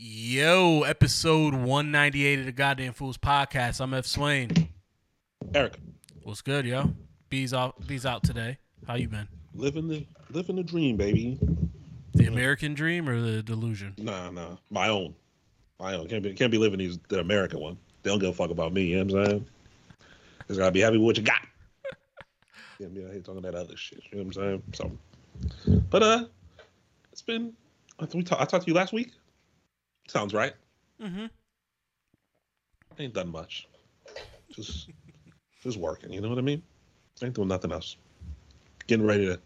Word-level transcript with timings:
Yo, 0.00 0.84
episode 0.84 1.54
198 1.54 2.38
of 2.38 2.44
the 2.44 2.52
Goddamn 2.52 2.92
Fools 2.92 3.18
podcast. 3.18 3.80
I'm 3.80 3.92
Ev 3.92 4.06
Swain. 4.06 4.68
Eric, 5.52 5.76
What's 6.22 6.40
good, 6.40 6.66
yo? 6.66 6.94
B's 7.30 7.52
out. 7.52 7.84
B's 7.84 8.06
out 8.06 8.22
today. 8.22 8.58
How 8.86 8.94
you 8.94 9.08
been? 9.08 9.26
living 9.54 9.88
the 9.88 10.06
living 10.30 10.54
the 10.54 10.62
dream, 10.62 10.96
baby. 10.96 11.36
The 12.14 12.26
American 12.26 12.74
dream 12.74 13.08
or 13.08 13.20
the 13.20 13.42
delusion? 13.42 13.94
Nah, 13.98 14.30
nah, 14.30 14.58
my 14.70 14.88
own, 14.88 15.16
my 15.80 15.96
own. 15.96 16.06
Can't 16.06 16.22
be 16.22 16.32
can't 16.32 16.52
be 16.52 16.58
living 16.58 16.78
these 16.78 17.00
the 17.08 17.18
American 17.18 17.58
one. 17.58 17.76
They 18.04 18.10
don't 18.10 18.20
give 18.20 18.28
a 18.30 18.32
fuck 18.32 18.50
about 18.50 18.72
me. 18.72 18.84
You 18.84 19.04
know 19.04 19.14
what 19.14 19.22
I'm 19.22 19.30
saying? 19.30 19.46
Just 20.46 20.60
gotta 20.60 20.70
be 20.70 20.80
happy 20.80 20.98
with 20.98 21.06
what 21.06 21.16
you 21.16 21.24
got. 21.24 21.40
Can't 22.78 22.94
be 22.94 23.04
out 23.04 23.10
here 23.10 23.20
talking 23.20 23.42
that 23.42 23.56
other 23.56 23.76
shit. 23.76 24.00
You 24.12 24.18
know 24.18 24.24
what 24.26 24.36
I'm 24.36 24.62
saying? 24.72 24.98
So, 25.66 25.82
but 25.90 26.04
uh, 26.04 26.24
it's 27.10 27.22
been. 27.22 27.52
I 27.98 28.02
think 28.02 28.14
we 28.14 28.22
talk, 28.22 28.40
I 28.40 28.44
talked 28.44 28.64
to 28.64 28.70
you 28.70 28.76
last 28.76 28.92
week. 28.92 29.10
Sounds 30.08 30.34
right. 30.34 30.54
Mm-hmm. 31.00 31.26
Ain't 32.98 33.14
done 33.14 33.30
much. 33.30 33.68
Just 34.50 34.90
just 35.62 35.76
working. 35.76 36.12
You 36.12 36.20
know 36.20 36.28
what 36.28 36.38
I 36.38 36.42
mean? 36.42 36.62
Ain't 37.22 37.34
doing 37.34 37.48
nothing 37.48 37.72
else. 37.72 37.96
Getting 38.86 39.06
ready 39.06 39.26
to 39.26 39.38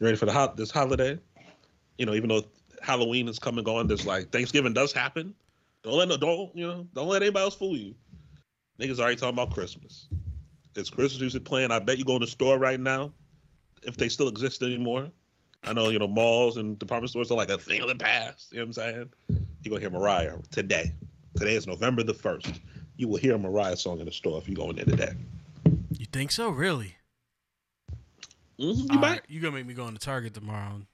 ready 0.00 0.16
for 0.16 0.26
the 0.26 0.32
hot 0.32 0.56
this 0.56 0.70
holiday. 0.70 1.18
You 1.98 2.06
know, 2.06 2.14
even 2.14 2.28
though 2.28 2.42
Halloween 2.82 3.28
is 3.28 3.38
coming 3.38 3.66
on, 3.68 3.86
there's 3.86 4.06
like 4.06 4.30
Thanksgiving 4.30 4.72
does 4.72 4.92
happen. 4.92 5.34
Don't 5.82 5.94
let 5.94 6.08
no 6.08 6.16
don't 6.16 6.56
you 6.56 6.66
know 6.66 6.86
don't 6.94 7.08
let 7.08 7.22
anybody 7.22 7.44
else 7.44 7.54
fool 7.54 7.76
you. 7.76 7.94
Niggas 8.80 8.98
already 8.98 9.16
talking 9.16 9.34
about 9.34 9.52
Christmas. 9.52 10.08
It's 10.74 10.90
Christmas 10.90 11.20
music 11.20 11.44
playing. 11.44 11.70
I 11.70 11.78
bet 11.78 11.98
you 11.98 12.04
go 12.04 12.16
in 12.16 12.20
the 12.20 12.26
store 12.26 12.58
right 12.58 12.80
now, 12.80 13.12
if 13.84 13.96
they 13.96 14.08
still 14.08 14.28
exist 14.28 14.62
anymore. 14.62 15.10
I 15.62 15.72
know, 15.72 15.88
you 15.90 15.98
know, 15.98 16.08
malls 16.08 16.56
and 16.56 16.78
department 16.78 17.10
stores 17.10 17.30
are 17.30 17.36
like 17.36 17.48
a 17.48 17.58
thing 17.58 17.80
of 17.80 17.88
the 17.88 17.94
past. 17.94 18.52
You 18.52 18.58
know 18.58 18.66
what 18.66 18.78
I'm 18.78 19.08
saying? 19.28 19.43
You 19.64 19.70
gonna 19.70 19.80
hear 19.80 19.88
Mariah 19.90 20.36
today. 20.50 20.92
Today 21.38 21.54
is 21.54 21.66
November 21.66 22.02
the 22.02 22.12
first. 22.12 22.60
You 22.98 23.08
will 23.08 23.16
hear 23.16 23.34
a 23.34 23.38
Mariah 23.38 23.78
song 23.78 23.98
in 23.98 24.04
the 24.04 24.12
store 24.12 24.36
if 24.38 24.46
you 24.46 24.54
go 24.54 24.68
in 24.68 24.76
there 24.76 24.84
today. 24.84 25.12
You 25.98 26.04
think 26.12 26.32
so? 26.32 26.50
Really? 26.50 26.96
Mhm, 28.60 28.92
You 28.92 28.98
might. 28.98 29.10
right, 29.10 29.22
you 29.26 29.40
gonna 29.40 29.56
make 29.56 29.64
me 29.66 29.72
go 29.72 29.88
into 29.88 29.98
Target 29.98 30.34
tomorrow 30.34 30.74
and 30.74 30.86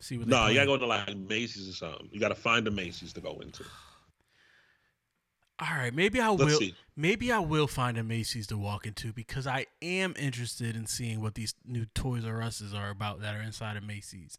see 0.00 0.18
what? 0.18 0.26
they 0.28 0.30
No, 0.36 0.48
you 0.48 0.54
gotta 0.54 0.66
go 0.66 0.76
to 0.76 0.86
like 0.86 1.16
Macy's 1.16 1.66
or 1.68 1.72
something. 1.72 2.10
You 2.12 2.20
gotta 2.20 2.34
find 2.34 2.68
a 2.68 2.70
Macy's 2.70 3.14
to 3.14 3.22
go 3.22 3.40
into. 3.40 3.64
All 5.60 5.74
right, 5.74 5.94
maybe 5.94 6.20
I 6.20 6.28
Let's 6.28 6.44
will. 6.44 6.58
see. 6.58 6.74
Maybe 6.96 7.32
I 7.32 7.38
will 7.38 7.66
find 7.68 7.96
a 7.96 8.02
Macy's 8.04 8.46
to 8.48 8.58
walk 8.58 8.86
into 8.86 9.12
because 9.14 9.46
I 9.46 9.64
am 9.80 10.14
interested 10.18 10.76
in 10.76 10.86
seeing 10.86 11.22
what 11.22 11.36
these 11.36 11.54
new 11.64 11.86
Toys 11.86 12.24
R 12.26 12.42
Us's 12.42 12.74
are 12.74 12.90
about 12.90 13.20
that 13.22 13.34
are 13.34 13.40
inside 13.42 13.76
of 13.78 13.82
Macy's. 13.82 14.38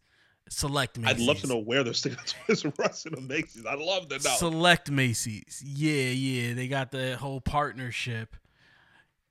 Select 0.49 0.97
Macy's. 0.99 1.15
I'd 1.21 1.25
love 1.25 1.39
to 1.41 1.47
know 1.47 1.57
where 1.57 1.83
they're 1.83 1.93
sticking 1.93 2.19
Toys 2.47 2.63
R 2.65 2.71
Us 2.85 3.05
in 3.05 3.13
the 3.15 3.21
Macy's. 3.21 3.65
I'd 3.65 3.79
love 3.79 4.07
to 4.09 4.15
know. 4.15 4.35
Select 4.37 4.91
Macy's. 4.91 5.61
Yeah, 5.65 6.11
yeah, 6.11 6.53
they 6.53 6.67
got 6.67 6.91
the 6.91 7.17
whole 7.17 7.41
partnership. 7.41 8.35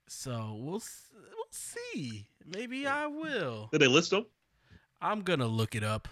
So 0.07 0.57
we'll 0.59 0.81
we'll 1.13 1.47
see. 1.51 2.27
Maybe 2.45 2.85
I 2.85 3.07
will. 3.07 3.69
Did 3.71 3.81
they 3.81 3.87
list 3.87 4.11
them? 4.11 4.25
I'm 5.01 5.21
gonna 5.21 5.47
look 5.47 5.73
it 5.73 5.83
up. 5.83 6.07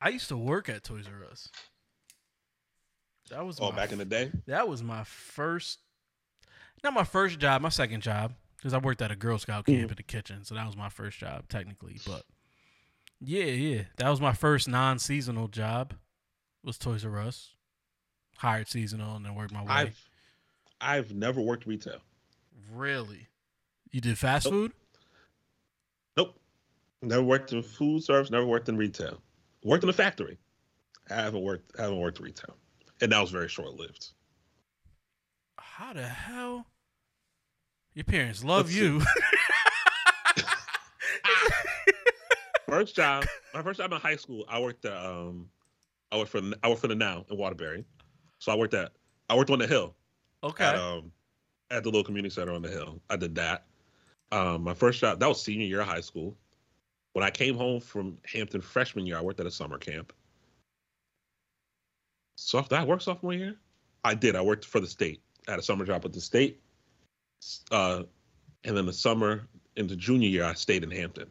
I 0.00 0.08
used 0.10 0.28
to 0.28 0.36
work 0.36 0.68
at 0.68 0.82
Toys 0.84 1.06
R 1.08 1.24
Us. 1.30 1.48
That 3.30 3.46
was 3.46 3.58
Oh, 3.60 3.70
my 3.70 3.76
back 3.76 3.92
in 3.92 3.98
the 3.98 4.04
day. 4.04 4.30
that 4.46 4.68
was 4.68 4.82
my 4.82 5.02
first, 5.04 5.78
not 6.82 6.92
my 6.92 7.04
first 7.04 7.38
job, 7.38 7.62
my 7.62 7.70
second 7.70 8.02
job, 8.02 8.34
because 8.56 8.74
I 8.74 8.78
worked 8.78 9.00
at 9.00 9.10
a 9.10 9.16
Girl 9.16 9.38
Scout 9.38 9.64
camp 9.66 9.78
Mhm. 9.78 9.90
in 9.90 9.96
the 9.96 10.02
kitchen, 10.02 10.44
so 10.44 10.54
that 10.56 10.66
was 10.66 10.76
my 10.76 10.90
first 10.90 11.18
job 11.18 11.48
technically. 11.48 11.98
But 12.06 12.24
yeah, 13.24 13.44
yeah, 13.44 13.82
that 13.96 14.08
was 14.08 14.20
my 14.20 14.32
first 14.32 14.68
non-seasonal 14.68 15.48
job. 15.48 15.94
Was 16.62 16.78
Toys 16.78 17.04
R 17.04 17.18
Us, 17.18 17.54
hired 18.38 18.68
seasonal 18.68 19.16
and 19.16 19.24
then 19.24 19.34
worked 19.34 19.52
my 19.52 19.62
way. 19.62 19.68
I've 19.68 20.08
I've 20.80 21.14
never 21.14 21.40
worked 21.40 21.66
retail. 21.66 21.98
really, 22.72 23.28
you 23.90 24.00
did 24.00 24.16
fast 24.18 24.46
Nope. 24.46 24.52
food? 24.54 24.72
Nope. 26.16 26.40
Never 27.02 27.22
worked 27.22 27.52
in 27.52 27.62
food 27.62 28.02
service. 28.02 28.30
Never 28.30 28.46
worked 28.46 28.68
in 28.68 28.76
retail. 28.76 29.20
Worked 29.62 29.84
in 29.84 29.90
a 29.90 29.94
factory. 29.94 30.38
I 31.10 31.14
haven't 31.16 31.42
worked. 31.42 31.78
haven't 31.78 31.98
worked 31.98 32.18
retail, 32.20 32.56
and 33.02 33.12
that 33.12 33.20
was 33.20 33.30
very 33.30 33.48
short 33.48 33.74
lived. 33.74 34.08
How 35.58 35.92
the 35.92 36.06
hell? 36.06 36.66
Your 37.94 38.04
parents 38.04 38.42
love 38.42 38.66
Let's 38.66 38.76
you. 38.76 39.02
First 42.74 42.96
job. 42.96 43.24
My 43.54 43.62
first 43.62 43.78
job 43.78 43.92
in 43.92 44.00
high 44.00 44.16
school. 44.16 44.44
I 44.48 44.58
worked 44.58 44.84
at 44.84 44.96
um, 44.96 45.48
I 46.10 46.16
worked 46.16 46.30
for 46.30 46.40
I 46.62 46.68
worked 46.68 46.80
for 46.80 46.88
the 46.88 46.96
Now 46.96 47.24
in 47.30 47.36
Waterbury. 47.36 47.84
So 48.40 48.50
I 48.50 48.56
worked 48.56 48.74
at 48.74 48.90
I 49.30 49.36
worked 49.36 49.50
on 49.50 49.60
the 49.60 49.66
hill. 49.66 49.94
okay. 50.42 50.64
at 50.64 50.74
um 50.74 51.12
at 51.70 51.84
the 51.84 51.88
little 51.88 52.02
community 52.02 52.34
center 52.34 52.52
on 52.52 52.62
the 52.62 52.68
hill. 52.68 53.00
I 53.08 53.14
did 53.16 53.36
that. 53.36 53.66
Um, 54.32 54.64
my 54.64 54.74
first 54.74 55.00
job 55.00 55.20
that 55.20 55.28
was 55.28 55.40
senior 55.40 55.66
year 55.66 55.82
of 55.82 55.86
high 55.86 56.00
school. 56.00 56.36
When 57.12 57.24
I 57.24 57.30
came 57.30 57.54
home 57.54 57.80
from 57.80 58.18
Hampton 58.24 58.60
freshman 58.60 59.06
year, 59.06 59.18
I 59.18 59.20
worked 59.20 59.38
at 59.38 59.46
a 59.46 59.52
summer 59.52 59.78
camp. 59.78 60.12
So 62.36 62.58
after 62.58 62.74
I 62.74 62.82
worked 62.82 63.04
sophomore 63.04 63.34
year, 63.34 63.54
I 64.02 64.14
did. 64.14 64.34
I 64.34 64.42
worked 64.42 64.64
for 64.64 64.80
the 64.80 64.88
state. 64.88 65.22
I 65.46 65.52
had 65.52 65.60
a 65.60 65.62
summer 65.62 65.84
job 65.84 66.02
with 66.02 66.12
the 66.12 66.20
state. 66.20 66.60
Uh, 67.70 68.02
and 68.64 68.76
then 68.76 68.86
the 68.86 68.92
summer 68.92 69.46
into 69.76 69.94
junior 69.94 70.28
year, 70.28 70.44
I 70.44 70.54
stayed 70.54 70.82
in 70.82 70.90
Hampton. 70.90 71.30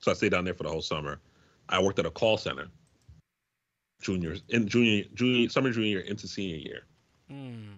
So 0.00 0.10
I 0.10 0.14
stayed 0.14 0.32
down 0.32 0.44
there 0.44 0.54
for 0.54 0.62
the 0.62 0.70
whole 0.70 0.82
summer. 0.82 1.20
I 1.68 1.80
worked 1.80 1.98
at 1.98 2.06
a 2.06 2.10
call 2.10 2.36
center. 2.36 2.66
Juniors 4.00 4.42
in 4.48 4.66
junior 4.66 5.04
junior 5.14 5.48
summer 5.50 5.70
junior 5.70 5.88
year 5.88 6.00
into 6.00 6.26
senior 6.26 6.56
year. 6.56 6.80
Hmm. 7.28 7.74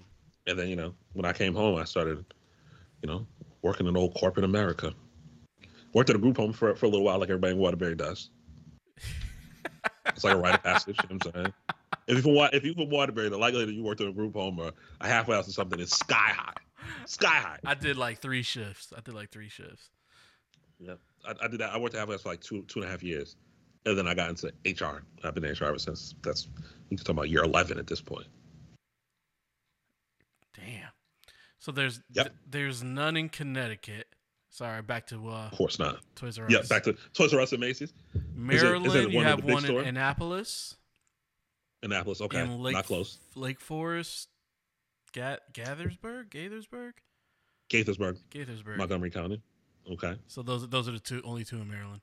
And 0.46 0.58
then, 0.58 0.68
you 0.68 0.76
know, 0.76 0.94
when 1.12 1.24
I 1.24 1.32
came 1.32 1.54
home, 1.54 1.78
I 1.78 1.84
started, 1.84 2.24
you 3.02 3.08
know, 3.08 3.26
working 3.62 3.86
in 3.86 3.96
old 3.96 4.14
corporate 4.14 4.44
America. 4.44 4.92
Worked 5.94 6.10
at 6.10 6.16
a 6.16 6.18
group 6.18 6.36
home 6.36 6.52
for, 6.52 6.74
for 6.74 6.86
a 6.86 6.88
little 6.88 7.04
while, 7.04 7.18
like 7.18 7.28
everybody 7.28 7.52
in 7.52 7.58
Waterbury 7.58 7.94
does. 7.94 8.30
it's 10.06 10.24
like 10.24 10.34
a 10.34 10.38
rite 10.38 10.54
of 10.54 10.62
passage. 10.62 10.96
You 11.02 11.08
know 11.10 11.18
what 11.22 11.36
I'm 11.36 11.44
saying? 11.44 11.54
If 12.06 12.16
you 12.16 12.22
from 12.22 12.50
if 12.52 12.64
you 12.64 12.74
from 12.74 12.90
Waterbury, 12.90 13.28
the 13.28 13.38
likelihood 13.38 13.68
that 13.68 13.74
you 13.74 13.82
worked 13.82 14.00
in 14.00 14.08
a 14.08 14.12
group 14.12 14.34
home 14.34 14.58
or 14.58 14.72
a 15.00 15.08
halfway 15.08 15.36
house 15.36 15.48
or 15.48 15.52
something 15.52 15.78
is 15.78 15.90
sky 15.90 16.32
high, 16.34 16.54
sky 17.06 17.28
high. 17.28 17.58
I 17.64 17.74
did 17.74 17.96
like 17.96 18.18
three 18.20 18.42
shifts. 18.42 18.92
I 18.96 19.00
did 19.00 19.14
like 19.14 19.30
three 19.30 19.48
shifts. 19.48 19.90
Yeah, 20.80 20.94
I, 21.24 21.34
I 21.44 21.48
did 21.48 21.60
that. 21.60 21.72
I 21.72 21.78
worked 21.78 21.94
at 21.94 22.06
house 22.08 22.22
for 22.22 22.28
like 22.30 22.40
two 22.40 22.62
two 22.62 22.80
and 22.80 22.88
a 22.88 22.90
half 22.90 23.02
years, 23.02 23.36
and 23.86 23.96
then 23.96 24.06
I 24.06 24.14
got 24.14 24.30
into 24.30 24.48
HR. 24.64 25.02
I've 25.24 25.34
been 25.34 25.44
in 25.44 25.52
HR 25.52 25.64
ever 25.66 25.78
since. 25.78 26.14
That's 26.22 26.48
you 26.90 26.96
can 26.96 27.04
talk 27.04 27.10
about 27.14 27.30
year 27.30 27.42
eleven 27.44 27.78
at 27.78 27.86
this 27.86 28.00
point. 28.00 28.26
Damn. 30.54 30.88
So 31.58 31.72
there's 31.72 32.00
Yep. 32.12 32.26
th- 32.26 32.36
there's 32.48 32.82
none 32.82 33.16
in 33.16 33.28
Connecticut. 33.28 34.08
Sorry, 34.50 34.82
back 34.82 35.06
to 35.06 35.28
uh, 35.30 35.46
Of 35.50 35.56
course 35.56 35.78
not. 35.78 36.00
Toys 36.14 36.38
R 36.38 36.44
Us. 36.46 36.50
Yeah, 36.52 36.60
back 36.68 36.82
to 36.84 36.94
Toys 37.14 37.32
R 37.32 37.40
Us 37.40 37.52
and 37.52 37.60
Macy's, 37.60 37.92
Maryland. 38.34 38.84
is 38.86 38.94
it 38.94 39.10
you 39.10 39.20
have 39.20 39.42
one 39.44 39.64
in? 39.64 39.76
Annapolis. 39.78 40.76
Annapolis. 41.82 42.20
Okay, 42.20 42.40
in 42.42 42.60
Lake, 42.62 42.74
not 42.74 42.84
close. 42.84 43.18
Lake 43.34 43.60
Forest, 43.60 44.28
Ga- 45.14 45.38
Gathersburg, 45.54 46.28
Gathersburg, 46.28 46.92
Gaithersburg. 47.70 48.18
Gathersburg. 48.30 48.76
Montgomery 48.76 49.10
County. 49.10 49.40
Okay. 49.90 50.16
So 50.26 50.42
those 50.42 50.68
those 50.68 50.88
are 50.88 50.92
the 50.92 51.00
two 51.00 51.20
only 51.24 51.44
two 51.44 51.60
in 51.60 51.68
Maryland. 51.68 52.00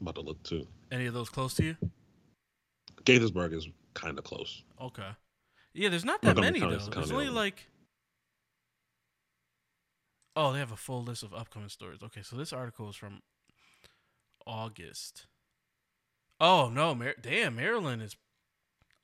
I'm 0.00 0.06
about 0.08 0.16
to 0.16 0.26
look 0.26 0.42
too. 0.42 0.66
Any 0.90 1.06
of 1.06 1.14
those 1.14 1.28
close 1.28 1.54
to 1.54 1.64
you? 1.64 1.76
Gaithersburg 3.04 3.54
is 3.54 3.68
kind 3.94 4.18
of 4.18 4.24
close. 4.24 4.62
Okay. 4.80 5.08
Yeah, 5.74 5.88
there's 5.88 6.04
not 6.04 6.20
that 6.22 6.36
Montgomery 6.36 6.60
many 6.60 6.76
though. 6.76 6.90
There's 6.90 7.12
only 7.12 7.28
like. 7.28 7.68
Oh, 10.34 10.52
they 10.52 10.58
have 10.58 10.72
a 10.72 10.76
full 10.76 11.02
list 11.02 11.22
of 11.22 11.34
upcoming 11.34 11.68
stories. 11.68 12.02
Okay, 12.02 12.22
so 12.22 12.36
this 12.36 12.52
article 12.52 12.88
is 12.88 12.96
from 12.96 13.20
August. 14.46 15.26
Oh 16.40 16.68
no, 16.68 16.94
Mar- 16.94 17.14
damn, 17.20 17.56
Maryland 17.56 18.02
is 18.02 18.16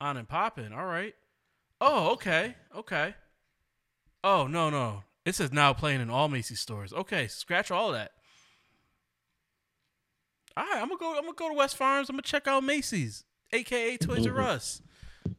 on 0.01 0.17
and 0.17 0.29
popping. 0.29 0.73
All 0.73 0.87
right. 0.87 1.15
Oh, 1.81 2.13
okay, 2.13 2.57
okay. 2.75 3.15
Oh 4.31 4.47
no, 4.47 4.69
no, 4.69 5.05
it 5.25 5.35
says 5.35 5.53
now 5.53 5.73
playing 5.73 6.03
in 6.03 6.11
all 6.11 6.29
Macy's 6.29 6.61
stores. 6.61 6.93
Okay, 6.93 7.29
scratch 7.29 7.71
all 7.71 7.93
that. 7.93 8.11
All 10.55 10.65
right, 10.65 10.83
I'm 10.83 10.89
gonna 10.89 10.99
go. 11.01 11.15
I'm 11.17 11.23
gonna 11.23 11.33
go 11.35 11.49
to 11.49 11.55
West 11.55 11.77
Farms. 11.79 12.11
I'm 12.11 12.15
gonna 12.17 12.23
check 12.23 12.47
out 12.47 12.63
Macy's, 12.63 13.25
aka 13.53 13.97
Toys 13.97 14.27
R. 14.27 14.39
Us. 14.43 14.83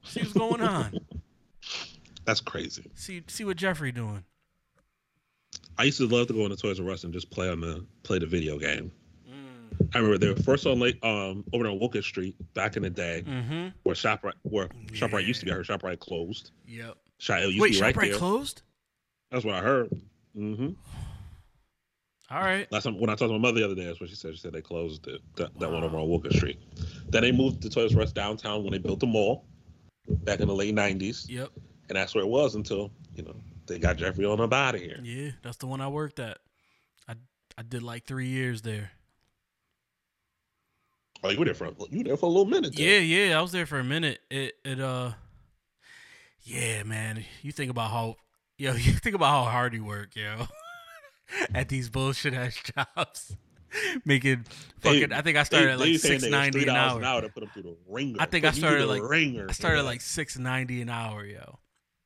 See 0.04 0.22
what's 0.22 0.34
going 0.34 0.62
on. 0.62 0.98
That's 2.26 2.42
crazy. 2.42 2.90
See 2.96 3.22
see 3.28 3.46
what 3.46 3.58
Jeffrey 3.58 3.92
doing. 3.92 4.24
I 5.78 5.84
used 5.84 5.98
to 6.00 6.08
love 6.08 6.28
to 6.28 6.34
go 6.34 6.44
into 6.46 6.56
Toys 6.58 6.80
R 6.80 6.90
Us 6.90 7.04
and 7.04 7.14
just 7.14 7.30
play 7.30 7.48
on 7.48 7.60
the 7.62 7.86
play 8.02 8.18
the 8.18 8.26
video 8.26 8.58
game. 8.58 8.92
Mm. 9.30 9.90
I 9.94 10.00
remember 10.00 10.18
they 10.18 10.30
were 10.30 10.36
first 10.38 10.66
on 10.66 10.80
late 10.80 10.98
um 11.04 11.44
over 11.54 11.68
on 11.68 11.80
Wilkes 11.80 12.06
Street 12.08 12.36
back 12.56 12.76
in 12.76 12.82
the 12.84 12.90
day 12.90 13.24
Mm-hmm. 13.28 13.68
where 13.84 13.96
Shoprite 13.96 14.34
where 14.44 14.68
Shoprite 14.94 15.28
used 15.28 15.42
to 15.42 15.46
be. 15.46 15.52
I 15.52 15.56
heard 15.56 15.68
Shoprite 15.68 16.00
closed. 16.00 16.52
Yep. 16.68 16.96
Shop, 17.20 17.40
Wait, 17.58 17.80
right 17.82 17.94
Shoprite 17.94 18.10
there. 18.12 18.18
closed? 18.18 18.62
That's 19.32 19.46
what 19.46 19.56
I 19.56 19.62
heard. 19.62 19.90
hmm 20.36 20.70
All 22.32 22.42
right. 22.42 22.72
Last 22.72 22.84
time 22.84 23.00
when 23.00 23.10
I 23.10 23.14
talked 23.14 23.30
to 23.30 23.34
my 23.34 23.38
mother 23.38 23.60
the 23.60 23.66
other 23.66 23.76
day, 23.76 23.86
that's 23.86 24.00
what 24.00 24.10
she 24.10 24.16
said. 24.16 24.34
She 24.34 24.40
said 24.40 24.54
they 24.54 24.62
closed 24.62 25.08
it. 25.08 25.22
That, 25.36 25.58
that 25.60 25.72
one 25.72 25.84
over 25.84 25.98
on 25.98 26.08
Walker 26.08 26.32
Street. 26.32 26.60
Then 27.10 27.22
they 27.24 27.32
moved 27.32 27.62
the 27.62 27.70
Toys 27.70 27.96
R 27.96 28.02
Us 28.02 28.12
downtown 28.12 28.64
when 28.64 28.72
they 28.72 28.78
built 28.80 29.00
the 29.00 29.08
mall 29.08 29.46
back 30.24 30.40
in 30.40 30.48
the 30.48 30.56
late 30.56 30.76
'90s, 30.76 31.30
Yep. 31.30 31.50
and 31.90 31.96
that's 31.96 32.14
where 32.16 32.24
it 32.24 32.28
was 32.28 32.56
until 32.56 32.92
you 33.16 33.24
know 33.24 33.36
they 33.68 33.80
got 33.80 33.98
Jeffrey 33.98 34.26
on 34.26 34.40
up 34.42 34.54
out 34.54 34.76
of 34.76 34.82
here. 34.82 35.00
Yeah, 35.04 35.32
that's 35.42 35.58
the 35.58 35.68
one 35.68 35.82
I 35.82 35.88
worked 35.88 36.20
at. 36.20 36.38
I 37.08 37.14
I 37.58 37.64
did 37.64 37.84
like 37.84 38.06
three 38.06 38.28
years 38.28 38.62
there. 38.62 38.92
Oh, 41.24 41.30
you 41.30 41.40
were 41.40 41.46
there 41.46 41.54
for 41.54 41.66
you 41.90 41.98
were 42.00 42.04
there 42.04 42.18
for 42.18 42.28
a 42.28 42.30
little 42.30 42.46
minute. 42.46 42.78
Yeah, 42.78 42.88
There. 42.92 43.02
yeah, 43.02 43.38
I 43.40 43.42
was 43.42 43.52
there 43.52 43.66
for 43.66 43.80
a 43.80 43.84
minute. 43.84 44.20
It 44.30 44.54
it 44.64 44.80
uh 44.80 45.12
Yeah, 46.44 46.84
man. 46.84 47.26
You 47.42 47.52
think 47.52 47.70
about 47.72 47.92
how 47.92 48.16
yo, 48.60 48.74
you 48.74 48.94
think 48.94 49.16
about 49.16 49.32
how 49.46 49.50
hard 49.52 49.74
you 49.74 49.84
work, 49.84 50.16
yo. 50.16 50.46
at 51.56 51.70
these 51.70 51.90
bullshit 51.90 52.34
ass 52.34 52.56
jobs. 52.96 53.36
Making 54.06 54.46
fucking 54.80 55.14
I 55.14 55.22
think 55.22 55.38
I 55.38 55.44
started 55.44 55.68
They- 55.68 55.74
at 55.74 55.80
like 55.80 56.00
six 56.00 56.24
ninety 56.24 56.62
niggas 56.62 56.66
ninety 56.68 56.98
an 57.00 57.04
hour. 57.06 57.22
to 57.22 57.30
put 57.30 57.42
them 57.42 57.50
through 57.54 57.62
the 57.64 57.78
ringer. 57.88 58.18
I 58.20 58.26
think 58.26 58.44
I 58.44 58.50
Put 58.50 58.56
you 58.58 58.62
started 58.62 58.86
like- 58.88 59.04
ringer. 59.04 59.46
I 59.48 59.52
started 59.52 59.78
for 59.78 59.84
like 59.84 60.02
six 60.02 60.38
ninety 60.40 60.82
an 60.82 60.90
hour, 60.90 61.24
yo. 61.24 61.60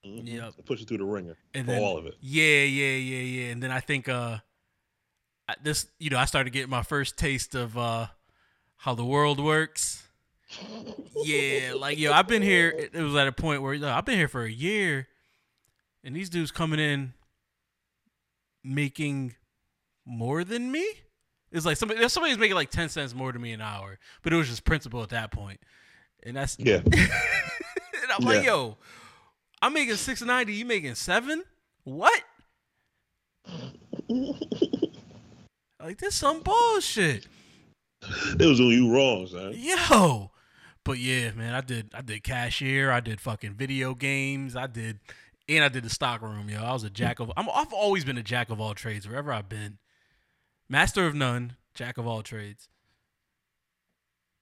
Mhm. 0.06 0.28
Yep. 0.28 0.54
Push 0.66 0.82
you 0.82 0.86
through 0.86 0.98
the 0.98 1.06
ringer 1.06 1.38
And 1.54 1.66
for 1.66 1.72
then 1.72 1.82
all 1.82 1.98
of 1.98 2.06
it. 2.06 2.16
Yeah, 2.20 2.64
yeah, 2.64 2.96
yeah, 2.98 3.22
yeah. 3.46 3.52
And 3.54 3.64
then 3.64 3.72
I 3.72 3.80
think 3.80 4.10
uh 4.10 4.40
this 5.62 5.88
you 6.00 6.10
know, 6.10 6.18
I 6.18 6.26
started 6.26 6.52
getting 6.52 6.70
my 6.70 6.84
first 6.84 7.18
taste 7.18 7.56
of 7.56 7.78
uh 7.78 8.08
how 8.76 8.94
the 8.96 9.06
world 9.06 9.40
works. 9.40 10.04
Yeah, 11.24 11.76
like 11.78 11.98
yo, 11.98 12.12
I've 12.12 12.28
been 12.28 12.42
here 12.42 12.70
it 12.72 12.92
it 12.94 13.02
was 13.02 13.16
at 13.16 13.30
a 13.30 13.32
point 13.32 13.62
where 13.62 13.74
yo, 13.74 13.88
I've 13.88 14.04
been 14.06 14.18
here 14.18 14.28
for 14.28 14.44
a 14.44 14.52
year 14.52 15.08
and 16.04 16.16
these 16.16 16.30
dudes 16.30 16.52
coming 16.52 16.80
in 16.80 17.14
making 18.64 19.36
more 20.06 20.44
than 20.44 20.72
me? 20.72 20.86
It's 21.52 21.66
like 21.66 21.78
somebody 21.78 22.08
somebody's 22.10 22.38
making 22.38 22.56
like 22.56 22.72
10 22.72 22.90
cents 22.90 23.14
more 23.14 23.32
to 23.32 23.38
me 23.40 23.52
an 23.52 23.62
hour, 23.62 24.00
but 24.24 24.34
it 24.34 24.36
was 24.36 24.50
just 24.50 24.64
principle 24.66 25.04
at 25.04 25.10
that 25.10 25.32
point. 25.32 25.60
And 26.24 26.36
that's 26.36 26.58
Yeah. 26.60 26.78
and 26.92 28.12
I'm 28.18 28.26
like, 28.26 28.44
yo, 28.44 28.78
I'm 29.62 29.74
making 29.74 29.96
six 29.96 30.22
ninety. 30.22 30.54
You 30.54 30.66
making 30.66 30.96
seven? 30.96 31.44
What? 31.84 32.22
like 35.82 35.98
this 36.00 36.16
some 36.16 36.42
bullshit, 36.42 37.28
It 38.40 38.46
was 38.46 38.60
on 38.60 38.68
you 38.68 38.94
wrong, 38.94 39.28
son. 39.28 39.54
yo. 39.56 40.32
But 40.86 40.98
yeah, 41.00 41.32
man, 41.32 41.54
I 41.54 41.62
did. 41.62 41.92
I 41.94 42.02
did 42.02 42.24
cashier. 42.24 42.92
I 42.92 43.00
did 43.00 43.22
fucking 43.22 43.54
video 43.54 43.96
games. 43.96 44.56
I 44.56 44.68
did, 44.68 45.00
and 45.50 45.64
I 45.64 45.70
did 45.70 45.84
the 45.84 45.90
stock 45.90 46.22
room, 46.22 46.50
yo. 46.50 46.64
I 46.64 46.74
was 46.74 46.84
a 46.84 46.90
jack 46.90 47.20
of. 47.20 47.32
I'm. 47.38 47.50
I've 47.54 47.74
always 47.74 48.06
been 48.06 48.18
a 48.18 48.24
jack 48.24 48.50
of 48.50 48.60
all 48.60 48.74
trades 48.74 49.08
wherever 49.08 49.32
I've 49.32 49.50
been. 49.50 49.78
Master 50.70 51.06
of 51.06 51.16
none, 51.16 51.58
jack 51.74 51.98
of 51.98 52.08
all 52.08 52.24
trades. 52.24 52.70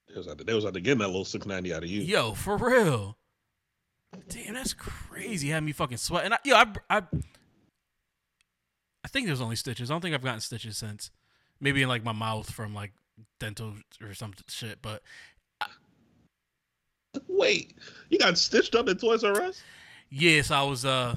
They 0.10 0.18
was 0.18 0.28
out 0.28 0.38
to, 0.38 0.44
they 0.44 0.54
was 0.54 0.66
out 0.66 0.74
there 0.74 0.82
getting 0.82 1.00
that 1.00 1.08
little 1.08 1.26
six 1.26 1.46
ninety 1.46 1.74
out 1.74 1.84
of 1.84 1.90
you. 1.90 2.02
Yo, 2.02 2.34
for 2.34 2.58
real. 2.58 3.18
Damn, 4.28 4.56
that's 4.56 4.74
crazy. 4.74 5.50
Had 5.50 5.64
me 5.64 5.72
fucking 5.72 5.98
sweating. 5.98 6.34
I, 6.34 6.38
yo, 6.44 6.56
I, 6.56 6.66
I, 6.90 7.04
I 9.04 9.08
think 9.08 9.26
there's 9.26 9.40
only 9.40 9.56
stitches. 9.56 9.90
I 9.90 9.94
don't 9.94 10.02
think 10.02 10.14
I've 10.14 10.24
gotten 10.24 10.42
stitches 10.42 10.78
since. 10.78 11.12
Maybe 11.62 11.82
in 11.82 11.88
like 11.88 12.04
my 12.04 12.12
mouth 12.12 12.52
from 12.52 12.74
like 12.74 12.92
dental 13.40 13.76
or 14.02 14.14
some 14.14 14.34
shit. 14.50 14.80
But 14.82 15.02
Wait, 17.28 17.76
you 18.10 18.18
got 18.18 18.38
stitched 18.38 18.76
up 18.76 18.88
at 18.88 19.00
Toys 19.00 19.24
R 19.24 19.42
Us? 19.42 19.64
Yes, 20.12 20.52
I 20.52 20.62
was 20.64 20.86
uh, 20.86 21.16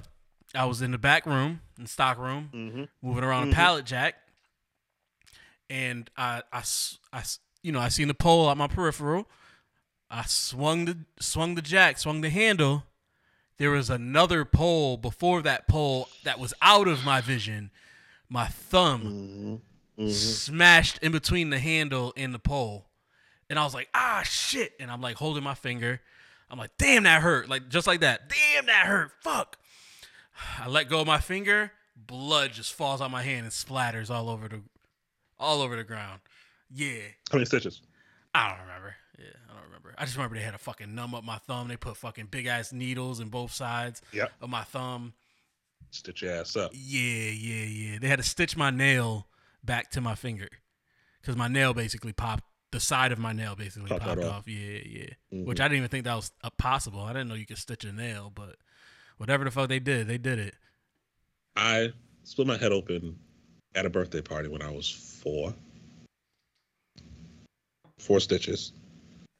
I 0.55 0.65
was 0.65 0.81
in 0.81 0.91
the 0.93 0.99
back 0.99 1.27
room, 1.27 1.61
in 1.79 1.87
stock 1.87 2.17
room, 2.19 2.49
Mm-hmm. 2.55 2.85
moving 3.03 3.25
around 3.25 3.49
Mhm. 3.49 3.53
a 3.53 3.55
pallet 3.55 3.85
jack, 3.85 4.15
and 5.71 6.11
I, 6.17 6.43
I, 6.53 6.63
I 7.13 7.23
you 7.63 7.73
know, 7.73 7.81
I 7.81 7.89
seen 7.89 8.09
the 8.09 8.15
pole 8.15 8.47
on 8.47 8.59
my 8.59 8.67
peripheral. 8.69 9.27
I 10.11 10.23
swung 10.27 10.85
the 10.85 10.99
swung 11.19 11.55
the 11.55 11.63
jack, 11.63 11.99
swung 11.99 12.21
the 12.21 12.31
handle. 12.31 12.85
There 13.57 13.71
was 13.71 13.89
another 13.89 14.45
pole 14.45 14.97
before 14.97 15.41
that 15.43 15.69
pole 15.69 16.09
that 16.25 16.39
was 16.41 16.53
out 16.61 16.89
of 16.89 17.05
my 17.05 17.21
vision. 17.21 17.71
My 18.29 18.47
thumb 18.47 19.03
Mm-hmm. 19.03 19.55
Mm-hmm. 20.03 20.11
smashed 20.11 20.99
in 21.03 21.13
between 21.13 21.51
the 21.51 21.59
handle 21.61 22.13
and 22.17 22.35
the 22.35 22.39
pole. 22.41 22.87
And 23.49 23.59
I 23.61 23.65
was 23.65 23.75
like, 23.75 23.89
ah, 23.95 24.23
shit. 24.25 24.73
And 24.81 24.91
I'm 24.91 25.01
like 25.01 25.15
holding 25.17 25.45
my 25.45 25.55
finger. 25.55 26.01
I'm 26.51 26.59
like, 26.59 26.71
damn, 26.79 27.05
that 27.05 27.23
hurt. 27.23 27.49
Like, 27.49 27.69
just 27.69 27.87
like 27.87 28.01
that. 28.01 28.29
Damn, 28.29 28.67
that 28.67 28.87
hurt. 28.87 29.11
Fuck. 29.23 29.57
I 30.59 30.69
let 30.69 30.89
go 30.89 31.01
of 31.01 31.07
my 31.07 31.19
finger. 31.19 31.73
Blood 31.97 32.53
just 32.53 32.73
falls 32.73 33.01
on 33.01 33.11
my 33.11 33.23
hand 33.23 33.45
and 33.45 33.51
splatters 33.53 34.11
all 34.11 34.29
over 34.29 34.49
the, 34.49 34.61
all 35.39 35.63
over 35.63 35.77
the 35.77 35.85
ground. 35.85 36.21
Yeah. 36.71 36.99
How 37.31 37.37
many 37.37 37.45
stitches? 37.47 37.81
I 38.35 38.51
don't 38.51 38.61
remember. 38.61 38.95
Yeah, 39.19 39.27
I 39.49 39.55
don't 39.55 39.65
remember. 39.67 39.95
I 39.97 40.05
just 40.05 40.17
remember 40.17 40.37
they 40.37 40.43
had 40.43 40.55
a 40.55 40.59
fucking 40.59 40.93
numb 40.95 41.15
up 41.15 41.23
my 41.25 41.39
thumb. 41.39 41.69
They 41.69 41.77
put 41.77 41.97
fucking 41.97 42.27
big 42.27 42.47
ass 42.47 42.73
needles 42.73 43.21
in 43.21 43.29
both 43.29 43.53
sides 43.53 44.03
Yep. 44.13 44.33
of 44.41 44.51
my 44.51 44.63
thumb. 44.65 45.15
Stitch 45.91 46.23
your 46.23 46.33
ass 46.33 46.57
up. 46.57 46.73
Yeah, 46.75 47.31
yeah, 47.31 47.65
yeah. 47.65 47.99
They 48.01 48.09
had 48.09 48.19
to 48.19 48.25
stitch 48.25 48.57
my 48.57 48.71
nail 48.71 49.29
back 49.63 49.91
to 49.93 50.01
my 50.01 50.17
finger 50.17 50.49
because 51.21 51.37
my 51.37 51.47
nail 51.47 51.73
basically 51.75 52.13
popped. 52.13 52.43
The 52.75 52.81
side 52.81 53.13
of 53.13 53.21
my 53.21 53.33
nail 53.33 53.55
basically 53.55 53.89
Popped 53.89 54.03
popped 54.03 54.25
off. 54.25 54.33
off. 54.41 54.49
Yeah, 54.49 54.81
yeah. 54.85 55.07
Mhm. 55.33 55.45
Which 55.45 55.61
I 55.61 55.69
didn't 55.69 55.77
even 55.77 55.89
think 55.91 56.03
that 56.07 56.17
was 56.17 56.33
possible. 56.59 56.99
I 57.03 57.13
didn't 57.13 57.29
know 57.29 57.35
you 57.37 57.47
could 57.47 57.57
stitch 57.59 57.85
a 57.85 57.93
nail, 57.93 58.33
but 58.35 58.57
whatever 59.17 59.45
the 59.45 59.53
fuck 59.53 59.69
they 59.69 59.79
did, 59.79 60.09
they 60.09 60.19
did 60.19 60.41
it. 60.41 60.57
I 61.55 61.93
split 62.25 62.49
my 62.49 62.57
head 62.57 62.73
open 62.73 63.17
at 63.77 63.87
a 63.87 63.91
birthday 63.91 64.21
party 64.23 64.49
when 64.49 64.61
I 64.61 64.73
was 64.73 64.91
four. 64.91 65.55
Four 68.01 68.19
stitches, 68.19 68.73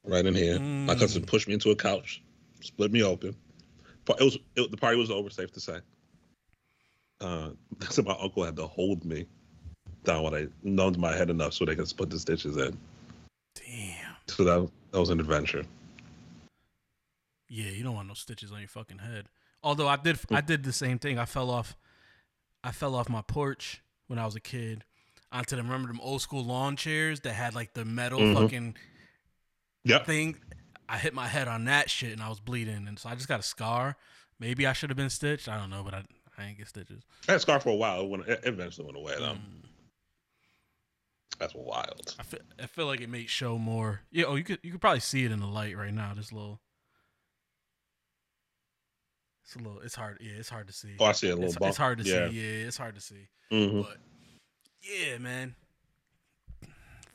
right 0.05 0.25
in 0.25 0.33
here. 0.37 0.61
My 0.61 0.95
cousin 0.95 1.23
Mm. 1.23 1.27
pushed 1.27 1.49
me 1.49 1.55
into 1.55 1.71
a 1.73 1.77
couch, 1.77 2.23
split 2.61 2.93
me 2.93 3.03
open. 3.03 3.35
But 4.05 4.21
It 4.21 4.25
was 4.25 4.39
it, 4.55 4.71
the 4.71 4.77
party 4.77 4.97
was 4.97 5.11
over. 5.11 5.29
Safe 5.29 5.51
to 5.51 5.61
say. 5.61 5.81
Uh, 7.21 7.51
so 7.91 8.03
my 8.03 8.17
uncle 8.21 8.45
had 8.45 8.55
to 8.55 8.69
hold 8.69 9.05
me 9.05 9.27
down 10.05 10.23
when 10.23 10.35
I 10.35 10.47
numbed 10.63 10.99
my 10.99 11.17
head 11.17 11.31
enough 11.31 11.53
so 11.55 11.65
they 11.65 11.75
could 11.75 11.89
split 11.89 12.11
the 12.11 12.19
stitches 12.21 12.57
in. 12.59 12.79
Damn. 13.55 14.17
So 14.29 14.45
that 14.45 14.71
that 14.93 15.01
was 15.01 15.11
an 15.11 15.21
adventure. 15.21 15.65
Yeah, 17.49 17.71
you 17.71 17.85
don't 17.85 17.95
want 17.95 18.09
no 18.09 18.15
stitches 18.15 18.51
on 18.53 18.59
your 18.61 18.69
fucking 18.69 18.99
head. 18.99 19.27
Although 19.63 19.89
I 19.89 19.97
did, 19.97 20.19
I 20.31 20.41
did 20.41 20.65
the 20.65 20.73
same 20.73 20.99
thing. 20.99 21.19
I 21.19 21.25
fell 21.25 21.51
off, 21.51 21.77
I 22.63 22.73
fell 22.73 22.95
off 22.95 23.09
my 23.09 23.23
porch 23.23 23.81
when 24.09 24.19
I 24.19 24.25
was 24.27 24.35
a 24.35 24.41
kid 24.41 24.85
onto 25.33 25.57
them. 25.57 25.67
Remember 25.67 25.89
them 25.89 26.01
old 26.03 26.21
school 26.21 26.45
lawn 26.45 26.77
chairs 26.77 27.21
that 27.21 27.33
had 27.35 27.55
like 27.55 27.75
the 27.75 27.85
metal 27.85 28.19
Mhm. 28.21 28.35
fucking 28.35 28.77
Yep. 29.85 30.07
thing. 30.07 30.37
I 30.89 30.99
hit 30.99 31.15
my 31.15 31.29
head 31.29 31.49
on 31.49 31.65
that 31.67 31.91
shit 31.91 32.13
and 32.13 32.23
I 32.23 32.29
was 32.29 32.41
bleeding, 32.41 32.89
and 32.89 32.99
so 32.99 33.09
I 33.09 33.15
just 33.15 33.29
got 33.29 33.41
a 33.41 33.45
scar. 33.45 33.97
Maybe 34.39 34.67
I 34.67 34.73
should 34.73 34.91
have 34.91 34.97
been 34.97 35.11
stitched. 35.11 35.49
I 35.49 35.57
don't 35.59 35.71
know, 35.71 35.83
but 35.85 35.95
I 35.95 36.05
I 36.37 36.47
ain't 36.47 36.59
get 36.59 36.67
stitches. 36.67 37.05
I 37.29 37.33
had 37.33 37.37
a 37.37 37.41
scar 37.41 37.61
for 37.61 37.69
a 37.71 37.75
while. 37.77 38.01
It, 38.01 38.09
went, 38.09 38.27
it 38.29 38.41
eventually 38.43 38.85
went 38.85 38.97
away 38.99 39.15
though. 39.17 39.35
Mm. 39.35 39.63
That's 41.39 41.55
wild. 41.55 42.15
I 42.19 42.23
feel, 42.23 42.41
I 42.63 42.67
feel 42.67 42.87
like 42.87 43.01
it 43.01 43.09
made 43.09 43.29
show 43.29 43.59
more. 43.59 44.01
Yeah. 44.11 44.27
Oh, 44.27 44.37
you 44.37 44.45
could 44.45 44.61
you 44.63 44.73
could 44.73 44.81
probably 44.81 45.01
see 45.01 45.25
it 45.25 45.33
in 45.33 45.41
the 45.41 45.47
light 45.47 45.77
right 45.77 45.93
now. 45.93 46.13
This 46.15 46.33
little. 46.33 46.61
It's 49.45 49.57
a 49.57 49.59
little. 49.59 49.81
It's 49.81 49.95
hard. 49.95 50.19
Yeah, 50.21 50.33
it's 50.39 50.49
hard 50.49 50.69
to 50.69 50.73
see. 50.73 50.97
Oh, 50.99 51.07
I 51.07 51.13
see 51.13 51.29
a 51.29 51.35
little 51.35 51.47
it's, 51.47 51.59
bump. 51.59 51.69
it's 51.71 51.79
hard 51.79 51.99
to 51.99 52.05
yeah. 52.05 52.29
see. 52.29 52.37
Yeah, 52.37 52.67
it's 52.67 52.77
hard 52.77 52.95
to 52.95 53.01
see. 53.01 53.29
hmm 53.51 53.83
But 53.83 53.99
yeah, 54.83 55.19
man. 55.19 55.55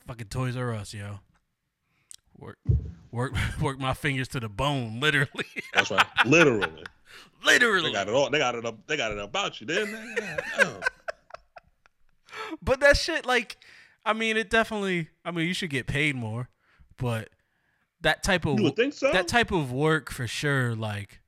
Fucking 0.06 0.26
Toys 0.26 0.56
R 0.56 0.74
Us, 0.74 0.92
yo. 0.92 1.20
Work, 2.38 2.58
work, 3.12 3.32
work 3.60 3.78
my 3.78 3.94
fingers 3.94 4.28
to 4.28 4.40
the 4.40 4.48
bone, 4.48 4.98
literally, 4.98 5.44
That's 5.74 5.90
right. 5.90 6.06
Literally. 6.24 6.84
literally. 7.44 7.90
They 7.90 7.92
got 7.92 8.08
it 8.08 8.14
all. 8.14 8.30
They 8.30 8.38
got 8.38 8.54
it 8.54 8.64
up. 8.64 8.86
They 8.86 8.96
got 8.96 9.12
it 9.12 9.18
about 9.18 9.60
you, 9.60 9.66
didn't 9.66 9.92
they? 9.92 10.22
Yeah, 10.22 10.40
no. 10.58 10.80
But 12.62 12.80
that 12.80 12.96
shit, 12.96 13.26
like, 13.26 13.56
I 14.04 14.12
mean, 14.12 14.36
it 14.36 14.50
definitely. 14.50 15.08
I 15.24 15.30
mean, 15.30 15.46
you 15.46 15.54
should 15.54 15.70
get 15.70 15.86
paid 15.86 16.16
more, 16.16 16.48
but 16.96 17.28
that 18.00 18.22
type 18.22 18.46
of 18.46 18.58
You 18.58 18.64
would 18.64 18.76
think 18.76 18.94
so. 18.94 19.12
that 19.12 19.28
type 19.28 19.50
of 19.52 19.70
work 19.72 20.10
for 20.10 20.26
sure, 20.26 20.74
like, 20.74 21.20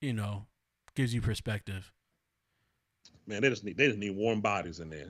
you 0.00 0.12
know, 0.12 0.46
gives 0.94 1.14
you 1.14 1.20
perspective. 1.20 1.92
Man, 3.26 3.42
they 3.42 3.48
just 3.48 3.64
need 3.64 3.76
they 3.76 3.86
just 3.86 3.98
need 3.98 4.14
warm 4.16 4.40
bodies 4.40 4.80
in 4.80 4.90
there. 4.90 5.08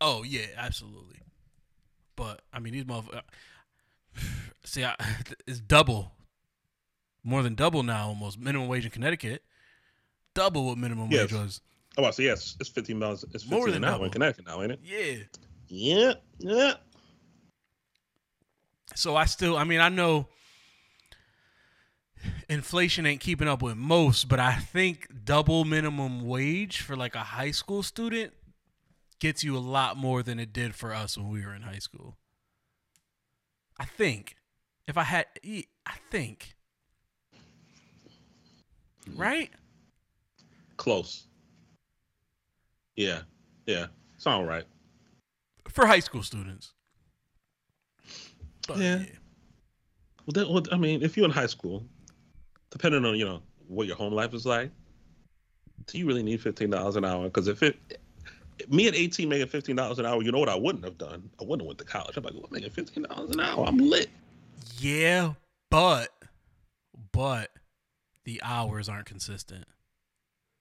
Oh 0.00 0.22
yeah, 0.22 0.46
absolutely. 0.56 1.20
But 2.14 2.42
I 2.52 2.58
mean, 2.60 2.72
these 2.72 2.84
motherfuckers. 2.84 3.22
See, 4.64 4.84
I, 4.84 4.94
it's 5.46 5.60
double, 5.60 6.12
more 7.24 7.42
than 7.42 7.54
double 7.54 7.82
now. 7.82 8.08
Almost 8.08 8.38
minimum 8.38 8.68
wage 8.68 8.84
in 8.84 8.90
Connecticut, 8.90 9.42
double 10.34 10.66
what 10.66 10.78
minimum 10.78 11.10
Yes. 11.10 11.32
wage 11.32 11.40
was. 11.40 11.60
Oh, 11.98 12.04
I 12.04 12.10
see. 12.10 12.24
Yes, 12.26 12.56
it's 12.60 12.68
fifteen 12.68 12.98
dollars. 13.00 13.24
It's 13.32 13.42
fifteen 13.42 13.58
More 13.58 13.66
than 13.70 13.76
an 13.76 13.84
hour 13.84 13.92
double. 13.92 14.04
in 14.06 14.10
Connecticut 14.12 14.46
now, 14.46 14.62
ain't 14.62 14.72
it? 14.72 14.80
Yeah. 14.84 15.24
Yeah, 15.68 16.14
yeah. 16.38 16.74
So 18.94 19.16
I 19.16 19.26
still, 19.26 19.56
I 19.56 19.64
mean, 19.64 19.80
I 19.80 19.88
know 19.88 20.28
inflation 22.48 23.06
ain't 23.06 23.20
keeping 23.20 23.48
up 23.48 23.62
with 23.62 23.76
most, 23.76 24.28
but 24.28 24.40
I 24.40 24.54
think 24.54 25.08
double 25.24 25.64
minimum 25.64 26.26
wage 26.26 26.80
for 26.80 26.96
like 26.96 27.14
a 27.14 27.20
high 27.20 27.50
school 27.50 27.82
student 27.82 28.32
gets 29.18 29.42
you 29.42 29.56
a 29.56 29.58
lot 29.58 29.96
more 29.96 30.22
than 30.22 30.38
it 30.38 30.52
did 30.52 30.74
for 30.74 30.94
us 30.94 31.16
when 31.16 31.28
we 31.28 31.44
were 31.44 31.54
in 31.54 31.62
high 31.62 31.78
school. 31.78 32.16
I 33.78 33.84
think. 33.84 34.36
If 34.86 34.96
I 34.96 35.02
had 35.02 35.26
I 35.44 35.94
think. 36.10 36.54
Mm-hmm. 39.08 39.20
Right? 39.20 39.50
Close. 40.76 41.26
Yeah. 42.94 43.22
Yeah. 43.66 43.86
It's 44.14 44.26
all 44.26 44.44
right. 44.44 44.64
For 45.76 45.86
high 45.86 46.00
school 46.00 46.22
students. 46.22 46.72
But, 48.66 48.78
Yeah. 48.78 49.04
Well, 50.24 50.32
that, 50.32 50.50
well, 50.50 50.62
I 50.72 50.76
mean, 50.76 51.02
if 51.02 51.16
you're 51.16 51.26
in 51.26 51.30
high 51.30 51.46
school, 51.46 51.86
depending 52.70 53.04
on 53.04 53.14
you 53.14 53.24
know 53.26 53.42
what 53.68 53.86
your 53.86 53.94
home 53.94 54.12
life 54.12 54.34
is 54.34 54.44
like, 54.44 54.70
do 55.86 55.98
you 55.98 56.06
really 56.06 56.22
need 56.22 56.40
fifteen 56.40 56.70
dollars 56.70 56.96
an 56.96 57.04
hour? 57.04 57.24
Because 57.24 57.46
if 57.46 57.62
it, 57.62 57.76
me 58.68 58.88
at 58.88 58.94
eighteen 58.94 59.28
making 59.28 59.48
fifteen 59.48 59.76
dollars 59.76 59.98
an 59.98 60.06
hour, 60.06 60.22
you 60.22 60.32
know 60.32 60.40
what 60.40 60.48
I 60.48 60.56
wouldn't 60.56 60.84
have 60.84 60.98
done? 60.98 61.30
I 61.40 61.44
wouldn't 61.44 61.60
have 61.60 61.66
went 61.66 61.78
to 61.78 61.84
college. 61.84 62.16
I'm 62.16 62.24
like, 62.24 62.34
well, 62.34 62.48
making 62.50 62.70
fifteen 62.70 63.04
dollars 63.04 63.30
an 63.30 63.40
hour, 63.40 63.66
I'm 63.66 63.76
lit. 63.76 64.08
Yeah, 64.78 65.34
but 65.70 66.08
but 67.12 67.50
the 68.24 68.40
hours 68.42 68.88
aren't 68.88 69.06
consistent. 69.06 69.66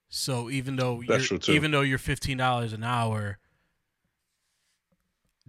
So 0.10 0.50
even 0.50 0.76
though 0.76 1.02
That's 1.08 1.32
you're, 1.32 1.40
even 1.48 1.72
though 1.72 1.82
you're 1.82 1.98
fifteen 1.98 2.38
dollars 2.38 2.74
an 2.74 2.84
hour, 2.84 3.40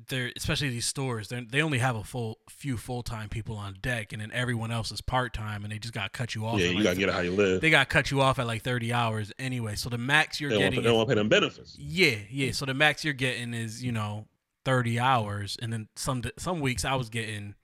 they're 0.08 0.30
especially 0.36 0.68
these 0.68 0.84
stores 0.84 1.28
they 1.28 1.40
they 1.40 1.62
only 1.62 1.78
have 1.78 1.96
a 1.96 2.04
full 2.04 2.38
few 2.50 2.76
full 2.76 3.02
time 3.02 3.28
people 3.30 3.56
on 3.56 3.76
deck, 3.80 4.12
and 4.12 4.20
then 4.20 4.30
everyone 4.32 4.70
else 4.70 4.92
is 4.92 5.00
part 5.00 5.32
time, 5.32 5.64
and 5.64 5.72
they 5.72 5.78
just 5.78 5.94
got 5.94 6.12
to 6.12 6.18
cut 6.18 6.34
you 6.34 6.44
off. 6.44 6.60
yeah, 6.60 6.66
you 6.66 6.74
like 6.76 6.84
gotta 6.84 6.96
get 6.98 7.08
it 7.08 7.14
how 7.14 7.20
you 7.20 7.30
live. 7.32 7.60
they 7.62 7.70
got 7.70 7.88
to 7.88 7.92
cut 7.92 8.10
you 8.10 8.20
off 8.20 8.38
at 8.38 8.46
like 8.46 8.62
thirty 8.62 8.92
hours 8.92 9.32
anyway. 9.38 9.74
So 9.74 9.88
the 9.88 9.96
max 9.98 10.38
you're 10.40 10.50
They 10.50 10.56
want, 10.56 10.64
getting, 10.74 10.82
they 10.82 10.88
don't 10.88 10.96
want 10.98 11.08
to 11.08 11.14
pay 11.14 11.18
them 11.20 11.28
benefits. 11.30 11.76
yeah, 11.78 12.16
yeah. 12.30 12.52
So 12.52 12.66
the 12.66 12.74
max 12.74 13.04
you're 13.04 13.14
getting 13.14 13.54
is 13.54 13.82
you 13.82 13.90
know 13.92 14.26
thirty 14.66 14.98
hours, 15.00 15.56
and 15.62 15.72
then 15.72 15.88
some 15.96 16.22
some 16.36 16.60
weeks 16.60 16.84
I 16.84 16.94
was 16.94 17.08
getting 17.08 17.54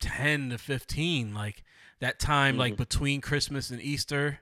ten 0.00 0.50
to 0.50 0.58
fifteen. 0.58 1.34
Like 1.34 1.64
that 2.00 2.18
time, 2.18 2.56
like 2.56 2.74
Mhm. 2.74 2.78
between 2.78 3.20
Christmas 3.20 3.70
and 3.70 3.80
Easter, 3.80 4.40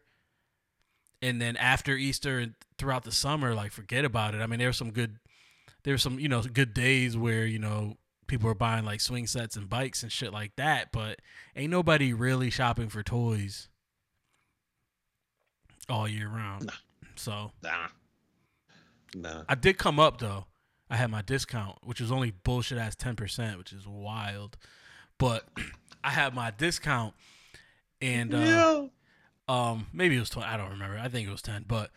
and 1.23 1.40
then 1.40 1.56
after 1.56 1.94
Easter 1.94 2.38
and 2.38 2.54
throughout 2.78 3.04
the 3.04 3.12
summer, 3.12 3.54
like 3.54 3.73
forget 3.73 4.04
about 4.04 4.35
it. 4.35 4.40
I 4.40 4.46
mean, 4.46 4.58
there 4.58 4.68
were 4.68 4.73
some 4.75 4.90
good, 4.90 5.18
there 5.87 5.95
were 5.95 5.99
some 5.99 6.19
you 6.19 6.28
know 6.28 6.43
good 6.43 6.75
days 6.75 7.16
where 7.16 7.47
you 7.47 7.61
know 7.61 7.97
people 8.26 8.50
are 8.50 8.55
buying 8.55 8.85
like 8.85 9.00
swing 9.00 9.25
sets 9.25 9.55
and 9.55 9.69
bikes 9.69 10.02
and 10.02 10.11
shit 10.11 10.33
like 10.33 10.57
that, 10.57 10.90
but 10.90 11.21
ain't 11.55 11.71
nobody 11.71 12.12
really 12.12 12.50
shopping 12.50 12.88
for 12.88 13.05
toys 13.05 13.69
all 15.88 16.09
year 16.09 16.28
round. 16.28 16.66
Nah. 16.66 16.73
So 17.14 17.52
Nah, 17.62 17.87
nah. 19.14 19.43
I 19.49 19.55
did 19.55 19.78
come 19.78 20.00
up 20.00 20.19
though. 20.19 20.47
I 20.90 20.97
had 20.97 21.09
my 21.09 21.23
discount, 21.23 21.78
which 21.85 22.00
was 22.00 22.11
only 22.11 22.33
bullshit 22.33 22.78
ass 22.78 22.97
ten 22.97 23.14
percent, 23.14 23.57
which 23.57 23.73
is 23.73 23.87
wild. 23.87 24.57
But 25.19 25.45
I 26.05 26.11
had 26.11 26.35
my 26.35 26.50
discount, 26.50 27.14
and 28.02 28.35
uh, 28.35 28.38
yeah. 28.38 28.87
um, 29.47 29.87
maybe 29.93 30.16
it 30.16 30.21
was 30.21 30.31
twenty. 30.31 30.49
I 30.49 30.57
don't 30.57 30.71
remember. 30.71 30.99
I 30.99 31.07
think 31.07 31.28
it 31.28 31.31
was 31.31 31.43
ten. 31.43 31.64
But 31.69 31.93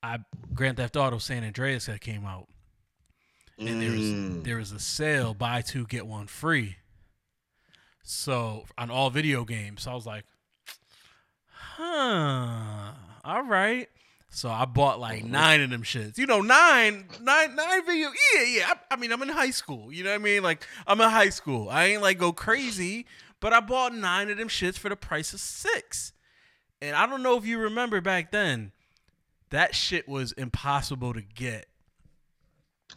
I 0.00 0.18
Grand 0.54 0.76
Theft 0.76 0.96
Auto 0.96 1.18
San 1.18 1.42
Andreas 1.42 1.86
that 1.86 2.00
came 2.00 2.24
out, 2.24 2.46
and 3.60 3.80
there 3.80 3.90
was 3.92 4.00
Mm. 4.00 4.44
there 4.44 4.56
was 4.56 4.72
a 4.72 4.78
sale, 4.80 5.34
buy 5.34 5.60
two 5.62 5.86
get 5.86 6.06
one 6.06 6.26
free. 6.26 6.76
So 8.02 8.64
on 8.78 8.90
all 8.90 9.10
video 9.10 9.44
games, 9.44 9.82
so 9.82 9.92
I 9.92 9.94
was 9.94 10.06
like, 10.06 10.24
huh, 11.48 12.92
all 13.24 13.42
right. 13.42 13.88
So 14.32 14.48
I 14.48 14.64
bought 14.64 15.00
like 15.00 15.24
Mhm. 15.24 15.30
nine 15.30 15.60
of 15.60 15.70
them 15.70 15.82
shits. 15.82 16.16
You 16.16 16.26
know, 16.26 16.40
nine, 16.40 17.08
nine, 17.20 17.54
nine 17.56 17.84
video. 17.84 18.10
Yeah, 18.34 18.42
yeah. 18.42 18.66
I, 18.72 18.94
I 18.94 18.96
mean, 18.96 19.12
I'm 19.12 19.22
in 19.22 19.28
high 19.28 19.50
school. 19.50 19.92
You 19.92 20.04
know 20.04 20.10
what 20.10 20.20
I 20.20 20.24
mean? 20.24 20.42
Like 20.42 20.66
I'm 20.86 21.00
in 21.00 21.10
high 21.10 21.30
school. 21.30 21.68
I 21.68 21.86
ain't 21.86 22.02
like 22.02 22.18
go 22.18 22.32
crazy, 22.32 23.06
but 23.40 23.52
I 23.52 23.60
bought 23.60 23.92
nine 23.94 24.30
of 24.30 24.38
them 24.38 24.48
shits 24.48 24.78
for 24.78 24.88
the 24.88 24.96
price 24.96 25.32
of 25.32 25.40
six. 25.40 26.12
And 26.80 26.94
I 26.96 27.06
don't 27.06 27.22
know 27.22 27.36
if 27.36 27.44
you 27.44 27.58
remember 27.58 28.00
back 28.00 28.30
then, 28.30 28.72
that 29.50 29.74
shit 29.74 30.08
was 30.08 30.32
impossible 30.32 31.12
to 31.12 31.22
get. 31.22 31.66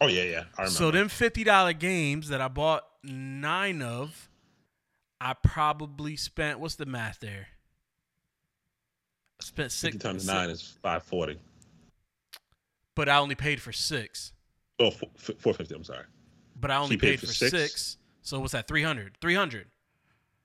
Oh 0.00 0.06
yeah, 0.06 0.22
yeah. 0.24 0.44
I 0.58 0.62
remember. 0.62 0.70
So 0.70 0.90
them 0.90 1.08
fifty 1.08 1.44
dollar 1.44 1.72
games 1.72 2.28
that 2.28 2.40
I 2.40 2.48
bought 2.48 2.84
nine 3.02 3.82
of, 3.82 4.28
I 5.20 5.34
probably 5.34 6.16
spent 6.16 6.58
what's 6.60 6.74
the 6.76 6.86
math 6.86 7.20
there? 7.20 7.48
I 9.40 9.44
spent 9.44 9.72
six 9.72 9.94
50 9.94 9.98
times 9.98 10.22
six- 10.22 10.32
nine 10.32 10.50
is 10.50 10.62
five 10.82 11.02
forty. 11.02 11.38
but 12.94 13.08
I 13.08 13.18
only 13.18 13.34
paid 13.34 13.60
for 13.60 13.72
six. 13.72 14.32
Oh, 14.78 14.90
four 14.90 15.54
fifty. 15.54 15.74
I'm 15.74 15.84
sorry. 15.84 16.04
But 16.60 16.70
I 16.70 16.76
only 16.76 16.94
you 16.94 17.00
paid 17.00 17.10
paid, 17.18 17.20
for 17.20 17.26
six? 17.26 17.50
six? 17.50 17.96
So 18.22 18.40
what's 18.40 18.52
that? 18.52 18.66
300 18.66 19.18
300 19.20 19.66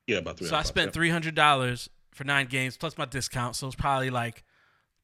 Yeah, 0.08 0.18
about 0.18 0.38
three. 0.38 0.48
So 0.48 0.56
I 0.56 0.64
spent 0.64 0.92
three 0.94 1.10
hundred 1.10 1.36
dollars 1.36 1.90
for 2.14 2.24
nine 2.24 2.48
games 2.48 2.78
plus 2.78 2.98
my 2.98 3.06
discount, 3.06 3.56
so 3.56 3.68
it's 3.68 3.76
probably 3.76 4.10
like 4.10 4.44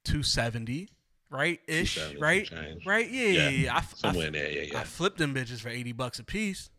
two 0.03 0.23
seventy, 0.23 0.89
right? 1.35 1.59
Ish, 1.67 1.99
right? 2.19 2.49
Right? 2.85 3.09
Yeah, 3.09 3.27
yeah, 3.27 3.41
Yeah, 3.43 3.49
yeah. 3.49 3.73
I, 3.75 3.77
I, 3.77 3.83
somewhere 3.95 4.27
in 4.27 4.33
there. 4.33 4.51
Yeah, 4.51 4.79
I 4.79 4.83
flipped 4.83 5.17
them 5.17 5.33
bitches 5.35 5.59
for 5.61 5.69
eighty 5.69 5.91
bucks 5.91 6.19
a 6.19 6.23
piece. 6.23 6.69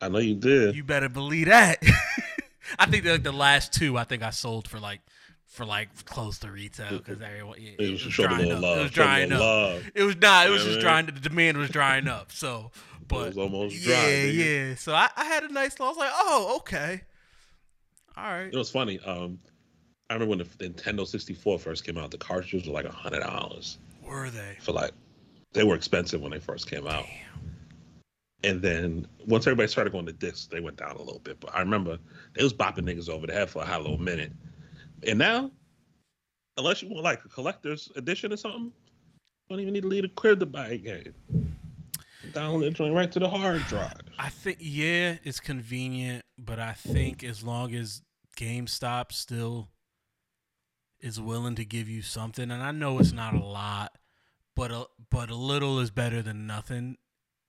I 0.00 0.08
know 0.08 0.18
you 0.18 0.34
did. 0.36 0.76
You 0.76 0.84
better 0.84 1.08
believe 1.08 1.46
that. 1.46 1.82
I 2.78 2.86
think 2.86 3.04
the, 3.04 3.18
the 3.18 3.32
last 3.32 3.72
two, 3.72 3.96
I 3.98 4.04
think 4.04 4.22
I 4.22 4.30
sold 4.30 4.68
for 4.68 4.78
like 4.78 5.00
for 5.46 5.64
like 5.64 6.04
close 6.04 6.38
to 6.40 6.50
retail 6.50 6.98
because 6.98 7.20
everyone 7.22 7.56
yeah, 7.58 7.70
it 7.78 7.90
was 7.90 8.04
a 8.06 8.10
drying 8.10 8.52
up. 8.52 8.60
love. 8.62 8.78
It 8.78 8.82
was 8.82 8.90
drying 8.92 9.32
up. 9.32 9.40
love. 9.40 9.82
It 9.94 10.02
was 10.02 10.16
not. 10.16 10.46
It 10.46 10.50
was 10.50 10.62
Yeah, 10.62 10.66
just 10.68 10.76
man. 10.76 10.84
drying. 10.84 11.06
The 11.06 11.12
demand 11.12 11.56
was 11.56 11.70
drying 11.70 12.06
up. 12.06 12.30
So, 12.30 12.70
but 13.08 13.16
it 13.22 13.26
was 13.28 13.38
almost 13.38 13.82
dry. 13.82 13.92
yeah, 13.94 14.08
nigga. 14.08 14.68
yeah. 14.68 14.74
So 14.76 14.94
I, 14.94 15.08
I 15.16 15.24
had 15.24 15.44
a 15.44 15.52
nice. 15.52 15.80
I 15.80 15.88
was 15.88 15.96
like, 15.96 16.10
oh, 16.12 16.56
okay, 16.58 17.00
all 18.16 18.24
right. 18.24 18.52
It 18.52 18.56
was 18.56 18.70
funny. 18.70 19.00
Um, 19.00 19.38
I 20.10 20.14
remember 20.14 20.30
when 20.36 20.38
the 20.38 20.44
Nintendo 20.70 21.06
64 21.06 21.58
first 21.58 21.84
came 21.84 21.98
out, 21.98 22.10
the 22.10 22.18
cartridges 22.18 22.66
were 22.66 22.72
like 22.72 22.86
a 22.86 22.92
hundred 22.92 23.20
dollars 23.20 23.78
Were 24.02 24.30
they? 24.30 24.56
for 24.60 24.72
like. 24.72 24.92
They 25.52 25.64
were 25.64 25.74
expensive 25.74 26.20
when 26.20 26.30
they 26.30 26.40
first 26.40 26.70
came 26.70 26.86
out, 26.86 27.06
and 28.44 28.60
then 28.60 29.06
once 29.26 29.46
everybody 29.46 29.66
started 29.66 29.92
going 29.92 30.04
to 30.04 30.12
discs, 30.12 30.46
they 30.46 30.60
went 30.60 30.76
down 30.76 30.94
a 30.96 30.98
little 30.98 31.20
bit. 31.20 31.40
But 31.40 31.54
I 31.54 31.60
remember 31.60 31.98
they 32.34 32.44
was 32.44 32.52
bopping 32.52 32.80
niggas 32.80 33.08
over 33.08 33.26
the 33.26 33.32
head 33.32 33.48
for 33.48 33.62
a 33.62 33.64
hot 33.64 33.80
little 33.80 33.96
minute, 33.98 34.30
and 35.06 35.18
now, 35.18 35.50
unless 36.58 36.82
you 36.82 36.88
want 36.90 37.02
like 37.02 37.24
a 37.24 37.28
collector's 37.28 37.90
edition 37.96 38.30
or 38.30 38.36
something, 38.36 38.64
you 38.66 38.72
don't 39.48 39.60
even 39.60 39.72
need 39.72 39.82
to 39.82 39.88
leave 39.88 40.02
the 40.02 40.08
crib 40.08 40.38
to 40.40 40.46
buy 40.46 40.68
a 40.68 40.76
game. 40.76 41.14
Download 42.32 42.64
it 42.64 42.74
joint 42.74 42.94
right 42.94 43.10
to 43.10 43.18
the 43.18 43.28
hard 43.28 43.62
drive. 43.68 44.02
I 44.18 44.28
think 44.28 44.58
yeah, 44.60 45.16
it's 45.24 45.40
convenient, 45.40 46.24
but 46.38 46.58
I 46.58 46.72
think 46.74 47.24
as 47.24 47.42
long 47.42 47.74
as 47.74 48.02
GameStop 48.36 49.12
still 49.12 49.70
is 51.00 51.20
willing 51.20 51.54
to 51.56 51.64
give 51.64 51.88
you 51.88 52.02
something, 52.02 52.50
and 52.50 52.62
I 52.62 52.72
know 52.72 52.98
it's 52.98 53.12
not 53.12 53.34
a 53.34 53.44
lot, 53.44 53.96
but 54.54 54.70
a 54.70 54.86
but 55.10 55.30
a 55.30 55.34
little 55.34 55.78
is 55.78 55.90
better 55.90 56.22
than 56.22 56.46
nothing. 56.46 56.96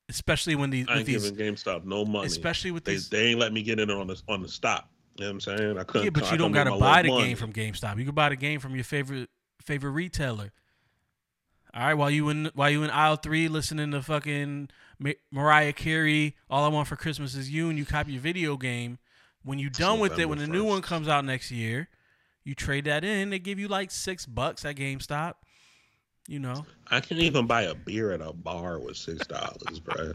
Especially 0.08 0.56
when 0.56 0.72
these 0.72 0.88
I 0.88 0.94
with 0.94 0.98
ain't 1.00 1.08
these, 1.08 1.30
giving 1.32 1.54
GameStop 1.56 1.84
no 1.86 2.04
money. 2.04 2.26
especially 2.26 2.72
with 2.72 2.84
they, 2.84 2.94
these. 2.94 3.10
they 3.10 3.28
ain't 3.28 3.40
let 3.40 3.54
me 3.54 3.62
get 3.62 3.80
in 3.80 3.92
on 3.92 4.08
the 4.08 4.22
on 4.28 4.42
the 4.42 4.50
stop. 4.50 4.90
You 5.16 5.26
know 5.26 5.30
what 5.30 5.34
I'm 5.34 5.58
saying? 5.58 5.78
I 5.78 5.84
couldn't. 5.84 6.06
yeah, 6.06 6.10
but 6.10 6.32
you 6.32 6.38
don't 6.38 6.52
gotta 6.52 6.72
buy 6.72 7.02
the 7.02 7.10
little 7.10 7.18
game 7.20 7.28
money. 7.28 7.36
from 7.36 7.54
GameStop. 7.54 8.00
You 8.00 8.06
can 8.06 8.16
buy 8.16 8.30
the 8.30 8.36
game 8.36 8.60
from 8.60 8.74
your 8.76 8.84
favorite 8.84 9.30
favorite 9.62 9.92
retailer. 9.92 10.52
All 11.74 11.84
right, 11.84 11.94
while 11.94 12.10
you 12.10 12.30
in 12.30 12.50
while 12.56 12.70
you 12.70 12.84
in 12.84 12.90
aisle 12.90 13.18
three 13.18 13.48
listening 13.48 13.92
to 13.92 14.02
fucking 14.02 14.70
Ma- 14.98 15.12
Mariah 15.32 15.74
Carey, 15.74 16.36
"All 16.50 16.66
I 16.66 16.70
Want 16.70 16.88
for 16.88 16.96
Christmas 16.96 17.36
Is 17.36 17.52
You," 17.52 17.70
and 17.70 17.78
you 17.78 17.86
copy 17.86 18.14
your 18.14 18.22
video 18.22 18.58
game. 18.58 18.98
When 19.44 19.60
you 19.60 19.70
done 19.70 20.00
with 20.00 20.18
it, 20.18 20.28
when 20.28 20.40
the 20.40 20.48
new 20.48 20.64
one 20.64 20.82
comes 20.82 21.08
out 21.08 21.24
next 21.24 21.52
year, 21.52 21.88
you 22.50 22.56
trade 22.56 22.86
that 22.86 23.04
in. 23.06 23.30
They 23.30 23.38
give 23.38 23.60
you 23.60 23.68
like 23.68 23.92
six 23.92 24.26
bucks 24.26 24.66
at 24.66 24.76
GameStop. 24.76 25.36
You 26.28 26.40
know, 26.40 26.66
I 26.90 27.00
can't 27.00 27.22
even 27.22 27.46
buy 27.46 27.64
a 27.64 27.76
beer 27.76 28.12
at 28.12 28.22
a 28.22 28.34
bar 28.34 28.80
with 28.80 28.98
six 28.98 29.28
dollars, 29.28 29.80
bro. 29.80 30.12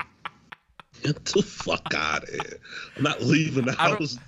Get 1.03 1.25
the 1.25 1.43
fuck 1.43 1.93
out 1.95 2.25
of 2.25 2.29
here! 2.29 2.59
I'm 2.97 3.05
not 3.05 3.23
leaving 3.23 3.65
the 3.65 3.73
house. 3.73 4.19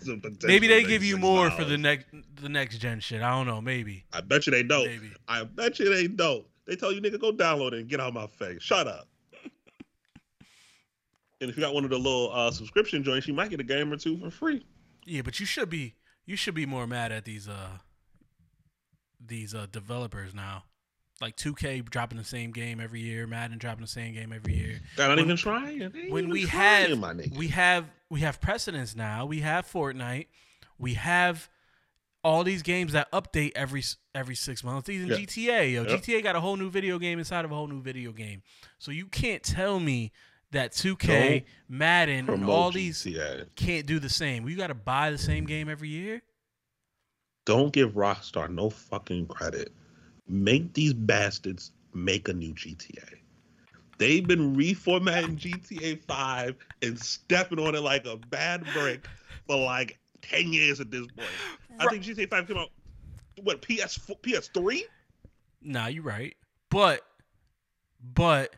maybe 0.45 0.69
they 0.69 0.85
give 0.85 1.03
you 1.03 1.17
more 1.17 1.51
for 1.51 1.65
the 1.65 1.77
next 1.77 2.07
the 2.41 2.49
next 2.49 2.79
gen 2.79 3.01
shit. 3.01 3.23
I 3.23 3.31
don't 3.31 3.47
know. 3.47 3.61
Maybe. 3.61 4.05
I 4.13 4.21
bet 4.21 4.47
you 4.47 4.53
they 4.53 4.63
don't. 4.63 4.87
Maybe. 4.87 5.13
I 5.27 5.45
bet 5.45 5.79
you 5.81 5.93
they 5.93 6.07
don't. 6.07 6.45
They 6.67 6.77
tell 6.77 6.93
you 6.93 7.01
nigga 7.01 7.21
go 7.21 7.33
download 7.33 7.73
it 7.73 7.81
and 7.81 7.89
get 7.89 8.01
out 8.01 8.15
my 8.15 8.27
face. 8.27 8.63
Shut 8.63 8.87
up. 8.87 9.09
and 11.41 11.51
if 11.51 11.57
you 11.57 11.63
got 11.63 11.75
one 11.75 11.85
of 11.85 11.91
the 11.91 11.99
little 11.99 12.33
uh, 12.33 12.51
subscription 12.53 13.03
joints, 13.03 13.27
you 13.29 13.35
might 13.35 13.51
get 13.51 13.61
a 13.61 13.65
game 13.65 13.93
or 13.93 13.97
two 13.97 14.19
for 14.19 14.31
free. 14.31 14.65
Yeah, 15.05 15.23
but 15.23 15.39
you 15.41 15.47
should 15.47 15.71
be 15.71 15.95
you 16.25 16.37
should 16.37 16.55
be 16.55 16.67
more 16.67 16.87
mad 16.87 17.11
at 17.13 17.25
these 17.25 17.49
uh 17.49 17.79
these 19.29 19.55
uh 19.55 19.67
developers 19.71 20.35
now. 20.35 20.65
Like 21.21 21.37
2K 21.37 21.89
dropping 21.89 22.19
the 22.19 22.25
same 22.25 22.53
game 22.53 22.79
every 22.79 23.01
year, 23.01 23.27
Madden 23.27 23.57
dropping 23.57 23.81
the 23.83 23.87
same 23.91 24.13
game 24.13 24.33
every 24.35 24.55
year. 24.55 24.81
They're 24.97 25.09
not 25.09 25.17
When- 25.17 25.25
even 25.25 25.37
trying. 25.39 25.81
When 25.81 26.25
even 26.25 26.31
we 26.31 26.45
trying, 26.45 27.01
have 27.01 27.31
we 27.37 27.49
have 27.49 27.87
we 28.11 28.21
have 28.21 28.41
precedents 28.41 28.95
now. 28.95 29.25
We 29.27 29.41
have 29.41 29.67
Fortnite. 29.67 30.27
We 30.79 30.95
have 30.95 31.49
all 32.23 32.45
these 32.45 32.63
games 32.63 32.93
that 32.93 33.11
update 33.13 33.53
every 33.55 33.83
every 34.15 34.35
six 34.35 34.63
months. 34.63 34.89
Even 34.91 35.09
Yeah. 35.09 35.17
GTA, 35.17 35.73
yo. 35.73 35.85
GTA 35.87 36.23
got 36.23 36.37
a 36.37 36.41
whole 36.41 36.57
new 36.57 36.69
video 36.71 36.99
game 36.99 37.19
inside 37.19 37.45
of 37.47 37.51
a 37.53 37.55
whole 37.55 37.69
new 37.69 37.81
video 37.81 38.13
game. 38.13 38.43
So 38.79 38.91
you 38.91 39.07
can't 39.07 39.43
tell 39.43 39.81
me 39.81 40.13
that 40.51 40.73
2K, 40.73 41.45
Madden, 41.69 42.19
and 42.19 42.27
Promote 42.29 42.49
all 42.51 42.71
these 42.71 43.03
GTA. 43.03 43.47
can't 43.57 43.87
do 43.87 43.99
the 43.99 44.09
same. 44.09 44.47
You 44.49 44.57
got 44.57 44.67
to 44.69 44.75
buy 44.75 45.11
the 45.11 45.19
same 45.19 45.45
game 45.47 45.69
every 45.69 45.89
year. 45.89 46.23
Don't 47.47 47.73
give 47.73 47.93
Rockstar 47.93 48.51
no 48.51 48.69
fucking 48.69 49.29
credit. 49.29 49.73
Make 50.29 50.75
these 50.75 50.93
bastards 50.93 51.73
make 51.95 52.29
a 52.29 52.35
new 52.35 52.53
GTA. 52.53 53.15
They've 53.99 54.27
been 54.27 54.55
reformatting 54.55 55.39
GTA 55.39 56.05
5 56.07 56.57
and 56.83 57.01
stepping 57.01 57.59
on 57.59 57.75
it 57.75 57.81
like 57.81 58.05
a 58.05 58.17
bad 58.17 58.65
brick 58.75 59.07
for 59.47 59.57
like 59.57 59.99
10 60.21 60.53
years 60.53 60.81
at 60.81 60.91
this 60.91 61.07
point. 61.17 61.29
I 61.79 61.87
think 61.87 62.03
GTA 62.03 62.29
5 62.29 62.49
came 62.49 62.59
out, 62.59 62.69
what, 63.43 63.63
PS 63.63 63.99
PS3? 64.23 64.83
Nah, 65.63 65.87
you're 65.87 66.03
right. 66.03 66.35
But 66.69 67.03
but 68.15 68.55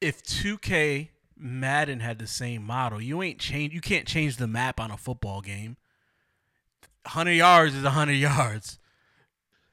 if 0.00 0.22
2K 0.22 1.08
Madden 1.36 2.00
had 2.00 2.18
the 2.18 2.26
same 2.26 2.62
model, 2.62 3.00
you 3.00 3.22
ain't 3.22 3.38
change 3.38 3.72
you 3.72 3.80
can't 3.80 4.06
change 4.06 4.36
the 4.36 4.46
map 4.46 4.78
on 4.78 4.90
a 4.90 4.96
football 4.96 5.40
game. 5.40 5.76
100 7.08 7.32
yards 7.32 7.74
is 7.74 7.84
100 7.84 8.12
yards. 8.12 8.78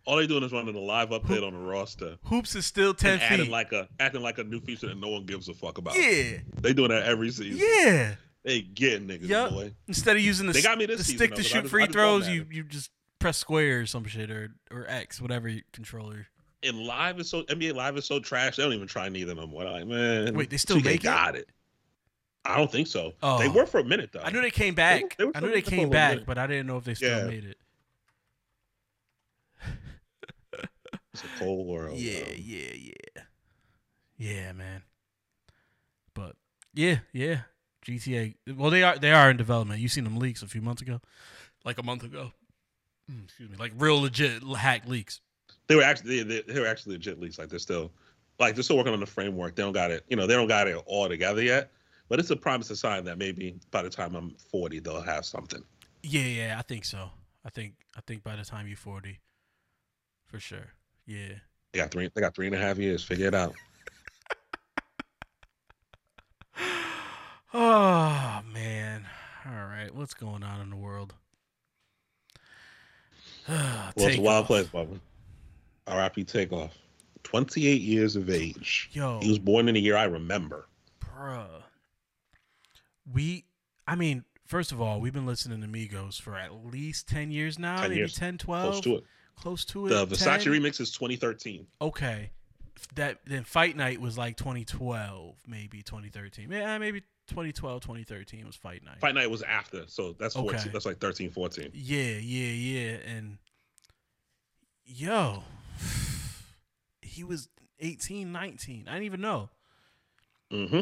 All 0.05 0.17
they 0.17 0.27
doing 0.27 0.43
is 0.43 0.51
running 0.51 0.75
a 0.75 0.79
live 0.79 1.09
update 1.09 1.45
on 1.45 1.53
the 1.53 1.59
roster. 1.59 2.17
Hoops 2.25 2.53
is 2.55 2.65
still 2.65 2.93
10 2.93 3.13
And 3.13 3.21
adding 3.23 3.45
feet. 3.45 3.51
like 3.51 3.71
a 3.71 3.87
acting 3.99 4.21
like 4.21 4.37
a 4.37 4.43
new 4.43 4.59
feature 4.61 4.87
that 4.87 4.97
no 4.99 5.09
one 5.09 5.25
gives 5.25 5.49
a 5.49 5.53
fuck 5.55 5.77
about. 5.79 5.95
yeah. 5.95 6.37
They 6.61 6.73
doing 6.73 6.89
that 6.89 7.03
every 7.03 7.31
season. 7.31 7.57
Yeah. 7.67 8.15
They 8.43 8.61
getting 8.61 9.07
niggas, 9.07 9.27
Yup. 9.27 9.49
boy. 9.51 9.73
Instead 9.87 10.17
of 10.17 10.21
using 10.21 10.45
the, 10.45 10.53
They 10.53 10.61
got 10.61 10.77
me 10.77 10.85
the 10.85 10.95
this 10.97 11.07
season, 11.07 11.17
stick 11.17 11.29
though, 11.31 11.35
to 11.37 11.43
shoot 11.43 11.61
just- 11.61 11.71
free 11.71 11.83
I 11.83 11.85
just 11.87 11.97
love 11.97 12.23
throws, 12.23 12.29
you 12.29 12.45
you 12.51 12.63
just 12.63 12.91
press 13.17 13.37
square 13.37 13.79
or 13.81 13.85
some 13.87 14.05
shit 14.05 14.29
or 14.29 14.51
or 14.69 14.85
X, 14.87 15.19
whatever 15.19 15.51
controller. 15.73 16.27
And 16.61 16.77
live 16.79 17.19
is 17.19 17.27
so 17.29 17.41
NBA 17.43 17.73
live 17.73 17.97
is 17.97 18.05
so 18.05 18.19
trash. 18.19 18.57
They 18.57 18.63
don't 18.63 18.73
even 18.73 18.87
try 18.87 19.09
neither 19.09 19.31
of 19.31 19.37
them. 19.39 19.51
What 19.51 19.65
like 19.65 19.87
man? 19.87 20.35
Wait, 20.35 20.51
they 20.51 20.57
still 20.57 20.77
2K 20.77 20.83
make 20.83 20.95
it? 20.97 21.03
got 21.03 21.35
it. 21.35 21.49
I 22.45 22.57
don't 22.57 22.71
think 22.71 22.87
so. 22.87 23.13
Oh. 23.23 23.39
They 23.39 23.49
were 23.49 23.65
for 23.65 23.79
a 23.79 23.83
minute 23.83 24.11
though. 24.13 24.21
I 24.21 24.29
knew 24.31 24.41
they 24.41 24.51
came 24.51 24.75
back. 24.75 25.17
they 25.17 25.25
were 25.25 25.31
I 25.35 25.39
knew 25.39 25.47
they 25.47 25.53
there 25.55 25.61
for 25.63 25.67
a 25.67 25.77
came 25.77 25.89
back, 25.89 26.19
but 26.25 26.37
I 26.37 26.45
didn't 26.47 26.67
know 26.67 26.77
if 26.77 26.83
they 26.83 26.93
still 26.93 27.17
Yeah. 27.19 27.25
made 27.25 27.45
it. 27.45 27.57
It's 31.13 31.23
a 31.23 31.27
cold 31.39 31.65
world. 31.65 31.97
Yeah, 31.97 32.25
yeah, 32.35 32.73
yeah. 32.75 33.21
Yeah, 34.17 34.51
man. 34.51 34.83
But 36.13 36.35
yeah, 36.73 36.99
yeah. 37.13 37.41
GTA. 37.87 38.35
Well, 38.55 38.69
they 38.69 38.83
are 38.83 38.97
they 38.97 39.11
are 39.13 39.29
in 39.29 39.37
development. 39.37 39.79
You 39.79 39.87
seen 39.87 40.03
them 40.03 40.17
leaks 40.17 40.41
a 40.41 40.47
few 40.47 40.61
months 40.61 40.81
ago, 40.81 40.99
like 41.63 41.77
a 41.77 41.83
month 41.83 42.03
ago. 42.03 42.33
Mm, 43.09 43.23
Excuse 43.25 43.49
me, 43.49 43.55
like 43.57 43.71
real 43.77 44.01
legit 44.01 44.43
hack 44.43 44.87
leaks. 44.87 45.21
They 45.67 45.75
were 45.75 45.83
actually 45.83 46.23
they, 46.23 46.41
they 46.41 46.59
were 46.59 46.67
actually 46.67 46.95
legit 46.95 47.19
leaks. 47.19 47.39
Like 47.39 47.47
they're 47.49 47.59
still 47.59 47.91
like 48.39 48.55
they're 48.55 48.63
still 48.63 48.77
working 48.77 48.93
on 48.93 48.99
the 48.99 49.05
framework. 49.05 49.55
They 49.55 49.63
don't 49.63 49.71
got 49.73 49.91
it. 49.91 50.03
You 50.09 50.17
know, 50.17 50.27
they 50.27 50.33
don't 50.33 50.47
got 50.47 50.67
it 50.67 50.75
all 50.85 51.07
together 51.07 51.41
yet. 51.43 51.71
But 52.07 52.19
it's 52.19 52.29
a 52.29 52.35
promising 52.35 52.75
sign 52.75 53.03
that 53.05 53.17
maybe 53.17 53.55
by 53.71 53.81
the 53.81 53.89
time 53.89 54.15
I'm 54.15 54.35
40, 54.51 54.79
they'll 54.79 55.01
have 55.01 55.25
something. 55.25 55.63
Yeah, 56.03 56.21
yeah, 56.21 56.55
I 56.59 56.61
think 56.61 56.85
so. 56.85 57.09
I 57.43 57.49
think 57.49 57.73
I 57.97 58.01
think 58.05 58.23
by 58.23 58.35
the 58.35 58.43
time 58.43 58.67
you're 58.67 58.77
forty, 58.77 59.19
for 60.27 60.39
sure. 60.39 60.73
Yeah. 61.05 61.33
They 61.71 61.79
got 61.79 61.91
three. 61.91 62.09
They 62.13 62.21
got 62.21 62.35
three 62.35 62.47
and 62.47 62.55
a 62.55 62.59
half 62.59 62.77
years. 62.77 63.03
Figure 63.03 63.27
it 63.27 63.35
out. 63.35 63.53
Oh 67.53 68.41
man. 68.53 69.05
All 69.45 69.65
right, 69.67 69.93
what's 69.93 70.13
going 70.15 70.43
on 70.43 70.61
in 70.61 70.69
the 70.69 70.75
world? 70.75 71.13
Well, 73.47 73.93
it's 73.97 74.17
a 74.17 74.21
wild 74.21 74.47
place, 74.47 74.65
Bubba. 74.67 74.99
R.I.P. 75.87 76.23
Takeoff. 76.23 76.75
28 77.23 77.79
years 77.81 78.15
of 78.15 78.29
age. 78.29 78.89
Yo, 78.91 79.19
He 79.21 79.29
was 79.29 79.37
born 79.39 79.69
in 79.69 79.75
a 79.75 79.79
year 79.79 79.95
I 79.95 80.05
remember. 80.05 80.65
bruh. 80.99 81.45
We, 83.11 83.45
I 83.87 83.95
mean, 83.95 84.23
first 84.45 84.71
of 84.71 84.81
all, 84.81 84.99
we've 84.99 85.13
been 85.13 85.25
listening 85.25 85.61
to 85.61 85.67
Migos 85.67 86.19
for 86.19 86.35
at 86.35 86.65
least 86.65 87.07
10 87.07 87.31
years 87.31 87.59
now, 87.59 87.81
10 87.81 87.89
maybe 87.89 87.99
years. 87.99 88.13
10, 88.15 88.37
12. 88.37 88.71
Close 88.71 88.83
to 88.83 88.95
it. 88.95 89.03
Close 89.35 89.65
to 89.65 89.85
it. 89.85 89.89
The 89.89 90.07
Versace 90.07 90.43
10? 90.43 90.53
remix 90.53 90.79
is 90.79 90.91
2013. 90.91 91.67
Okay. 91.81 92.31
That 92.95 93.19
then 93.25 93.43
Fight 93.43 93.75
Night 93.75 94.01
was 94.01 94.17
like 94.17 94.37
2012, 94.37 95.35
maybe 95.47 95.81
2013. 95.81 96.51
Yeah, 96.51 96.77
maybe 96.77 97.01
2012, 97.27 97.81
2013 97.81 98.45
was 98.45 98.55
Fight 98.55 98.83
Night. 98.83 98.99
Fight 98.99 99.15
Night 99.15 99.29
was 99.29 99.41
after, 99.43 99.83
so 99.87 100.13
that's 100.19 100.35
14. 100.35 100.59
Okay. 100.59 100.69
That's 100.71 100.85
like 100.85 100.99
13, 100.99 101.29
14. 101.31 101.71
Yeah, 101.73 102.03
yeah, 102.03 102.51
yeah. 102.51 102.97
And 103.07 103.37
yo, 104.85 105.43
he 107.01 107.23
was 107.23 107.49
18, 107.79 108.31
19. 108.31 108.85
I 108.87 108.91
didn't 108.91 109.05
even 109.05 109.21
know. 109.21 109.49
Mm-hmm. 110.51 110.81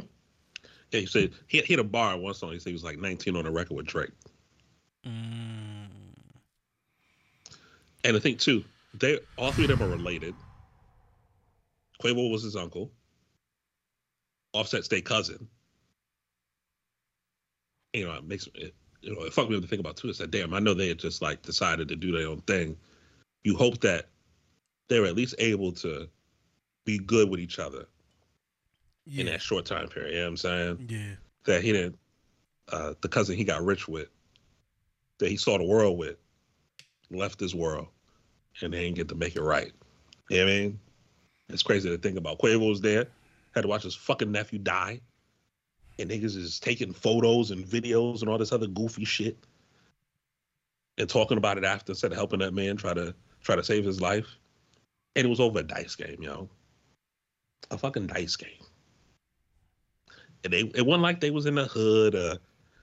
Yeah, 0.93 0.99
he 0.99 1.06
said 1.08 1.32
he, 1.47 1.60
he 1.62 1.73
had 1.73 1.79
a 1.79 1.84
bar 1.84 2.15
once 2.17 2.17
on 2.17 2.21
one 2.21 2.34
song. 2.36 2.51
He 2.51 2.60
said 2.60 2.69
he 2.69 2.73
was 2.73 2.84
like 2.84 2.99
19 2.99 3.36
on 3.36 3.47
a 3.47 3.51
record 3.51 3.75
with 3.75 3.88
Drake. 3.88 4.12
Mm. 5.06 5.88
And 8.03 8.15
I 8.15 8.19
think 8.19 8.39
too, 8.39 8.63
they 8.93 9.19
all 9.38 9.51
three 9.51 9.63
of 9.63 9.71
them 9.71 9.82
are 9.82 9.89
related. 9.89 10.36
Quavo 12.01 12.32
was 12.32 12.43
his 12.43 12.56
uncle. 12.56 12.91
Offset's 14.53 14.88
their 14.88 15.01
cousin. 15.01 15.47
You 17.93 18.06
know, 18.06 18.13
it 18.13 18.25
makes 18.25 18.47
it, 18.53 18.75
you 19.01 19.15
know, 19.15 19.21
it 19.23 19.34
fucked 19.34 19.49
me 19.49 19.56
up 19.56 19.63
to 19.63 19.67
think 19.67 19.79
about 19.79 19.97
too. 19.97 20.10
It's 20.10 20.19
that 20.19 20.29
damn, 20.29 20.53
I 20.53 20.60
know 20.60 20.75
they 20.75 20.89
had 20.89 20.99
just 20.99 21.23
like 21.23 21.41
decided 21.41 21.88
to 21.88 21.95
do 21.95 22.12
their 22.12 22.27
own 22.27 22.41
thing. 22.41 22.77
You 23.43 23.58
hope 23.58 23.79
that 23.82 24.10
they're 24.89 25.06
at 25.06 25.15
least 25.15 25.34
able 25.39 25.71
to 25.71 26.08
be 26.86 26.99
good 26.99 27.29
with 27.29 27.39
each 27.39 27.58
other 27.58 27.88
in 29.11 29.25
that 29.27 29.41
short 29.41 29.65
time 29.65 29.87
period. 29.87 30.13
You 30.13 30.19
know 30.19 30.25
what 30.25 30.29
I'm 30.29 30.37
saying? 30.37 30.87
yeah, 30.89 31.15
That 31.45 31.63
he 31.63 31.71
didn't 31.73 31.97
uh 32.71 32.93
the 33.01 33.09
cousin 33.09 33.35
he 33.35 33.43
got 33.43 33.63
rich 33.63 33.87
with, 33.87 34.09
that 35.19 35.29
he 35.29 35.37
saw 35.37 35.57
the 35.57 35.65
world 35.65 35.97
with, 35.97 36.17
left 37.11 37.39
this 37.39 37.53
world 37.53 37.87
and 38.61 38.73
they 38.73 38.83
didn't 38.83 38.95
get 38.95 39.09
to 39.09 39.15
make 39.15 39.35
it 39.35 39.41
right. 39.41 39.71
You 40.29 40.37
know 40.37 40.45
what 40.45 40.51
I 40.51 40.55
mean? 40.55 40.79
It's 41.49 41.63
crazy 41.63 41.89
to 41.89 41.97
think 41.97 42.17
about. 42.17 42.39
Quavo 42.39 42.69
was 42.69 42.81
there, 42.81 43.07
had 43.53 43.61
to 43.61 43.67
watch 43.67 43.83
his 43.83 43.95
fucking 43.95 44.31
nephew 44.31 44.59
die. 44.59 45.01
And 45.99 46.09
niggas 46.09 46.35
is 46.35 46.59
taking 46.59 46.91
photos 46.91 47.51
and 47.51 47.63
videos 47.63 48.21
and 48.21 48.29
all 48.29 48.37
this 48.39 48.51
other 48.51 48.65
goofy 48.67 49.05
shit. 49.05 49.37
And 50.97 51.07
talking 51.09 51.37
about 51.37 51.57
it 51.57 51.63
after 51.63 51.91
instead 51.91 52.11
of 52.11 52.17
helping 52.17 52.39
that 52.39 52.53
man 52.53 52.77
try 52.77 52.93
to 52.93 53.13
try 53.41 53.55
to 53.55 53.63
save 53.63 53.83
his 53.85 54.01
life. 54.01 54.37
And 55.15 55.25
it 55.25 55.29
was 55.29 55.39
over 55.39 55.59
a 55.59 55.63
dice 55.63 55.95
game, 55.95 56.17
yo. 56.21 56.49
A 57.69 57.77
fucking 57.77 58.07
dice 58.07 58.35
game. 58.35 58.62
And 60.43 60.53
they 60.53 60.62
it 60.75 60.86
wasn't 60.86 61.03
like 61.03 61.19
they 61.19 61.32
was 61.32 61.45
in 61.45 61.56
the 61.56 61.65
hood 61.65 62.15
or 62.15 62.38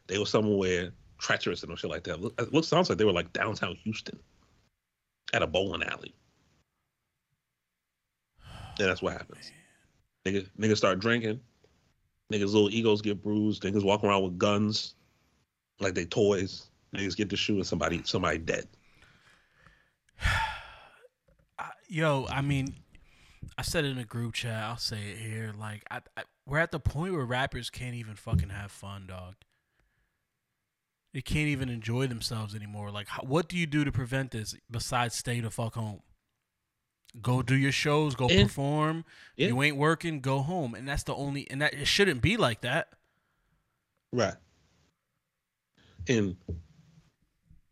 they 0.07 0.19
were 0.19 0.27
somewhere 0.27 0.91
treacherous 1.19 1.63
and 1.63 1.79
shit 1.79 1.91
like 1.91 2.05
that. 2.05 2.19
It 2.39 2.53
looks 2.53 2.69
sounds 2.69 2.89
like 2.89 2.99
they 2.99 3.05
were 3.05 3.13
like 3.13 3.33
downtown 3.33 3.77
Houston 3.77 4.19
at 5.33 5.43
a 5.43 5.47
bowling 5.47 5.83
alley. 5.83 6.15
And 8.79 8.89
that's 8.89 9.03
what 9.03 9.13
happens. 9.13 9.53
Niggas, 10.25 10.49
niggas 10.59 10.79
start 10.79 10.99
drinking. 10.99 11.41
Niggas' 12.33 12.53
little 12.53 12.71
egos 12.71 13.03
get 13.03 13.23
bruised. 13.23 13.63
Niggas 13.63 13.85
walk 13.85 14.05
around 14.05 14.23
with 14.23 14.39
guns 14.39 14.95
like 15.81 15.95
they 15.95 16.05
toys. 16.05 16.69
Niggas 16.95 17.17
get 17.17 17.31
to 17.31 17.37
shooting 17.37 17.65
somebody, 17.65 18.03
somebody 18.05 18.39
dead. 18.39 18.67
Yo, 21.89 22.27
I 22.31 22.41
mean, 22.41 22.75
I 23.57 23.63
said 23.63 23.85
it 23.85 23.91
in 23.91 23.99
a 23.99 24.05
group 24.05 24.35
chat. 24.35 24.63
I'll 24.65 24.77
say 24.77 25.11
it 25.11 25.19
here. 25.19 25.53
Like, 25.59 25.83
I, 25.91 26.01
I, 26.17 26.23
we're 26.47 26.59
at 26.59 26.73
the 26.73 26.81
point 26.81 27.15
where 27.15 27.25
rappers 27.25 27.71
can't 27.71 27.95
even 27.95 28.15
fucking 28.15 28.51
have 28.51 28.71
fun, 28.71 29.07
dog. 29.07 29.35
They 31.13 31.23
can't 31.23 31.49
even 31.49 31.69
enjoy 31.69 32.07
themselves 32.07 32.55
anymore. 32.55 32.91
Like, 32.91 33.09
how, 33.09 33.23
what 33.23 33.49
do 33.49 33.57
you 33.57 33.67
do 33.67 33.85
to 33.85 33.91
prevent 33.91 34.31
this 34.31 34.55
besides 34.71 35.15
stay 35.17 35.41
the 35.41 35.51
fuck 35.51 35.75
home? 35.75 36.01
Go 37.21 37.43
do 37.43 37.57
your 37.57 37.73
shows. 37.73 38.15
Go 38.15 38.29
Yeah. 38.29 38.45
perform. 38.45 39.05
Yeah. 39.37 39.49
You 39.49 39.63
ain't 39.63 39.77
working. 39.77 40.21
Go 40.21 40.41
home. 40.41 40.75
And 40.75 40.89
that's 40.89 41.03
the 41.03 41.15
only. 41.15 41.51
And 41.51 41.61
that 41.61 41.75
it 41.75 41.87
shouldn't 41.87 42.23
be 42.23 42.37
like 42.37 42.61
that. 42.61 42.91
Right. 44.13 44.35
And 46.09 46.37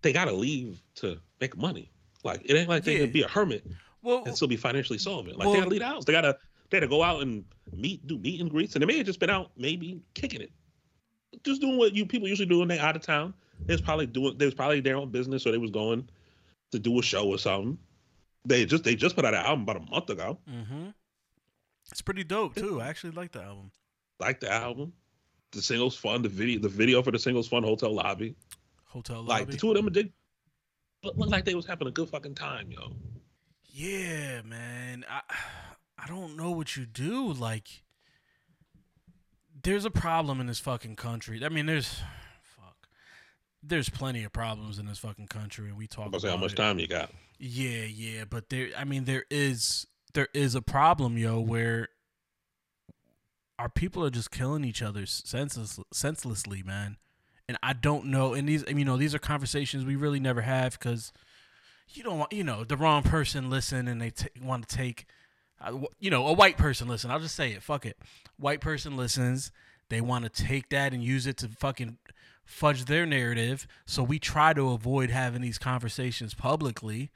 they 0.02 0.12
gotta 0.12 0.32
leave 0.32 0.80
to 0.96 1.20
make 1.40 1.56
money. 1.56 1.92
Like 2.24 2.42
it 2.44 2.54
ain't 2.54 2.68
like 2.68 2.82
they 2.82 2.98
can 2.98 3.12
be 3.12 3.22
a 3.22 3.28
hermit 3.28 3.64
Well, 4.08 4.24
and 4.24 4.34
still 4.34 4.48
be 4.48 4.56
financially 4.56 4.98
solvent. 4.98 5.36
Like 5.38 5.46
Well- 5.46 5.52
they 5.52 5.58
gotta 5.58 5.70
leave 5.70 5.80
the 5.80 5.86
house. 5.86 6.04
They 6.04 6.12
gotta 6.12 6.38
they 6.70 6.78
gotta 6.78 6.88
go 6.88 7.02
out 7.02 7.22
and 7.22 7.44
meet, 7.72 8.06
do 8.06 8.18
meet 8.18 8.40
and 8.40 8.50
greets, 8.50 8.74
and 8.74 8.82
they 8.82 8.86
may 8.86 8.96
have 8.96 9.06
just 9.06 9.20
been 9.20 9.30
out 9.30 9.50
maybe 9.56 10.00
kicking 10.14 10.40
it, 10.40 10.50
just 11.44 11.60
doing 11.60 11.76
what 11.76 11.94
you 11.94 12.06
people 12.06 12.28
usually 12.28 12.48
do 12.48 12.58
when 12.60 12.68
they 12.68 12.78
out 12.78 12.96
of 12.96 13.02
town. 13.02 13.34
They 13.66 13.74
was 13.74 13.80
probably 13.80 14.06
doing. 14.06 14.38
They 14.38 14.44
was 14.44 14.54
probably 14.54 14.80
their 14.80 14.96
own 14.96 15.10
business, 15.10 15.46
or 15.46 15.52
they 15.52 15.58
was 15.58 15.70
going 15.70 16.08
to 16.72 16.78
do 16.78 16.98
a 16.98 17.02
show 17.02 17.28
or 17.28 17.38
something. 17.38 17.78
They 18.44 18.64
just 18.64 18.84
they 18.84 18.94
just 18.94 19.14
put 19.16 19.24
out 19.24 19.34
an 19.34 19.44
album 19.44 19.62
about 19.62 19.76
a 19.76 19.90
month 19.90 20.10
ago. 20.10 20.38
mm-hmm. 20.48 20.88
It's 21.90 22.02
pretty 22.02 22.24
dope 22.24 22.54
too. 22.54 22.80
I 22.80 22.88
actually 22.88 23.12
like 23.12 23.32
the 23.32 23.42
album. 23.42 23.70
Like 24.20 24.40
the 24.40 24.52
album, 24.52 24.92
the 25.52 25.62
singles 25.62 25.96
fun, 25.96 26.22
the 26.22 26.28
video, 26.28 26.60
the 26.60 26.68
video 26.68 27.02
for 27.02 27.10
the 27.10 27.18
singles 27.18 27.48
fun, 27.48 27.62
hotel 27.62 27.94
lobby. 27.94 28.36
Hotel 28.84 29.18
Lobby. 29.18 29.28
Like 29.28 29.50
the 29.50 29.56
two 29.56 29.70
of 29.70 29.76
them, 29.76 29.92
did, 29.92 30.12
But 31.02 31.18
looked 31.18 31.30
like 31.30 31.44
they 31.44 31.54
was 31.54 31.66
having 31.66 31.88
a 31.88 31.90
good 31.90 32.08
fucking 32.08 32.34
time, 32.34 32.70
yo. 32.70 32.92
Yeah, 33.78 34.42
man. 34.42 35.04
I 35.08 35.20
I 35.96 36.08
don't 36.08 36.36
know 36.36 36.50
what 36.50 36.76
you 36.76 36.84
do. 36.84 37.32
Like, 37.32 37.84
there's 39.62 39.84
a 39.84 39.90
problem 39.90 40.40
in 40.40 40.48
this 40.48 40.58
fucking 40.58 40.96
country. 40.96 41.44
I 41.44 41.48
mean, 41.48 41.66
there's 41.66 42.00
fuck. 42.42 42.88
There's 43.62 43.88
plenty 43.88 44.24
of 44.24 44.32
problems 44.32 44.80
in 44.80 44.86
this 44.86 44.98
fucking 44.98 45.28
country, 45.28 45.68
and 45.68 45.78
we 45.78 45.86
talk 45.86 46.06
about 46.06 46.08
about 46.08 46.20
to 46.22 46.26
say 46.26 46.30
how 46.30 46.36
much 46.36 46.52
it. 46.54 46.56
time 46.56 46.80
you 46.80 46.88
got. 46.88 47.12
Yeah, 47.38 47.84
yeah, 47.84 48.24
but 48.28 48.48
there. 48.50 48.70
I 48.76 48.82
mean, 48.82 49.04
there 49.04 49.26
is 49.30 49.86
there 50.12 50.26
is 50.34 50.56
a 50.56 50.62
problem, 50.62 51.16
yo, 51.16 51.38
where 51.38 51.86
our 53.60 53.68
people 53.68 54.04
are 54.04 54.10
just 54.10 54.32
killing 54.32 54.64
each 54.64 54.82
other 54.82 55.06
senseless, 55.06 55.78
senselessly, 55.92 56.64
man. 56.64 56.96
And 57.46 57.56
I 57.62 57.74
don't 57.74 58.06
know. 58.06 58.34
And 58.34 58.48
these, 58.48 58.64
you 58.68 58.84
know, 58.84 58.96
these 58.96 59.14
are 59.14 59.20
conversations 59.20 59.84
we 59.84 59.94
really 59.94 60.20
never 60.20 60.40
have 60.40 60.72
because 60.72 61.12
you 61.90 62.02
don't 62.02 62.18
want, 62.18 62.32
you 62.32 62.44
know, 62.44 62.64
the 62.64 62.76
wrong 62.76 63.02
person 63.02 63.50
listen 63.50 63.88
and 63.88 64.00
they 64.00 64.10
t- 64.10 64.28
want 64.42 64.68
to 64.68 64.76
take, 64.76 65.06
uh, 65.60 65.72
you 65.98 66.10
know, 66.10 66.26
a 66.26 66.32
white 66.32 66.56
person 66.56 66.88
listen. 66.88 67.10
I'll 67.10 67.20
just 67.20 67.34
say 67.34 67.52
it. 67.52 67.62
Fuck 67.62 67.86
it. 67.86 67.96
White 68.38 68.60
person 68.60 68.96
listens. 68.96 69.50
They 69.88 70.00
want 70.00 70.24
to 70.24 70.42
take 70.44 70.68
that 70.68 70.92
and 70.92 71.02
use 71.02 71.26
it 71.26 71.38
to 71.38 71.48
fucking 71.48 71.98
fudge 72.44 72.84
their 72.84 73.06
narrative. 73.06 73.66
So 73.86 74.02
we 74.02 74.18
try 74.18 74.52
to 74.52 74.70
avoid 74.70 75.10
having 75.10 75.40
these 75.40 75.58
conversations 75.58 76.34
publicly. 76.34 77.10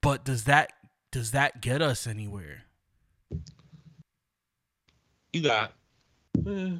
But 0.00 0.24
does 0.24 0.44
that 0.44 0.72
does 1.10 1.30
that 1.32 1.60
get 1.60 1.80
us 1.80 2.06
anywhere? 2.06 2.64
You 5.32 5.42
got. 5.42 5.72
eh, 6.46 6.76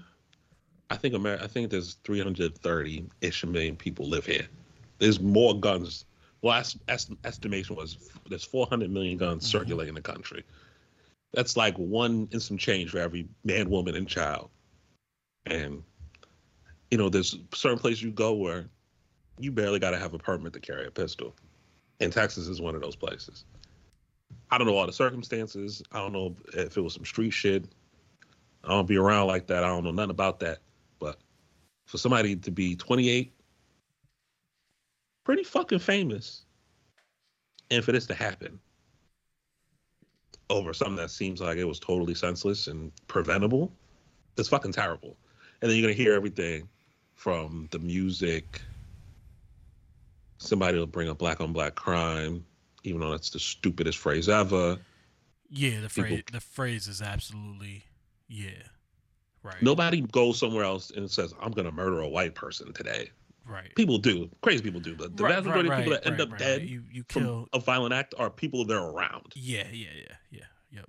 I 0.91 0.97
think 0.97 1.15
America. 1.15 1.43
I 1.43 1.47
think 1.47 1.71
there's 1.71 1.95
330 2.05 3.07
ish 3.21 3.45
million 3.45 3.77
people 3.77 4.09
live 4.09 4.27
here. 4.27 4.47
There's 4.99 5.21
more 5.21 5.59
guns. 5.59 6.07
Last 6.43 6.77
est- 6.89 7.17
estimation 7.25 7.77
was 7.77 7.99
there's 8.29 8.45
400 8.45 8.91
million 8.91 9.17
guns 9.19 9.45
Mhm. 9.45 9.51
circulating 9.51 9.95
the 9.95 10.03
country. 10.03 10.45
That's 11.33 11.57
like 11.57 11.77
one 11.79 12.29
and 12.33 12.41
some 12.43 12.59
change 12.59 12.91
for 12.91 12.99
every 12.99 13.27
man, 13.45 13.69
woman, 13.71 13.97
and 13.97 14.07
child. 14.09 14.51
And 15.47 15.83
you 16.91 16.99
know, 16.99 17.09
there's 17.09 17.37
certain 17.53 17.79
places 17.79 18.03
you 18.03 18.13
go 18.13 18.35
where 18.35 18.69
you 19.41 19.51
barely 19.51 19.81
got 19.81 19.91
to 19.91 19.99
have 19.99 20.15
a 20.15 20.19
permit 20.19 20.53
to 20.53 20.61
carry 20.61 20.87
a 20.87 20.91
pistol, 20.91 21.35
and 22.01 22.13
Texas 22.13 22.47
is 22.47 22.61
one 22.61 22.77
of 22.77 22.83
those 22.83 22.95
places. 22.95 23.45
I 24.51 24.59
don't 24.59 24.67
know 24.69 24.77
all 24.77 24.87
the 24.87 24.93
circumstances. 24.93 25.83
I 25.91 25.99
don't 25.99 26.13
know 26.13 26.37
if 26.53 26.77
it 26.77 26.81
was 26.81 26.95
some 26.95 27.05
street 27.05 27.33
shit. 27.33 27.65
I 28.63 28.69
don't 28.69 28.87
be 28.87 28.97
around 28.97 29.27
like 29.27 29.47
that. 29.49 29.65
I 29.65 29.69
don't 29.69 29.83
know 29.83 29.91
nothing 29.91 30.11
about 30.11 30.39
that. 30.41 30.61
But 31.01 31.19
for 31.87 31.99
somebody 31.99 32.37
to 32.37 32.51
be 32.51 32.77
28, 32.77 33.33
pretty 35.25 35.43
fucking 35.43 35.79
famous, 35.79 36.45
and 37.71 37.85
for 37.85 37.93
this 37.93 38.07
to 38.07 38.15
happen 38.15 38.61
over 40.51 40.75
something 40.75 40.97
that 40.97 41.11
seems 41.11 41.41
like 41.41 41.57
it 41.57 41.65
was 41.65 41.81
totally 41.81 42.15
senseless 42.15 42.67
and 42.67 42.93
preventable, 43.09 43.73
it's 44.37 44.49
fucking 44.49 44.73
terrible. 44.73 45.17
And 45.63 45.71
then 45.71 45.79
you're 45.79 45.89
gonna 45.89 45.95
hear 45.95 46.15
everything 46.15 46.69
from 47.15 47.69
the 47.71 47.79
music. 47.79 48.61
Somebody 50.39 50.79
will 50.79 50.87
bring 50.87 51.09
up 51.09 51.19
black 51.19 51.41
on 51.41 51.53
black 51.53 51.75
crime, 51.75 52.45
even 52.83 53.01
though 53.01 53.11
that's 53.11 53.31
the 53.31 53.39
stupidest 53.39 53.99
phrase 53.99 54.29
ever. 54.29 54.79
Yeah, 55.49 55.81
the 55.81 55.89
People- 55.89 56.03
phrase 56.03 56.23
the 56.33 56.41
phrase 56.41 56.89
is 56.89 57.01
absolutely 57.01 57.85
yeah. 58.29 58.69
Right. 59.43 59.63
Nobody 59.63 60.01
goes 60.01 60.39
somewhere 60.39 60.65
else 60.65 60.91
and 60.91 61.11
says, 61.11 61.35
"I'm 61.41 61.53
gonna 61.53 61.73
murder 61.73 62.01
a 62.01 62.09
white 62.09 62.35
person 62.35 62.73
today." 62.73 63.11
Right. 63.47 63.75
People 63.75 63.99
do, 63.99 64.31
crazy 64.43 64.63
people 64.63 64.81
do, 64.81 64.97
but 64.97 65.17
the 65.17 65.25
Right, 65.25 65.35
vast 65.35 65.47
majority 65.47 65.69
right, 65.69 65.79
of 65.79 65.85
people 65.85 65.99
that 65.99 66.11
right, 66.11 66.21
end 66.21 66.33
up 66.33 66.39
dead. 66.39 66.63
You 66.63 66.83
you 66.91 67.05
from 67.09 67.23
kill. 67.25 67.49
a 67.53 67.59
violent 67.59 67.93
act 67.93 68.15
are 68.19 68.31
people 68.31 68.65
they're 68.65 68.79
around. 68.79 69.33
Yeah, 69.35 69.67
yeah, 69.73 69.89
yeah, 69.97 70.17
yeah. 70.31 70.41
Yep. 70.71 70.87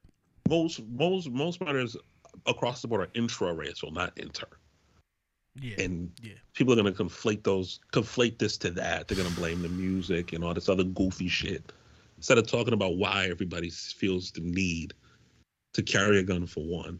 Most 0.49 0.81
most 0.87 1.29
most 1.29 1.61
murders 1.61 1.97
across 2.45 2.81
the 2.81 2.87
board 2.87 3.01
are 3.01 3.11
intra-racial, 3.13 3.91
not 3.91 4.17
inter. 4.17 4.47
Yeah. 5.55 5.81
And 5.81 6.11
yeah. 6.21 6.33
people 6.53 6.73
are 6.73 6.75
gonna 6.77 6.91
conflate 6.91 7.43
those, 7.43 7.79
conflate 7.91 8.39
this 8.39 8.57
to 8.57 8.71
that. 8.71 9.07
They're 9.07 9.17
gonna 9.17 9.35
blame 9.35 9.61
the 9.61 9.69
music 9.69 10.33
and 10.33 10.43
all 10.43 10.53
this 10.53 10.69
other 10.69 10.83
goofy 10.83 11.27
shit 11.27 11.71
instead 12.17 12.37
of 12.37 12.47
talking 12.47 12.73
about 12.73 12.97
why 12.97 13.27
everybody 13.29 13.69
feels 13.69 14.31
the 14.31 14.41
need 14.41 14.93
to 15.73 15.83
carry 15.83 16.19
a 16.19 16.23
gun 16.23 16.47
for 16.47 16.63
one, 16.63 16.99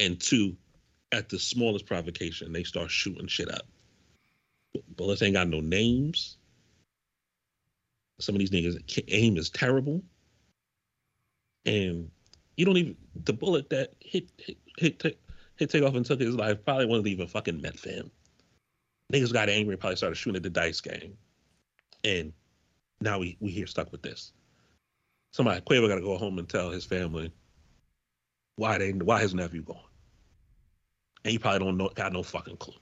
and 0.00 0.18
two, 0.20 0.56
at 1.12 1.28
the 1.28 1.38
smallest 1.38 1.86
provocation, 1.86 2.52
they 2.52 2.64
start 2.64 2.90
shooting 2.90 3.26
shit 3.26 3.50
up. 3.50 3.66
Bullets 4.96 5.22
ain't 5.22 5.34
got 5.34 5.48
no 5.48 5.60
names. 5.60 6.36
Some 8.20 8.34
of 8.34 8.38
these 8.38 8.50
niggas 8.50 9.04
aim 9.08 9.36
is 9.36 9.50
terrible, 9.50 10.02
and 11.66 12.10
you 12.56 12.64
don't 12.64 12.76
even 12.76 12.96
the 13.24 13.32
bullet 13.32 13.70
that 13.70 13.94
hit 14.00 14.30
hit 14.38 14.56
hit, 14.78 15.02
hit, 15.02 15.20
hit 15.56 15.70
Takeoff 15.70 15.94
and 15.94 16.06
took 16.06 16.20
his 16.20 16.34
life 16.34 16.64
probably 16.64 16.86
wasn't 16.86 17.08
even 17.08 17.26
fucking 17.26 17.60
meant 17.60 17.78
for 17.78 17.90
him. 17.90 18.10
Niggas 19.12 19.32
got 19.32 19.48
angry, 19.48 19.74
and 19.74 19.80
probably 19.80 19.96
started 19.96 20.14
shooting 20.14 20.36
at 20.36 20.44
the 20.44 20.50
dice 20.50 20.80
game, 20.80 21.16
and 22.04 22.32
now 23.00 23.18
we 23.18 23.36
we 23.40 23.50
here 23.50 23.66
stuck 23.66 23.90
with 23.90 24.02
this. 24.02 24.32
Somebody 25.32 25.60
Quavo 25.62 25.88
got 25.88 25.96
to 25.96 26.00
go 26.00 26.16
home 26.16 26.38
and 26.38 26.48
tell 26.48 26.70
his 26.70 26.84
family 26.84 27.32
why 28.56 28.78
they 28.78 28.92
why 28.92 29.20
his 29.20 29.34
nephew 29.34 29.62
gone, 29.62 29.76
and 31.24 31.32
he 31.32 31.38
probably 31.38 31.58
don't 31.58 31.76
know 31.76 31.90
got 31.96 32.12
no 32.12 32.22
fucking 32.22 32.58
clue 32.58 32.74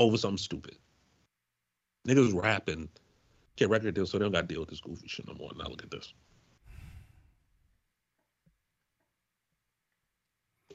over 0.00 0.16
something 0.16 0.38
stupid. 0.38 0.76
Niggas 2.08 2.34
rapping, 2.34 2.88
get 3.56 3.68
record 3.68 3.94
deals, 3.94 4.10
so 4.10 4.18
they 4.18 4.24
don't 4.24 4.32
got 4.32 4.40
to 4.40 4.46
deal 4.46 4.60
with 4.60 4.70
this 4.70 4.80
goofy 4.80 5.06
shit 5.06 5.28
no 5.28 5.34
more. 5.34 5.50
Now 5.56 5.66
look 5.66 5.84
at 5.84 5.90
this. 5.90 6.12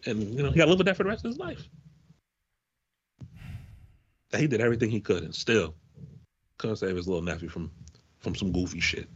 And 0.05 0.21
you 0.35 0.43
know, 0.43 0.51
he 0.51 0.57
got 0.57 0.65
to 0.65 0.69
live 0.69 0.77
with 0.77 0.87
that 0.87 0.95
for 0.95 1.03
the 1.03 1.09
rest 1.09 1.25
of 1.25 1.31
his 1.31 1.39
life. 1.39 1.67
That 4.29 4.39
he 4.39 4.47
did 4.47 4.61
everything 4.61 4.91
he 4.91 5.01
could 5.01 5.23
and 5.23 5.33
still 5.33 5.73
couldn't 6.57 6.75
save 6.77 6.95
his 6.95 7.07
little 7.07 7.23
nephew 7.23 7.49
from 7.49 7.71
from 8.19 8.35
some 8.35 8.51
goofy 8.51 8.79
shit. 8.79 9.09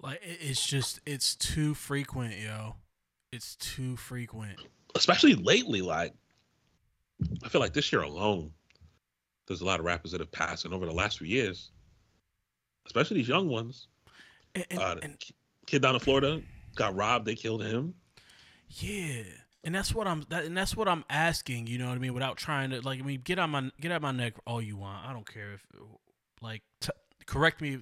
Like 0.00 0.20
it's 0.22 0.64
just 0.64 1.00
it's 1.04 1.34
too 1.34 1.74
frequent, 1.74 2.34
yo. 2.38 2.76
It's 3.32 3.56
too 3.56 3.96
frequent. 3.96 4.58
Especially 4.94 5.34
lately, 5.34 5.82
like 5.82 6.14
I 7.44 7.48
feel 7.48 7.60
like 7.60 7.72
this 7.72 7.92
year 7.92 8.02
alone, 8.02 8.52
there's 9.46 9.60
a 9.60 9.64
lot 9.64 9.80
of 9.80 9.86
rappers 9.86 10.12
that 10.12 10.20
have 10.20 10.32
passed, 10.32 10.64
and 10.64 10.74
over 10.74 10.86
the 10.86 10.92
last 10.92 11.18
few 11.18 11.26
years, 11.26 11.70
especially 12.86 13.18
these 13.18 13.28
young 13.28 13.48
ones. 13.48 13.88
And, 14.54 14.66
and, 14.70 14.80
uh, 14.80 14.96
and 15.02 15.16
kid 15.66 15.82
down 15.82 15.94
in 15.94 16.00
Florida 16.00 16.42
got 16.74 16.94
robbed. 16.94 17.26
They 17.26 17.34
killed 17.34 17.62
him. 17.62 17.94
yeah, 18.68 19.22
and 19.64 19.74
that's 19.74 19.94
what 19.94 20.06
I'm 20.06 20.24
that, 20.30 20.44
and 20.44 20.56
that's 20.56 20.76
what 20.76 20.88
I'm 20.88 21.04
asking. 21.10 21.66
You 21.66 21.78
know 21.78 21.88
what 21.88 21.94
I 21.94 21.98
mean? 21.98 22.14
Without 22.14 22.36
trying 22.36 22.70
to 22.70 22.80
like, 22.80 23.00
I 23.00 23.02
mean, 23.02 23.20
get 23.22 23.38
on 23.38 23.50
my 23.50 23.70
get 23.80 23.92
out 23.92 24.02
my 24.02 24.12
neck 24.12 24.34
all 24.46 24.62
you 24.62 24.76
want. 24.76 25.06
I 25.06 25.12
don't 25.12 25.30
care 25.30 25.52
if 25.54 25.66
like 26.40 26.62
t- 26.80 26.90
correct 27.26 27.60
me 27.60 27.78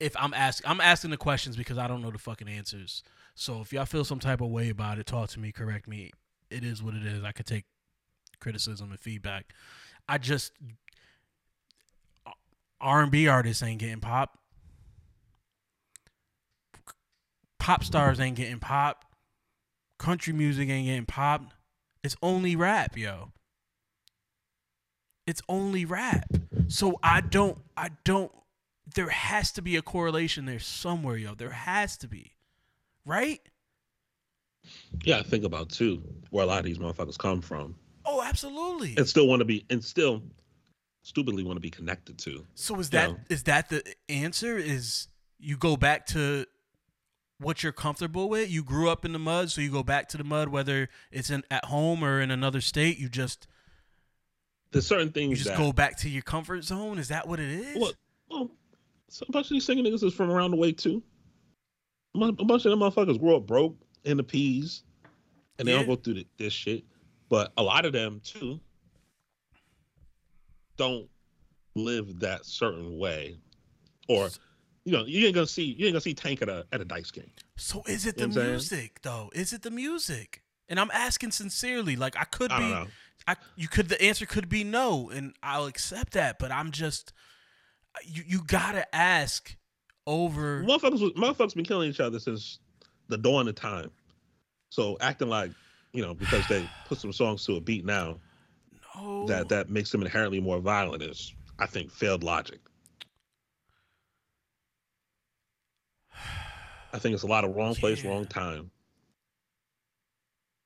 if 0.00 0.16
I'm 0.18 0.34
asking. 0.34 0.70
I'm 0.70 0.80
asking 0.80 1.10
the 1.10 1.16
questions 1.16 1.56
because 1.56 1.78
I 1.78 1.86
don't 1.86 2.02
know 2.02 2.10
the 2.10 2.18
fucking 2.18 2.48
answers. 2.48 3.02
So 3.34 3.60
if 3.60 3.72
y'all 3.72 3.86
feel 3.86 4.04
some 4.04 4.18
type 4.18 4.40
of 4.40 4.48
way 4.48 4.68
about 4.70 4.98
it, 4.98 5.06
talk 5.06 5.30
to 5.30 5.40
me. 5.40 5.52
Correct 5.52 5.88
me. 5.88 6.10
It 6.50 6.64
is 6.64 6.82
what 6.82 6.94
it 6.94 7.06
is. 7.06 7.24
I 7.24 7.32
could 7.32 7.46
take 7.46 7.64
criticism 8.42 8.90
and 8.90 9.00
feedback. 9.00 9.54
I 10.08 10.18
just 10.18 10.52
R 12.80 13.02
and 13.02 13.10
B 13.10 13.28
artists 13.28 13.62
ain't 13.62 13.80
getting 13.80 14.00
pop. 14.00 14.38
Pop 17.58 17.84
stars 17.84 18.18
ain't 18.18 18.36
getting 18.36 18.58
pop. 18.58 19.04
Country 19.98 20.32
music 20.32 20.68
ain't 20.68 20.88
getting 20.88 21.06
popped. 21.06 21.54
It's 22.02 22.16
only 22.20 22.56
rap, 22.56 22.96
yo. 22.96 23.30
It's 25.28 25.40
only 25.48 25.84
rap. 25.84 26.26
So 26.66 26.98
I 27.02 27.20
don't 27.20 27.58
I 27.76 27.90
don't 28.04 28.32
there 28.96 29.08
has 29.08 29.52
to 29.52 29.62
be 29.62 29.76
a 29.76 29.82
correlation 29.82 30.44
there 30.46 30.58
somewhere, 30.58 31.16
yo. 31.16 31.34
There 31.34 31.50
has 31.50 31.96
to 31.98 32.08
be. 32.08 32.32
Right? 33.06 33.40
Yeah, 35.04 35.18
I 35.18 35.22
think 35.22 35.44
about 35.44 35.70
too 35.70 36.02
where 36.30 36.44
a 36.44 36.46
lot 36.46 36.58
of 36.58 36.64
these 36.64 36.78
motherfuckers 36.78 37.18
come 37.18 37.40
from, 37.40 37.76
Oh, 38.04 38.22
absolutely. 38.22 38.94
and 38.96 39.06
still 39.08 39.26
want 39.28 39.40
to 39.40 39.44
be, 39.44 39.64
and 39.70 39.82
still 39.84 40.22
stupidly 41.02 41.42
want 41.44 41.56
to 41.56 41.60
be 41.60 41.70
connected 41.70 42.18
to. 42.18 42.46
So 42.54 42.78
is 42.80 42.90
that 42.90 43.10
Yeah. 43.10 43.16
is 43.28 43.42
that 43.44 43.68
the 43.70 43.82
answer? 44.08 44.56
Is 44.58 45.08
you 45.38 45.56
go 45.56 45.76
back 45.76 46.06
to 46.08 46.46
what 47.38 47.62
you're 47.62 47.72
comfortable 47.72 48.28
with? 48.28 48.50
You 48.50 48.62
grew 48.62 48.88
up 48.88 49.04
in 49.04 49.12
the 49.12 49.18
mud, 49.18 49.50
so 49.50 49.60
you 49.60 49.70
go 49.70 49.82
back 49.82 50.08
to 50.10 50.16
the 50.16 50.24
mud, 50.24 50.48
whether 50.48 50.88
it's 51.10 51.30
in 51.30 51.42
at 51.50 51.64
home 51.66 52.04
or 52.04 52.20
in 52.20 52.30
another 52.30 52.60
state. 52.60 52.98
You 52.98 53.08
just 53.08 53.46
There's 54.70 54.86
certain 54.86 55.10
things 55.12 55.30
you 55.30 55.36
just 55.36 55.48
that 55.50 55.58
go 55.58 55.72
back 55.72 55.98
to 55.98 56.08
your 56.08 56.22
comfort 56.22 56.62
zone. 56.64 56.98
Is 56.98 57.08
that 57.08 57.26
what 57.28 57.40
it 57.40 57.50
is? 57.50 57.76
Well, 57.78 57.92
well, 58.30 58.50
so 59.08 59.26
a 59.28 59.32
bunch 59.32 59.46
of 59.46 59.50
these 59.50 59.64
singing 59.66 59.84
niggas 59.84 60.02
is 60.04 60.14
from 60.14 60.30
around 60.30 60.50
the 60.52 60.56
way 60.56 60.72
too. 60.72 61.02
A 62.14 62.18
bunch 62.32 62.64
of 62.64 62.70
them 62.70 62.78
motherfuckers 62.80 63.18
grew 63.18 63.36
up 63.36 63.46
broke 63.46 63.76
in 64.04 64.16
the 64.18 64.22
peas, 64.22 64.82
and 65.58 65.66
they 65.68 65.72
Yeah. 65.72 65.78
don't 65.78 65.88
go 65.88 65.96
through 65.96 66.14
th- 66.14 66.26
this 66.36 66.52
shit. 66.52 66.84
But 67.32 67.50
a 67.56 67.62
lot 67.62 67.86
of 67.86 67.94
them 67.94 68.20
too 68.22 68.60
don't 70.76 71.08
live 71.74 72.18
that 72.20 72.44
certain 72.44 72.98
way, 72.98 73.38
or 74.06 74.28
you 74.84 74.92
know, 74.92 75.06
you 75.06 75.24
ain't 75.24 75.34
gonna 75.34 75.46
see 75.46 75.64
you 75.78 75.86
ain't 75.86 75.94
gonna 75.94 76.02
see 76.02 76.12
Tank 76.12 76.42
at 76.42 76.50
a 76.50 76.66
at 76.72 76.82
a 76.82 76.84
dice 76.84 77.10
game. 77.10 77.30
So 77.56 77.84
is 77.86 78.04
it 78.04 78.18
You 78.18 78.24
the 78.24 78.28
know 78.28 78.34
saying? 78.34 78.50
music 78.50 79.00
though? 79.00 79.30
Is 79.34 79.54
it 79.54 79.62
the 79.62 79.70
music? 79.70 80.42
And 80.68 80.78
I'm 80.78 80.90
asking 80.92 81.30
sincerely. 81.30 81.96
Like 81.96 82.18
I 82.18 82.24
could 82.24 82.52
I 82.52 82.58
be 82.58 82.62
don't 82.64 82.70
know. 82.70 82.86
I 83.26 83.36
you 83.56 83.66
could 83.66 83.88
the 83.88 84.02
answer 84.02 84.26
could 84.26 84.50
be 84.50 84.62
no, 84.62 85.08
and 85.08 85.32
I'll 85.42 85.64
accept 85.64 86.12
that. 86.12 86.38
But 86.38 86.52
I'm 86.52 86.70
just 86.70 87.14
you 88.04 88.24
you 88.26 88.42
gotta 88.46 88.94
ask 88.94 89.56
over. 90.06 90.62
Motherfuckers, 90.64 91.14
motherfuckers 91.14 91.54
been 91.54 91.64
killing 91.64 91.88
each 91.88 92.00
other 92.00 92.18
since 92.18 92.58
the 93.08 93.16
dawn 93.16 93.48
of 93.48 93.54
time. 93.54 93.90
So 94.68 94.98
acting 95.00 95.30
like 95.30 95.52
you 95.92 96.02
know 96.02 96.14
because 96.14 96.46
they 96.48 96.68
put 96.88 96.98
some 96.98 97.12
songs 97.12 97.44
to 97.46 97.56
a 97.56 97.60
beat 97.60 97.84
now 97.84 98.16
No, 98.96 99.26
that 99.26 99.48
that 99.48 99.70
makes 99.70 99.90
them 99.90 100.02
inherently 100.02 100.40
more 100.40 100.58
violent 100.58 101.02
is 101.02 101.34
I 101.58 101.66
think 101.66 101.90
failed 101.90 102.24
logic. 102.24 102.60
I 106.92 106.98
think 106.98 107.14
it's 107.14 107.22
a 107.22 107.28
lot 107.28 107.44
of 107.44 107.54
wrong 107.56 107.74
place, 107.74 108.02
Yeah. 108.02 108.10
wrong 108.10 108.26
time. 108.26 108.70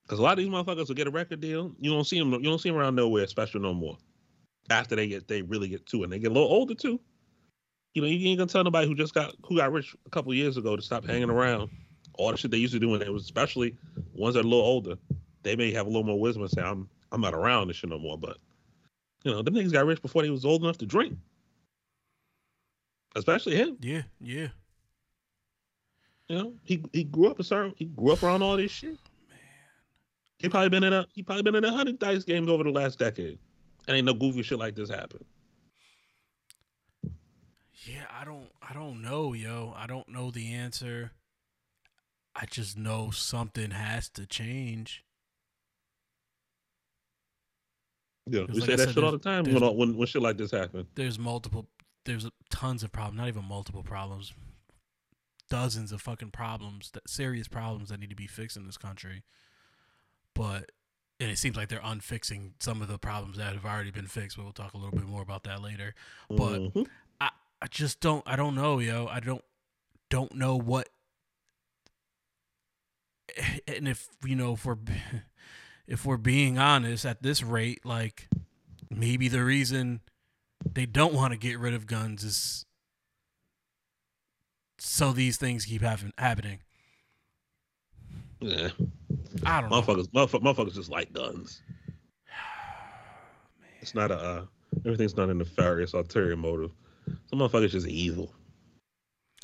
Because 0.03 0.19
a 0.19 0.23
lot 0.23 0.33
of 0.33 0.39
these 0.39 0.49
motherfuckers 0.49 0.89
will 0.89 0.95
get 0.95 1.07
a 1.07 1.11
record 1.11 1.41
deal. 1.41 1.75
You 1.79 1.91
don't 1.93 2.05
see 2.05 2.19
them. 2.19 2.33
You 2.33 2.43
don't 2.43 2.61
see 2.61 2.69
them 2.69 2.79
around 2.79 2.95
nowhere 2.95 3.27
special 3.27 3.61
no 3.61 3.75
more. 3.75 3.99
After 4.71 4.97
they 4.97 5.09
get, 5.09 5.29
they 5.29 5.43
really 5.43 5.69
get 5.69 5.87
to 5.87 6.03
and 6.05 6.13
they 6.13 6.19
get 6.19 6.31
a 6.31 6.35
little 6.35 6.49
older 6.49 6.75
too. 6.75 7.01
You 7.95 8.03
know, 8.03 8.09
you 8.09 8.29
ain't 8.29 8.39
gonna 8.39 8.49
tell 8.49 8.65
nobody 8.65 8.87
who 8.87 8.95
just 8.95 9.15
got 9.15 9.35
who 9.45 9.57
got 9.57 9.73
rich 9.73 9.95
a 10.07 10.11
couple 10.11 10.33
years 10.35 10.57
ago 10.57 10.77
to 10.77 10.83
stop 10.83 11.05
hanging 11.05 11.29
mm-hmm. 11.29 11.37
around. 11.37 11.71
All 12.15 12.31
the 12.31 12.37
shit 12.37 12.51
they 12.51 12.57
used 12.57 12.73
to 12.75 12.81
do 12.81 12.89
when 12.89 13.01
they 13.01 13.09
was, 13.09 13.25
especially 13.25 13.77
ones 14.15 14.35
that 14.35 14.41
are 14.41 14.47
a 14.47 14.49
little 14.49 14.65
older, 14.65 14.97
they 15.47 15.57
may 15.57 15.73
have 15.73 15.87
a 15.87 15.89
little 15.89 16.05
more 16.05 16.21
wisdom 16.21 16.43
and 16.43 16.51
say, 16.51 16.63
"I'm 16.63 16.89
I'm 17.13 17.21
not 17.21 17.35
around 17.35 17.69
this 17.69 17.77
shit 17.77 17.91
no 17.91 17.99
more." 17.99 18.19
But 18.19 18.39
you 19.23 19.31
know, 19.31 19.43
them 19.43 19.55
niggas 19.55 19.73
got 19.73 19.87
rich 19.87 20.03
before 20.03 20.23
they 20.23 20.31
was 20.31 20.45
old 20.45 20.63
enough 20.63 20.79
to 20.79 20.87
drink. 20.87 21.17
Especially 23.15 23.57
him. 23.57 23.79
yeah, 23.81 24.03
yeah. 24.21 24.49
You 26.29 26.37
know, 26.37 26.55
he 26.65 26.85
he 26.93 27.05
grew 27.05 27.31
up 27.31 27.39
a 27.39 27.45
certain 27.45 27.75
he 27.77 27.87
grew 27.87 28.13
up 28.13 28.23
around 28.23 28.43
all 28.43 28.57
this 28.57 28.73
shit. 28.73 28.99
Oh, 28.99 29.11
man. 29.31 29.39
He 30.39 30.49
probably 30.49 30.69
been 30.69 30.85
in 30.85 30.93
a 30.93 31.07
he 31.15 31.23
probably 31.23 31.45
been 31.45 31.55
in 31.55 31.65
a 31.65 31.73
hundred 31.73 31.99
dice 31.99 32.25
games 32.25 32.49
over 32.49 32.65
the 32.65 32.71
last 32.71 32.99
decade. 32.99 33.39
And 33.89 33.97
ain't 33.97 34.07
no 34.07 34.15
goofy 34.15 34.43
shit 34.43 34.59
like 34.59 34.75
this 34.75 34.91
happen. 34.91 35.25
Yeah, 37.85 38.05
I 38.11 38.25
don't 38.25 38.49
I 38.61 38.75
don't 38.75 39.01
know, 39.01 39.33
yo. 39.33 39.73
I 39.77 39.87
don't 39.87 40.09
know 40.09 40.31
the 40.33 40.53
answer. 40.53 41.13
I 42.35 42.45
just 42.45 42.77
know 42.77 43.11
something 43.11 43.71
has 43.71 44.11
to 44.11 44.27
change. 44.27 45.06
Yeah, 48.29 48.43
we 48.49 48.61
like 48.61 48.67
say 48.67 48.73
I 48.73 48.77
that 48.77 48.85
said, 48.87 48.95
shit 48.95 49.05
all 49.05 49.13
the 49.13 49.19
time 49.19 49.45
when, 49.45 49.77
when 49.77 49.97
when 49.97 50.07
shit 50.07 50.23
like 50.23 50.37
this 50.37 50.51
happen. 50.51 50.87
There's 50.95 51.19
multiple 51.19 51.67
there's 52.05 52.29
tons 52.51 52.83
of 52.83 52.93
problems, 52.93 53.19
not 53.19 53.29
even 53.29 53.45
multiple 53.45 53.83
problems. 53.83 54.33
Dozens 55.49 55.93
of 55.93 56.03
fucking 56.03 56.31
problems, 56.33 56.91
that 56.93 57.09
serious 57.09 57.47
problems 57.47 57.91
that 57.91 58.01
need 58.01 58.11
to 58.11 58.17
be 58.17 58.27
fixed 58.27 58.57
in 58.57 58.67
this 58.67 58.77
country. 58.77 59.23
But 60.35 60.73
and 61.21 61.31
it 61.31 61.39
seems 61.39 61.57
like 61.57 61.69
they're 61.69 61.81
unfixing 61.83 62.55
some 62.61 62.83
of 62.83 62.89
the 62.89 62.99
problems 62.99 63.37
that 63.39 63.55
have 63.55 63.65
already 63.65 63.91
been 63.93 64.07
fixed, 64.09 64.37
but 64.37 64.43
we'll 64.43 64.53
talk 64.53 64.75
a 64.75 64.77
little 64.77 64.93
bit 64.97 65.07
more 65.07 65.23
about 65.23 65.45
that 65.45 65.63
later. 65.63 65.95
But 66.29 66.59
Mhm. 66.61 66.87
I 67.59 67.69
just 67.69 68.01
don't 68.01 68.23
I 68.27 68.37
don't 68.37 68.55
know, 68.55 68.81
yo. 68.81 69.07
I 69.07 69.21
don't 69.21 69.43
don't 70.11 70.35
know 70.35 70.57
what 70.57 70.89
and 73.69 73.89
if 73.89 74.09
you 74.25 74.37
know 74.37 74.53
if 74.55 74.65
we're 74.65 74.77
if 75.87 76.05
we're 76.05 76.17
being 76.17 76.59
honest 76.59 77.05
at 77.07 77.23
this 77.23 77.43
rate, 77.43 77.85
like 77.85 78.29
maybe 78.91 79.29
the 79.29 79.45
reason 79.45 80.01
they 80.75 80.87
don't 80.87 81.15
want 81.15 81.33
to 81.33 81.39
get 81.39 81.59
rid 81.59 81.75
of 81.75 81.87
guns 81.87 82.25
is 82.25 82.65
so 84.79 85.13
these 85.13 85.37
things 85.37 85.65
keep 85.65 85.83
happen, 85.83 86.13
happening. 86.19 86.59
yeah, 88.41 88.69
I 89.45 89.61
don't 89.61 89.71
know. 89.71 89.81
motherfuckers, 89.81 90.09
motherfuckers, 90.09 90.43
motherfuckers 90.43 90.75
just 90.75 90.91
like 90.91 91.13
guns. 91.13 91.63
It's 93.81 93.95
not 93.95 94.11
a 94.11 94.17
uh, 94.19 94.45
everything's 94.85 95.17
not 95.17 95.29
a 95.31 95.35
nefarious 95.35 95.95
ulterior 95.95 96.37
motive. 96.37 96.73
Some 97.31 97.39
motherfuckers 97.39 97.71
just 97.71 97.87
evil. 97.87 98.33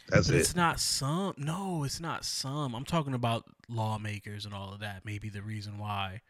That's 0.09 0.26
But 0.26 0.37
it. 0.37 0.40
it's 0.40 0.57
not 0.57 0.81
some. 0.81 1.35
No, 1.37 1.85
it's 1.85 2.00
not 2.00 2.24
some. 2.24 2.74
I'm 2.74 2.85
talking 2.85 3.14
about 3.14 3.44
lawmakers 3.68 4.44
and 4.44 4.52
all 4.52 4.72
of 4.72 4.81
that. 4.81 5.05
Maybe 5.05 5.28
the 5.28 5.42
reason 5.42 5.78
why. 5.78 6.22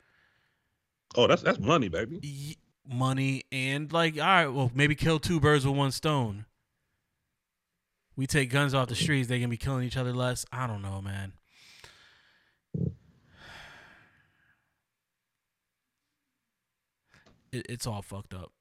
Oh, 1.14 1.26
that's 1.26 1.42
that's 1.42 1.58
money, 1.58 1.88
baby. 1.88 2.20
y- 2.22 2.56
money 2.96 3.44
and 3.52 3.92
like 3.92 4.14
all 4.18 4.22
right 4.26 4.48
well 4.48 4.70
maybe 4.74 4.94
kill 4.96 5.20
two 5.20 5.38
birds 5.38 5.64
with 5.64 5.76
one 5.76 5.92
stone 5.92 6.44
we 8.16 8.26
take 8.26 8.50
guns 8.50 8.74
off 8.74 8.88
the 8.88 8.94
streets 8.96 9.28
they 9.28 9.38
can 9.38 9.48
be 9.48 9.56
killing 9.56 9.84
each 9.86 9.96
other 9.96 10.12
less 10.12 10.44
i 10.50 10.66
don't 10.66 10.82
know 10.82 11.00
man 11.00 11.32
it, 17.52 17.66
it's 17.68 17.86
all 17.86 18.02
fucked 18.02 18.34
up 18.34 18.52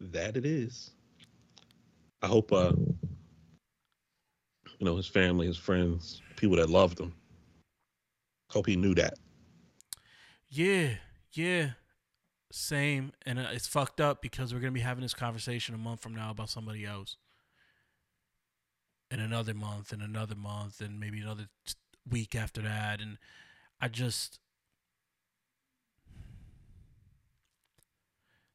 That 0.00 0.36
it 0.36 0.44
is. 0.46 0.90
I 2.22 2.26
hope 2.26 2.52
uh 2.52 2.72
you 4.78 4.84
know 4.84 4.96
his 4.96 5.06
family, 5.06 5.46
his 5.46 5.56
friends, 5.56 6.20
people 6.36 6.56
that 6.56 6.68
loved 6.68 6.98
him. 6.98 7.14
Hope 8.50 8.66
he 8.66 8.76
knew 8.76 8.94
that. 8.96 9.14
yeah 10.48 10.90
yeah 11.34 11.70
same 12.52 13.12
and 13.26 13.38
uh, 13.38 13.46
it's 13.52 13.66
fucked 13.66 14.00
up 14.00 14.22
because 14.22 14.54
we're 14.54 14.60
gonna 14.60 14.72
be 14.72 14.80
having 14.80 15.02
this 15.02 15.14
conversation 15.14 15.74
a 15.74 15.78
month 15.78 16.00
from 16.00 16.14
now 16.14 16.30
about 16.30 16.48
somebody 16.48 16.84
else. 16.84 17.16
And 19.10 19.20
another 19.20 19.54
month 19.54 19.92
and 19.92 20.02
another 20.02 20.34
month 20.36 20.80
and 20.80 20.98
maybe 20.98 21.20
another 21.20 21.48
t- 21.66 21.74
week 22.08 22.34
after 22.34 22.60
that 22.62 23.00
and 23.00 23.16
i 23.80 23.88
just 23.88 24.38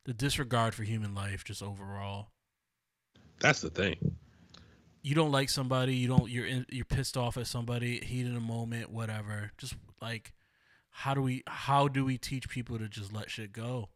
the 0.05 0.13
disregard 0.13 0.73
for 0.73 0.83
human 0.83 1.13
life 1.13 1.43
just 1.43 1.61
overall. 1.61 2.29
That's 3.39 3.61
the 3.61 3.69
thing. 3.69 3.95
you 5.01 5.15
don't 5.15 5.31
like 5.31 5.49
somebody 5.49 5.95
you 5.95 6.07
don't 6.07 6.29
you're 6.29 6.45
in, 6.45 6.65
you're 6.69 6.85
pissed 6.85 7.15
off 7.17 7.37
at 7.37 7.47
somebody 7.47 7.99
heat 7.99 8.25
in 8.25 8.35
a 8.35 8.41
moment 8.41 8.91
whatever. 8.91 9.51
Just 9.57 9.75
like 10.01 10.33
how 10.99 11.13
do 11.13 11.21
we 11.21 11.41
how 11.47 11.87
do 11.87 12.03
we 12.03 12.17
teach 12.17 12.49
people 12.49 12.77
to 12.77 12.89
just 12.89 13.13
let 13.13 13.29
shit 13.31 13.53
go 13.53 13.87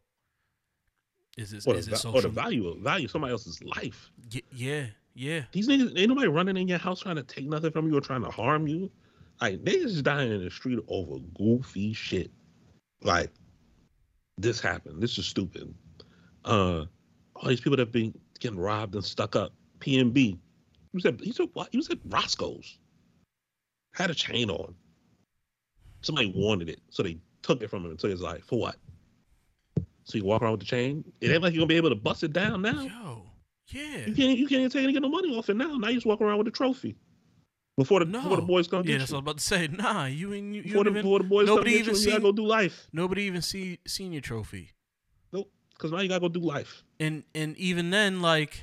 is 1.36 1.52
it 1.52 1.66
Or 1.66 1.74
is 1.76 1.84
the, 1.86 1.92
it 1.92 2.00
va- 2.02 2.08
or 2.08 2.12
social 2.14 2.22
the 2.22 2.28
value 2.30 2.82
value 2.82 3.08
somebody 3.08 3.32
else's 3.32 3.62
life. 3.62 4.10
Y- 4.32 4.40
yeah 4.50 4.86
yeah 5.14 5.42
These 5.52 5.68
niggas 5.68 5.98
ain't 5.98 6.08
nobody 6.08 6.28
running 6.28 6.56
in 6.56 6.66
your 6.66 6.78
house 6.78 7.00
trying 7.00 7.16
to 7.16 7.22
take 7.22 7.46
nothing 7.46 7.72
from 7.72 7.88
you 7.88 7.98
or 7.98 8.00
trying 8.00 8.22
to 8.24 8.30
harm 8.30 8.66
you. 8.66 8.90
Like 9.42 9.62
niggas 9.62 9.82
just 9.92 10.04
dying 10.04 10.32
in 10.32 10.42
the 10.42 10.50
street 10.50 10.78
over 10.88 11.18
goofy 11.36 11.92
shit. 11.92 12.30
Like 13.02 13.30
this 14.38 14.60
happened. 14.60 15.02
This 15.02 15.18
is 15.18 15.26
stupid. 15.26 15.74
Uh 16.46 16.86
all 17.36 17.48
these 17.48 17.60
people 17.60 17.76
that 17.76 17.92
been 17.92 18.14
getting 18.40 18.58
robbed 18.58 18.94
and 18.94 19.04
stuck 19.04 19.36
up. 19.36 19.52
PNB. 19.80 20.16
He 20.16 20.38
was 20.94 21.04
at 21.04 21.20
he 21.20 21.28
was 21.28 21.40
at 21.40 21.48
what? 21.52 21.68
He 21.70 21.76
was 21.76 21.90
at 21.90 21.98
Roscoe's. 22.06 22.78
Had 23.92 24.10
a 24.10 24.14
chain 24.14 24.48
on. 24.48 24.74
Somebody 26.04 26.32
wanted 26.34 26.68
it, 26.68 26.80
so 26.90 27.02
they 27.02 27.18
took 27.42 27.62
it 27.62 27.68
from 27.70 27.84
him 27.84 27.90
and 27.90 27.98
took 27.98 28.10
his 28.10 28.20
life. 28.20 28.44
For 28.44 28.58
what? 28.58 28.76
So 30.04 30.18
you 30.18 30.24
walk 30.24 30.42
around 30.42 30.52
with 30.52 30.60
the 30.60 30.66
chain? 30.66 31.04
It 31.20 31.30
ain't 31.30 31.42
like 31.42 31.54
you're 31.54 31.60
gonna 31.60 31.68
be 31.68 31.76
able 31.76 31.88
to 31.90 31.94
bust 31.96 32.22
it 32.24 32.32
down 32.32 32.62
now. 32.62 32.82
yo 32.82 33.22
yeah 33.68 34.04
You 34.06 34.14
can't 34.14 34.38
you 34.38 34.46
can't 34.46 34.60
even 34.60 34.70
take 34.70 34.84
and 34.84 34.92
get 34.92 35.00
no 35.02 35.08
money 35.08 35.34
off 35.36 35.48
it 35.48 35.56
now. 35.56 35.76
Now 35.78 35.88
you 35.88 35.94
just 35.94 36.06
walk 36.06 36.20
around 36.20 36.38
with 36.38 36.48
a 36.48 36.50
trophy. 36.50 36.96
Before 37.78 37.98
the 38.00 38.04
no. 38.04 38.20
before 38.22 38.36
the 38.36 38.42
boys 38.42 38.68
come 38.68 38.84
yeah 38.86 38.98
that's 38.98 39.10
you. 39.10 39.16
what 39.16 39.22
i 39.22 39.32
was 39.32 39.32
about 39.32 39.38
to 39.38 39.44
say 39.44 39.66
nah 39.66 40.04
you 40.06 40.32
ain't 40.34 40.54
you, 40.54 40.60
you 40.60 40.62
Before 40.64 40.84
the, 40.84 40.90
even, 40.90 41.02
before 41.02 41.18
the 41.18 41.24
boys 41.24 41.46
nobody 41.46 41.70
come 41.72 41.78
even 41.80 41.94
you, 41.96 42.00
you 42.02 42.06
gotta 42.10 42.20
go 42.22 42.30
do 42.32 42.46
life. 42.46 42.86
nobody 42.92 43.22
even 43.22 43.42
see 43.42 43.78
senior 43.86 44.20
trophy 44.20 44.70
Nope. 45.32 45.50
Because 45.72 45.90
now 45.90 45.98
you 46.00 46.08
gotta 46.08 46.20
go 46.20 46.28
do 46.28 46.38
life. 46.38 46.84
and 47.00 47.24
and 47.34 47.56
even 47.56 47.90
then 47.90 48.22
like 48.22 48.62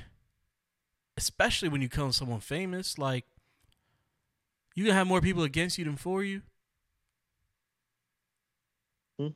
especially 1.18 1.68
when 1.68 1.82
you 1.82 1.90
come 1.90 2.10
someone 2.12 2.40
famous 2.40 2.96
like 2.96 3.26
you 4.74 4.84
gonna 4.84 4.94
have 4.96 5.06
more 5.06 5.20
people 5.20 5.42
against 5.42 5.76
you 5.76 5.84
than 5.84 5.96
for 5.96 6.22
you 6.24 6.40
Hmm. 9.18 9.28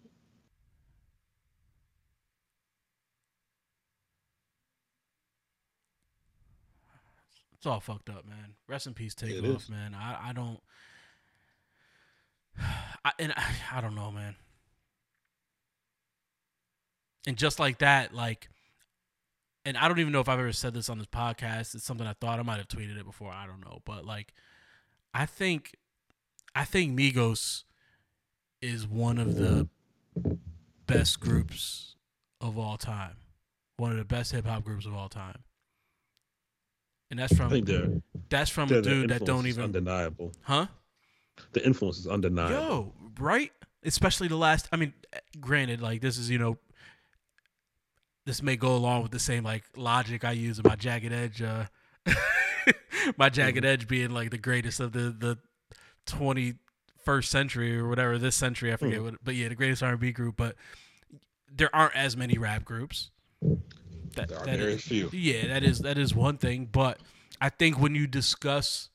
it's 7.57 7.67
all 7.67 7.81
fucked 7.81 8.09
up 8.11 8.27
man 8.27 8.55
rest 8.69 8.87
in 8.87 8.95
peace 8.95 9.15
take 9.15 9.31
It 9.31 9.45
off 9.45 9.63
is. 9.65 9.71
man 9.71 9.95
i 9.95 10.31
i 10.31 10.33
don't 10.33 10.61
I, 13.05 13.13
and 13.19 13.33
I, 13.37 13.45
I 13.75 13.81
don't 13.81 13.95
know 13.95 14.11
man 14.11 14.35
and 17.27 17.37
just 17.37 17.59
like 17.59 17.79
that 17.79 18.15
like 18.15 18.49
and 19.65 19.77
I 19.77 19.89
don't 19.89 19.99
even 19.99 20.13
know 20.13 20.21
if 20.21 20.29
I've 20.29 20.39
ever 20.39 20.53
said 20.53 20.75
this 20.75 20.89
on 20.89 20.99
this 20.99 21.09
podcast. 21.09 21.75
It's 21.75 21.83
something 21.83 22.07
I 22.07 22.13
thought 22.13 22.39
I 22.39 22.43
might 22.43 22.59
have 22.59 22.69
tweeted 22.69 22.97
it 23.01 23.05
before. 23.05 23.33
I 23.33 23.47
don't 23.49 23.59
know, 23.65 23.81
but 23.85 24.05
like, 24.07 24.33
I 25.13 25.27
think, 25.27 25.75
I 26.55 26.65
think 26.65 26.97
Migos 26.97 27.65
is 28.63 28.87
one 28.87 29.19
of 29.19 29.37
the 29.37 29.69
best 30.87 31.21
groups 31.21 31.97
of 32.41 32.59
all 32.59 32.77
time. 32.77 33.17
one 33.77 33.91
of 33.93 33.99
the 33.99 34.05
best 34.05 34.33
hip 34.33 34.47
hop 34.47 34.65
groups 34.65 34.87
of 34.87 34.95
all 34.95 35.09
time. 35.09 35.43
And 37.11 37.21
that's 37.21 37.33
I 37.33 37.37
from 37.37 38.03
that's 38.29 38.51
from 38.51 38.73
a 38.73 38.83
dude 38.83 39.11
that 39.11 39.25
don't 39.25 39.47
even 39.47 39.65
undeniable. 39.65 40.33
huh? 40.43 40.67
The 41.53 41.65
influence 41.65 41.99
is 41.99 42.07
undeniable. 42.07 42.55
Yo, 42.55 42.93
right? 43.21 43.53
Especially 43.85 44.29
the 44.29 44.37
last. 44.37 44.69
I 44.73 44.77
mean, 44.77 44.93
granted, 45.39 45.81
like 45.81 46.01
this 46.01 46.19
is 46.19 46.31
you 46.31 46.39
know, 46.39 46.57
this 48.25 48.43
may 48.43 48.57
go 48.57 48.75
along 48.75 49.03
with 49.03 49.13
the 49.13 49.19
same 49.21 49.45
like 49.45 49.65
logic 49.77 50.25
I 50.25 50.33
use 50.33 50.59
in 50.59 50.65
my 50.67 50.75
Jagged 50.75 51.13
Edge. 51.13 51.43
Uh, 51.43 51.67
my 53.17 53.29
Jagged 53.29 53.65
Edge 53.65 53.87
being 53.87 54.11
like 54.11 54.31
the 54.31 54.39
greatest 54.39 54.81
of 54.81 54.93
the 54.93 55.15
the 55.17 55.39
twenty 56.07 56.55
first 57.07 57.31
century 57.31 57.79
or 57.79 57.89
whatever 57.89 58.19
this 58.19 58.35
century. 58.37 58.73
I 58.73 58.77
forget 58.77 58.99
Mhm. 58.99 59.05
what, 59.05 59.25
but 59.25 59.35
yeah, 59.37 59.49
the 59.49 59.55
greatest 59.55 59.83
R 59.83 59.93
and 59.93 60.01
B 60.01 60.13
group. 60.13 60.37
But 60.37 60.57
there 61.51 61.75
aren't 61.75 61.95
as 61.97 62.17
many 62.17 62.37
rap 62.37 62.65
groups. 62.65 63.11
That, 64.17 64.29
There 64.29 64.39
are 64.39 64.45
that 64.47 64.59
very 64.59 64.75
is- 64.75 64.83
few. 64.83 65.09
yeah, 65.13 65.47
that 65.47 65.63
is 65.63 65.79
that 65.81 65.97
is 65.97 66.15
one 66.15 66.37
thing, 66.37 66.67
but 66.67 67.01
I 67.41 67.49
think 67.49 67.79
when 67.79 67.95
you 67.95 68.07
discuss 68.07 68.91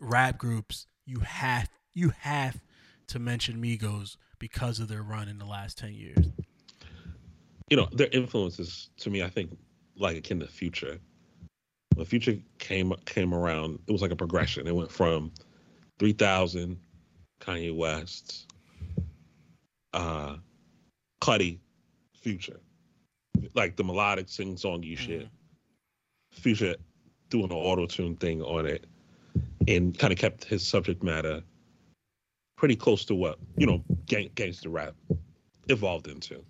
rap 0.00 0.36
groups, 0.36 0.86
you 1.06 1.20
have 1.20 1.70
you 1.94 2.10
have 2.20 2.60
to 3.08 3.18
mention 3.18 3.62
Migos 3.62 4.16
because 4.38 4.80
of 4.80 4.88
their 4.88 5.02
run 5.02 5.28
in 5.28 5.38
the 5.38 5.46
last 5.46 5.78
ten 5.78 5.94
years. 5.94 6.26
you 7.70 7.76
know, 7.76 7.88
their 7.92 8.08
influences 8.08 8.90
to 8.96 9.10
me, 9.10 9.22
I 9.22 9.30
think, 9.30 9.56
like 9.94 10.16
akin 10.16 10.40
to 10.40 10.48
Future. 10.48 10.98
When 11.94 12.04
Future 12.04 12.36
came 12.58 12.92
came 13.04 13.32
around, 13.32 13.78
it 13.86 13.92
was 13.92 14.02
like 14.02 14.10
a 14.10 14.16
progression. 14.16 14.66
It 14.66 14.74
went 14.74 14.90
from 14.90 15.30
three 16.00 16.12
thousand, 16.14 16.78
Kanye 17.40 17.76
West, 17.76 18.50
uh, 19.92 20.36
Cudi, 21.22 21.58
Future, 22.20 22.58
like 23.54 23.76
the 23.76 23.84
melodic 23.84 24.28
sing 24.28 24.56
songy 24.56 24.98
shit. 24.98 25.28
Future 26.32 26.74
doing 27.28 27.44
an 27.44 27.52
auto 27.52 27.86
tune 27.86 28.16
thing 28.16 28.42
on 28.42 28.66
it, 28.66 28.86
and 29.68 29.96
kind 29.96 30.12
of 30.12 30.18
kept 30.18 30.44
his 30.44 30.66
subject 30.66 31.04
matter 31.04 31.42
pretty 32.56 32.76
close 32.76 33.04
to 33.04 33.14
what 33.14 33.38
you 33.56 33.66
know 33.66 33.84
gang- 34.06 34.30
gangster 34.34 34.70
rap 34.70 34.94
evolved 35.68 36.08
into. 36.08 36.42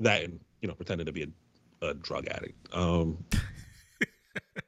That 0.00 0.22
and 0.22 0.38
you 0.60 0.68
know 0.68 0.74
pretending 0.74 1.06
to 1.06 1.12
be 1.12 1.32
a, 1.82 1.86
a 1.86 1.94
drug 1.94 2.26
addict. 2.28 2.74
Um 2.74 3.24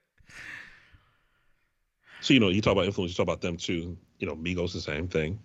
so 2.20 2.35
you 2.35 2.40
know 2.40 2.48
you 2.48 2.61
talk 2.61 2.72
about 2.72 2.87
influence 2.87 3.12
you 3.12 3.16
talk 3.16 3.24
about 3.24 3.40
them 3.40 3.57
too. 3.57 3.96
You 4.18 4.26
know 4.26 4.37
migos 4.37 4.72
the 4.72 4.81
same 4.81 5.09
thing. 5.09 5.38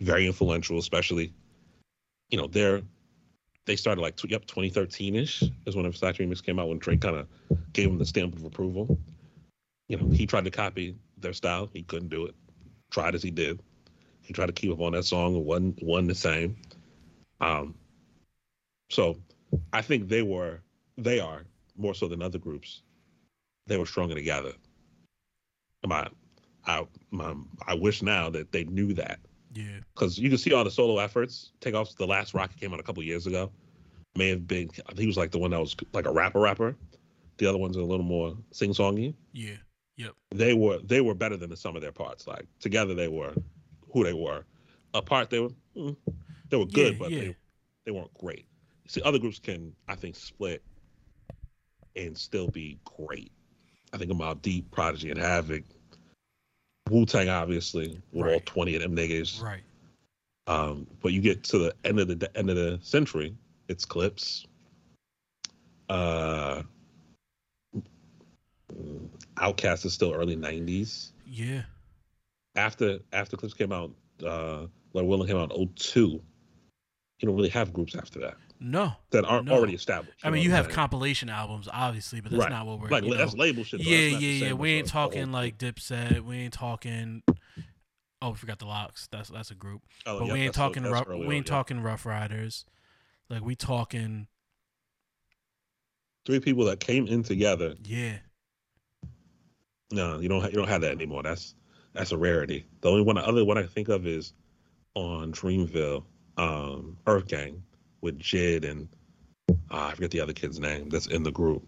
Very 0.00 0.26
influential 0.26 0.78
especially 0.78 1.32
you 2.30 2.38
know 2.38 2.46
they're 2.46 2.82
they 3.66 3.76
started 3.76 4.00
like 4.00 4.18
yep 4.30 4.46
2013ish 4.46 5.52
is 5.66 5.76
when 5.76 5.84
Versace 5.84 6.16
remix 6.16 6.42
came 6.42 6.58
out 6.58 6.68
when 6.68 6.78
drake 6.78 7.00
kind 7.00 7.16
of 7.16 7.28
gave 7.72 7.88
him 7.88 7.98
the 7.98 8.06
stamp 8.06 8.36
of 8.36 8.44
approval. 8.44 8.98
You 9.88 9.98
know 9.98 10.08
he 10.08 10.26
tried 10.26 10.44
to 10.44 10.50
copy 10.50 10.96
their 11.18 11.32
style. 11.32 11.68
He 11.72 11.82
couldn't 11.82 12.08
do 12.08 12.26
it. 12.26 12.34
Tried 12.90 13.14
as 13.14 13.22
he 13.22 13.30
did. 13.30 13.60
He 14.22 14.32
tried 14.32 14.46
to 14.46 14.52
keep 14.52 14.72
up 14.72 14.80
on 14.80 14.92
that 14.92 15.04
song. 15.04 15.36
It 15.36 15.42
wasn't 15.42 15.82
wasn't 15.82 16.08
the 16.08 16.14
same. 16.14 16.56
Um 17.40 17.74
so 18.90 19.18
I 19.72 19.82
think 19.82 20.08
they 20.08 20.22
were, 20.22 20.60
they 20.96 21.20
are 21.20 21.44
more 21.76 21.94
so 21.94 22.08
than 22.08 22.22
other 22.22 22.38
groups. 22.38 22.82
They 23.66 23.76
were 23.76 23.86
stronger 23.86 24.14
together. 24.14 24.52
My, 25.86 26.08
I, 26.66 26.84
my, 27.10 27.34
I 27.66 27.74
wish 27.74 28.02
now 28.02 28.30
that 28.30 28.52
they 28.52 28.64
knew 28.64 28.92
that 28.94 29.20
Yeah, 29.54 29.80
because 29.94 30.18
you 30.18 30.28
can 30.28 30.38
see 30.38 30.52
all 30.52 30.64
the 30.64 30.70
solo 30.70 30.98
efforts. 30.98 31.52
Takeoff 31.60 31.94
the 31.96 32.06
last 32.06 32.34
rocket 32.34 32.58
came 32.58 32.72
out 32.74 32.80
a 32.80 32.82
couple 32.82 33.02
years 33.02 33.26
ago. 33.26 33.50
May 34.16 34.28
have 34.30 34.46
been, 34.46 34.68
I 34.80 34.88
think 34.88 35.00
he 35.00 35.06
was 35.06 35.16
like 35.16 35.30
the 35.30 35.38
one 35.38 35.52
that 35.52 35.60
was 35.60 35.76
like 35.92 36.06
a 36.06 36.12
rapper 36.12 36.40
rapper. 36.40 36.76
The 37.38 37.46
other 37.46 37.58
ones 37.58 37.76
are 37.76 37.80
a 37.80 37.84
little 37.84 38.04
more 38.04 38.36
sing 38.50 38.70
songy. 38.72 39.14
yeah, 39.32 39.56
yep, 39.96 40.12
They 40.32 40.54
were 40.54 40.78
they 40.84 41.00
were 41.00 41.14
better 41.14 41.36
than 41.36 41.50
the 41.50 41.56
sum 41.56 41.76
of 41.76 41.82
their 41.82 41.92
parts. 41.92 42.26
Like 42.26 42.46
together 42.58 42.94
they 42.94 43.08
were 43.08 43.34
who 43.92 44.02
they 44.02 44.12
were. 44.14 44.44
Apart 44.94 45.30
they 45.30 45.38
were 45.38 45.50
mm, 45.76 45.96
they 46.50 46.56
were 46.56 46.66
good, 46.66 46.94
Yeah, 46.94 46.98
but 46.98 47.10
yeah. 47.12 47.18
they 47.20 47.36
they 47.86 47.92
weren't 47.92 48.12
great. 48.14 48.46
See, 48.88 49.00
other 49.02 49.18
groups 49.18 49.38
can, 49.38 49.72
I 49.86 49.94
think, 49.94 50.16
split 50.16 50.62
and 51.94 52.16
still 52.16 52.48
be 52.48 52.78
great. 52.84 53.30
I 53.92 53.96
think 53.98 54.10
about 54.10 54.42
Deep, 54.42 54.70
Prodigy, 54.70 55.10
and 55.10 55.18
Havoc. 55.18 55.64
Wu 56.90 57.04
Tang, 57.06 57.28
obviously, 57.28 58.00
with 58.12 58.32
all 58.32 58.40
twenty 58.40 58.74
of 58.74 58.82
them 58.82 58.96
niggas. 58.96 59.42
right. 59.42 59.62
Um, 60.46 60.86
but 61.02 61.12
you 61.12 61.20
get 61.20 61.44
to 61.44 61.58
the 61.58 61.74
end 61.84 62.00
of 62.00 62.08
the 62.08 62.14
de- 62.16 62.36
end 62.36 62.48
of 62.48 62.56
the 62.56 62.78
century, 62.82 63.34
it's 63.68 63.84
Clipse. 63.84 64.46
Uh, 65.90 66.62
OutKast 69.36 69.84
is 69.84 69.92
still 69.92 70.14
early 70.14 70.36
'90s. 70.36 71.12
Yeah, 71.26 71.62
After 72.56 73.00
after 73.12 73.36
Clipse 73.36 73.54
came 73.54 73.72
out, 73.72 73.92
uh, 74.24 74.66
Lord 74.94 75.06
Willin' 75.06 75.26
came 75.28 75.36
out 75.36 75.52
in 75.54 75.68
02. 75.76 76.00
You 76.00 77.26
don't 77.26 77.36
really 77.36 77.48
have 77.50 77.72
groups 77.72 77.94
after 77.94 78.20
that 78.20 78.36
no. 78.60 78.92
that 79.10 79.24
aren't 79.24 79.46
No. 79.46 79.54
already 79.54 79.74
established. 79.74 80.18
I 80.24 80.30
mean, 80.30 80.42
you 80.42 80.50
have 80.50 80.66
saying? 80.66 80.74
compilation 80.74 81.28
albums, 81.28 81.68
obviously, 81.72 82.20
but 82.20 82.30
that's 82.32 82.42
Right. 82.42 82.50
not 82.50 82.66
what 82.66 82.80
we're 82.80 82.88
like 82.88 83.04
you 83.04 83.10
know, 83.10 83.16
that's 83.16 83.34
label 83.34 83.64
shit. 83.64 83.82
though. 83.84 83.88
Yeah, 83.90 84.10
That's 84.10 84.22
yeah, 84.22 84.46
yeah. 84.48 84.52
We 84.54 84.70
ain't 84.72 84.88
talking 84.88 85.30
like 85.32 85.58
Dipset. 85.58 86.20
We 86.22 86.36
ain't 86.38 86.52
talking. 86.54 87.22
Oh, 88.20 88.30
we 88.30 88.36
forgot 88.36 88.58
the 88.58 88.66
LOX. 88.66 89.06
That's 89.12 89.28
that's 89.28 89.50
a 89.50 89.54
group. 89.54 89.82
Oh, 90.06 90.18
But 90.20 90.26
yeah, 90.28 90.32
we 90.32 90.40
ain't 90.40 90.54
talking. 90.54 90.82
that's 90.82 90.92
Rough, 90.92 91.08
we 91.08 91.14
on, 91.26 91.32
ain't 91.32 91.46
yeah. 91.46 91.50
talking 91.54 91.80
Ruff 91.82 92.04
Ryders. 92.04 92.64
Like 93.30 93.44
we 93.44 93.54
talking. 93.54 94.26
Three 96.26 96.40
people 96.40 96.64
that 96.66 96.80
came 96.80 97.06
in 97.06 97.22
together. 97.22 97.74
Yeah, 97.84 98.18
No, 99.90 100.18
you 100.20 100.28
don't. 100.28 100.40
Ha- 100.42 100.48
you 100.48 100.54
don't 100.58 100.68
have 100.68 100.82
that 100.82 100.90
anymore. 100.92 101.22
That's 101.22 101.54
that's 101.94 102.12
a 102.12 102.18
rarity. 102.18 102.66
The 102.82 102.90
only 102.90 103.02
one, 103.02 103.16
other 103.16 103.44
one 103.44 103.56
I 103.56 103.62
think 103.64 103.88
of 103.88 104.06
is 104.06 104.34
on 104.94 105.32
Dreamville, 105.32 106.04
um, 106.36 106.98
Earth 107.06 107.28
Gang 107.28 107.62
with 108.00 108.18
JID 108.18 108.68
and 108.68 108.88
uh, 109.50 109.54
I 109.70 109.94
forget 109.94 110.10
the 110.10 110.20
other 110.20 110.32
kid's 110.32 110.60
name. 110.60 110.88
That's 110.88 111.06
in 111.06 111.22
the 111.22 111.30
group. 111.32 111.62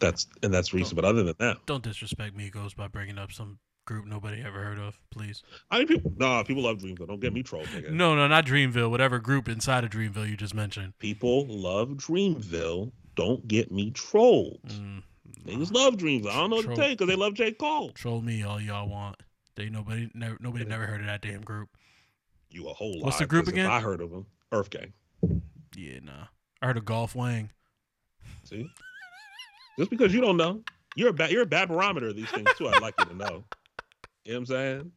That's 0.00 0.26
and 0.42 0.52
that's 0.52 0.72
recent. 0.72 0.96
But 0.96 1.04
other 1.04 1.22
than 1.24 1.34
that, 1.38 1.58
don't 1.66 1.82
disrespect 1.82 2.36
Migos 2.36 2.74
by 2.76 2.88
bringing 2.88 3.18
up 3.18 3.32
some 3.32 3.58
group 3.86 4.06
nobody 4.06 4.42
ever 4.42 4.62
heard 4.62 4.78
of, 4.78 4.98
please. 5.10 5.42
I 5.70 5.78
mean, 5.78 5.88
people, 5.88 6.12
no, 6.16 6.44
people 6.44 6.62
love 6.62 6.78
Dreamville. 6.78 7.08
Don't 7.08 7.20
get 7.20 7.32
me 7.32 7.42
trolled, 7.42 7.66
nigga. 7.68 7.90
No, 7.90 8.14
no, 8.14 8.28
not 8.28 8.44
Dreamville. 8.46 8.90
Whatever 8.90 9.18
group 9.18 9.48
inside 9.48 9.82
of 9.82 9.90
Dreamville 9.90 10.28
you 10.28 10.36
just 10.36 10.54
mentioned. 10.54 10.92
People 10.98 11.46
love 11.48 11.88
Dreamville. 11.90 12.92
Don't 13.16 13.48
get 13.48 13.72
me 13.72 13.90
trolled. 13.90 14.60
Mm, 14.68 15.02
Niggas 15.44 15.72
love 15.72 15.96
Dreamville. 15.96 16.30
I 16.30 16.34
don't 16.36 16.50
know 16.50 16.56
what 16.56 16.62
to 16.62 16.66
Troll. 16.68 16.76
tell 16.76 16.88
you 16.88 16.94
because 16.94 17.08
they 17.08 17.16
love 17.16 17.34
J. 17.34 17.52
Cole. 17.52 17.90
troll 17.90 18.20
me 18.20 18.42
all 18.42 18.60
y'all 18.60 18.88
want. 18.88 19.16
They 19.56 19.68
nobody 19.68 20.08
never 20.14 20.36
nobody 20.40 20.64
never 20.64 20.86
heard 20.86 21.00
of 21.00 21.06
that 21.06 21.22
damn 21.22 21.40
group. 21.40 21.70
You 22.50 22.68
a 22.68 22.72
whole 22.74 22.98
lot. 22.98 23.06
What's 23.06 23.18
the 23.18 23.26
group 23.26 23.48
again? 23.48 23.66
I 23.66 23.80
heard 23.80 24.00
of 24.00 24.10
them. 24.10 24.26
Earth 24.52 24.70
Gang. 24.70 24.92
Yeah, 25.76 26.00
nah. 26.02 26.26
I 26.62 26.66
heard 26.66 26.76
of 26.76 26.84
Golf 26.84 27.14
Wang. 27.14 27.50
See, 28.44 28.68
just 29.78 29.90
because 29.90 30.12
you 30.14 30.20
don't 30.20 30.36
know, 30.36 30.62
you're 30.96 31.10
a 31.10 31.12
bad 31.12 31.30
you're 31.30 31.42
a 31.42 31.46
bad 31.46 31.68
barometer 31.68 32.08
of 32.08 32.16
these 32.16 32.30
things 32.30 32.48
too. 32.56 32.68
I'd 32.68 32.82
like 32.82 32.94
you 32.98 33.04
to 33.06 33.14
know. 33.14 33.44
You 34.24 34.32
know 34.34 34.34
what 34.34 34.36
I'm 34.36 34.46
saying? 34.46 34.92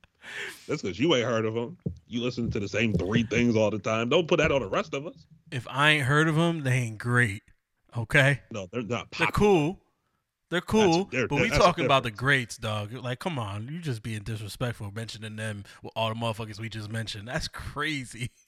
That's 0.68 0.82
because 0.82 1.00
you 1.00 1.14
ain't 1.16 1.26
heard 1.26 1.46
of 1.46 1.54
them. 1.54 1.78
You 2.08 2.22
listen 2.22 2.50
to 2.52 2.60
the 2.60 2.68
same 2.68 2.94
three 2.94 3.24
things 3.24 3.56
all 3.56 3.72
the 3.72 3.80
time. 3.80 4.10
Don't 4.10 4.28
put 4.28 4.38
that 4.38 4.52
on 4.52 4.62
the 4.62 4.70
rest 4.70 4.94
of 4.94 5.06
us. 5.08 5.26
If 5.52 5.68
I 5.70 5.92
ain't 5.92 6.06
heard 6.06 6.28
of 6.28 6.36
them, 6.36 6.64
they 6.64 6.74
ain't 6.74 6.98
great. 6.98 7.42
Okay, 7.98 8.40
No, 8.52 8.68
they're 8.72 8.84
not. 8.84 9.12
they're 9.18 9.28
cool. 9.28 9.78
They're 10.50 10.62
cool, 10.62 11.06
they're- 11.12 11.28
but 11.28 11.42
we 11.42 11.50
talking 11.50 11.86
about 11.86 12.04
the 12.04 12.12
greats, 12.12 12.58
dog. 12.58 12.94
Like, 12.94 13.20
come 13.20 13.38
on, 13.40 13.68
you 13.72 13.80
just 13.80 14.02
being 14.04 14.22
disrespectful 14.24 14.92
mentioning 14.94 15.36
them 15.38 15.64
with 15.82 15.92
all 15.96 16.10
the 16.10 16.16
motherfuckers 16.16 16.60
we 16.60 16.68
just 16.70 16.90
mentioned. 16.90 17.28
That's 17.28 17.48
crazy. 17.48 18.32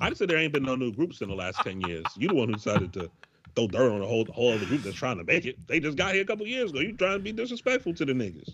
I 0.00 0.08
just 0.08 0.18
said 0.18 0.28
there 0.28 0.38
ain't 0.38 0.52
been 0.52 0.64
no 0.64 0.76
new 0.76 0.92
groups 0.92 1.20
in 1.20 1.28
the 1.28 1.34
last 1.34 1.60
ten 1.62 1.80
years. 1.82 2.04
You 2.16 2.28
the 2.28 2.34
one 2.34 2.48
who 2.48 2.54
decided 2.54 2.92
to 2.94 3.10
throw 3.54 3.68
dirt 3.68 3.92
on 3.92 4.00
the 4.00 4.06
whole 4.06 4.24
whole 4.26 4.52
other 4.52 4.66
group 4.66 4.82
that's 4.82 4.96
trying 4.96 5.18
to 5.18 5.24
make 5.24 5.44
it. 5.44 5.56
They 5.66 5.80
just 5.80 5.96
got 5.96 6.14
here 6.14 6.22
a 6.22 6.26
couple 6.26 6.46
years 6.46 6.70
ago. 6.70 6.80
You 6.80 6.96
trying 6.96 7.18
to 7.18 7.18
be 7.20 7.32
disrespectful 7.32 7.94
to 7.94 8.04
the 8.04 8.12
niggas. 8.12 8.52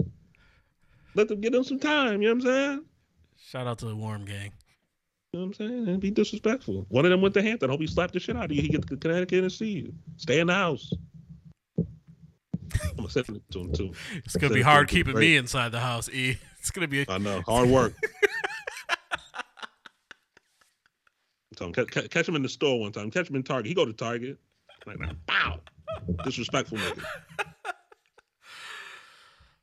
Let 1.14 1.29
them 1.29 1.40
give 1.40 1.52
them 1.52 1.64
some 1.64 1.79
time. 1.79 2.23
You 2.23 2.29
know 2.29 2.35
what 2.35 2.46
I'm 2.46 2.52
saying? 2.52 2.85
Shout 3.37 3.67
out 3.67 3.79
to 3.79 3.87
the 3.87 3.96
Warm 3.96 4.25
Gang. 4.25 4.52
You 5.33 5.40
know 5.40 5.46
what 5.46 5.46
I'm 5.46 5.54
saying? 5.54 5.88
And 5.88 6.00
be 6.00 6.10
disrespectful. 6.10 6.87
One 6.88 7.04
of 7.04 7.10
them 7.10 7.21
went 7.21 7.35
to 7.35 7.42
Hampton. 7.42 7.71
Hope 7.71 7.81
he 7.81 7.87
slapped 7.87 8.12
the 8.12 8.21
shit 8.21 8.37
out 8.37 8.46
of 8.46 8.52
you. 8.52 8.62
He 8.62 8.69
get 8.69 8.87
to 8.87 8.96
Connecticut 8.96 9.42
and 9.42 9.52
see 9.52 9.71
you. 9.71 9.94
Stay 10.17 10.40
in 10.40 10.48
the 10.48 10.54
house. 10.54 10.92
I'm 11.79 12.96
gonna 12.96 13.10
send 13.10 13.29
it 13.31 13.42
to 13.52 13.60
him 13.60 13.73
too. 13.73 13.92
It's 14.14 14.37
gonna 14.37 14.54
be 14.54 14.62
hard 14.62 14.88
keeping 14.88 15.17
me 15.17 15.37
inside 15.37 15.73
the 15.73 15.81
house. 15.81 16.08
E. 16.10 16.38
It's 16.60 16.71
gonna 16.71 16.88
be. 16.88 17.00
A, 17.00 17.06
I 17.08 17.17
know. 17.17 17.40
Hard 17.46 17.71
work. 17.71 17.94
Tell 21.61 21.67
him, 21.67 21.75
ca- 21.75 21.85
ca- 21.85 22.08
catch 22.08 22.27
him 22.27 22.37
in 22.37 22.42
the 22.42 22.48
store 22.48 22.81
one 22.81 22.90
time. 22.90 23.11
Catch 23.11 23.29
him 23.29 23.37
in 23.37 23.42
Target. 23.42 23.67
He 23.67 23.75
go 23.75 23.85
to 23.85 23.92
Target. 23.92 24.38
Like, 24.87 24.96
bow. 25.27 25.61
Disrespectful 26.25 26.79
nigga. 26.79 27.04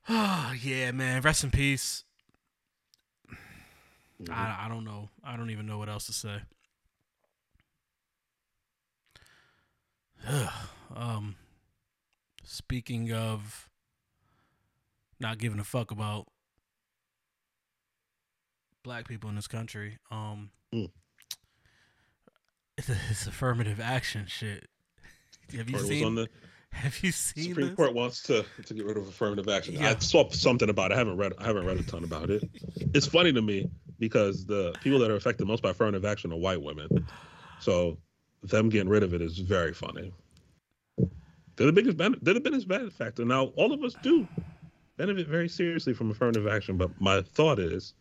oh 0.07 0.53
yeah, 0.61 0.91
man. 0.91 1.23
Rest 1.23 1.43
in 1.43 1.49
peace. 1.49 2.03
Mhm. 4.21 4.29
I 4.31 4.65
I 4.65 4.69
don't 4.69 4.83
know. 4.85 5.09
I 5.23 5.35
don't 5.37 5.49
even 5.49 5.65
know 5.65 5.79
what 5.79 5.89
else 5.89 6.05
to 6.05 6.13
say. 6.13 6.37
Ugh. 10.27 10.51
Um, 10.95 11.35
speaking 12.45 13.11
of 13.11 13.69
not 15.19 15.37
giving 15.37 15.59
a 15.59 15.65
fuck 15.65 15.91
about 15.91 16.27
black 18.83 19.05
people 19.05 19.29
in 19.29 19.35
this 19.35 19.49
country, 19.49 19.97
um, 20.09 20.51
Mm. 20.73 20.89
It's, 22.77 22.89
it's 23.09 23.27
affirmative 23.27 23.79
action 23.79 24.25
shit. 24.27 24.67
Have 25.55 25.69
you 25.69 25.79
seen? 25.79 26.15
the 26.15 26.27
have 26.71 27.01
you 27.03 27.11
seen 27.11 27.49
Supreme 27.49 27.67
this? 27.67 27.75
Court 27.75 27.93
wants 27.93 28.21
to 28.23 28.45
to 28.65 28.73
get 28.73 28.85
rid 28.85 28.97
of 28.97 29.07
affirmative 29.07 29.47
action. 29.49 29.75
Yeah. 29.75 29.91
I 29.91 29.99
saw 29.99 30.29
something 30.29 30.69
about 30.69 30.91
it. 30.91 30.95
I 30.95 30.97
haven't 30.97 31.17
read. 31.17 31.33
I 31.39 31.45
haven't 31.45 31.65
read 31.65 31.79
a 31.79 31.83
ton 31.83 32.03
about 32.03 32.29
it. 32.29 32.43
It's 32.93 33.07
funny 33.07 33.33
to 33.33 33.41
me 33.41 33.69
because 33.99 34.45
the 34.45 34.73
people 34.81 34.99
that 34.99 35.09
are 35.09 35.15
affected 35.15 35.47
most 35.47 35.63
by 35.63 35.71
affirmative 35.71 36.05
action 36.05 36.31
are 36.31 36.37
white 36.37 36.61
women. 36.61 37.07
So 37.59 37.97
them 38.43 38.69
getting 38.69 38.89
rid 38.89 39.03
of 39.03 39.13
it 39.13 39.21
is 39.21 39.39
very 39.39 39.73
funny. 39.73 40.13
They're 41.55 41.67
the 41.67 41.73
biggest 41.73 41.97
ben- 41.97 42.19
they're 42.21 42.35
the 42.35 42.39
biggest 42.39 42.67
benefactor. 42.67 43.25
Now 43.25 43.45
all 43.55 43.73
of 43.73 43.83
us 43.83 43.95
do 44.03 44.27
benefit 44.97 45.27
very 45.27 45.49
seriously 45.49 45.93
from 45.93 46.11
affirmative 46.11 46.47
action, 46.47 46.77
but 46.77 46.91
my 47.01 47.21
thought 47.21 47.59
is 47.59 47.93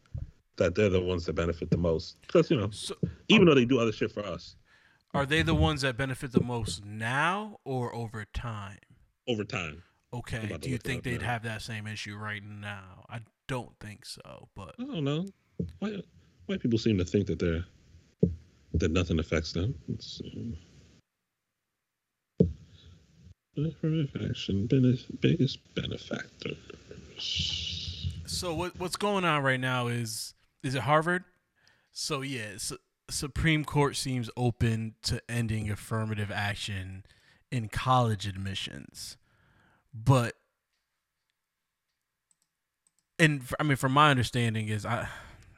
that 0.56 0.74
they're 0.74 0.90
the 0.90 1.00
ones 1.00 1.24
that 1.26 1.34
benefit 1.34 1.70
the 1.70 1.76
most 1.76 2.20
because 2.22 2.50
you 2.50 2.58
know 2.58 2.70
So, 2.70 2.94
even 3.28 3.42
um, 3.42 3.46
though 3.46 3.54
they 3.54 3.64
do 3.64 3.78
other 3.78 3.92
shit 3.92 4.10
for 4.10 4.24
us 4.24 4.56
are 5.16 5.26
they 5.26 5.42
the 5.42 5.54
ones 5.54 5.82
that 5.82 5.96
benefit 5.96 6.32
the 6.32 6.40
most 6.40 6.84
now 6.84 7.58
or 7.64 7.94
over 7.94 8.24
time? 8.24 8.78
over 9.28 9.44
time. 9.44 9.82
Okay. 10.12 10.56
Do 10.60 10.70
you 10.70 10.78
think 10.78 11.02
they'd 11.02 11.20
now. 11.20 11.26
have 11.26 11.42
that 11.42 11.62
same 11.62 11.86
issue 11.86 12.16
right 12.16 12.42
now? 12.44 13.04
I 13.10 13.20
don't 13.48 13.72
think 13.80 14.06
so, 14.06 14.48
but 14.54 14.74
I 14.78 14.84
don't 14.84 15.04
know. 15.04 15.26
White, 15.80 16.04
white 16.46 16.60
people 16.60 16.78
seem 16.78 16.98
to 16.98 17.04
think 17.04 17.26
that 17.26 17.38
they're 17.38 17.64
that 18.74 18.90
nothing 18.90 19.18
affects 19.18 19.52
them. 19.52 19.74
Let's 19.88 20.18
see. 20.18 20.58
Affirmative 23.56 25.06
biggest 25.20 25.58
benefactors. 25.74 26.58
so 28.26 28.54
what 28.54 28.78
what's 28.78 28.96
going 28.96 29.24
on 29.24 29.42
right 29.42 29.60
now 29.60 29.86
is 29.86 30.34
is 30.62 30.74
it 30.74 30.82
Harvard? 30.82 31.24
So 31.90 32.20
yeah, 32.20 32.58
Su- 32.58 32.76
Supreme 33.08 33.64
Court 33.64 33.96
seems 33.96 34.30
open 34.36 34.94
to 35.02 35.20
ending 35.28 35.70
affirmative 35.70 36.30
action 36.30 37.04
in 37.50 37.68
college 37.68 38.26
admissions, 38.26 39.16
but 39.94 40.34
and 43.18 43.42
I 43.58 43.62
mean, 43.62 43.76
from 43.76 43.92
my 43.92 44.10
understanding 44.10 44.68
is 44.68 44.84
I, 44.84 45.08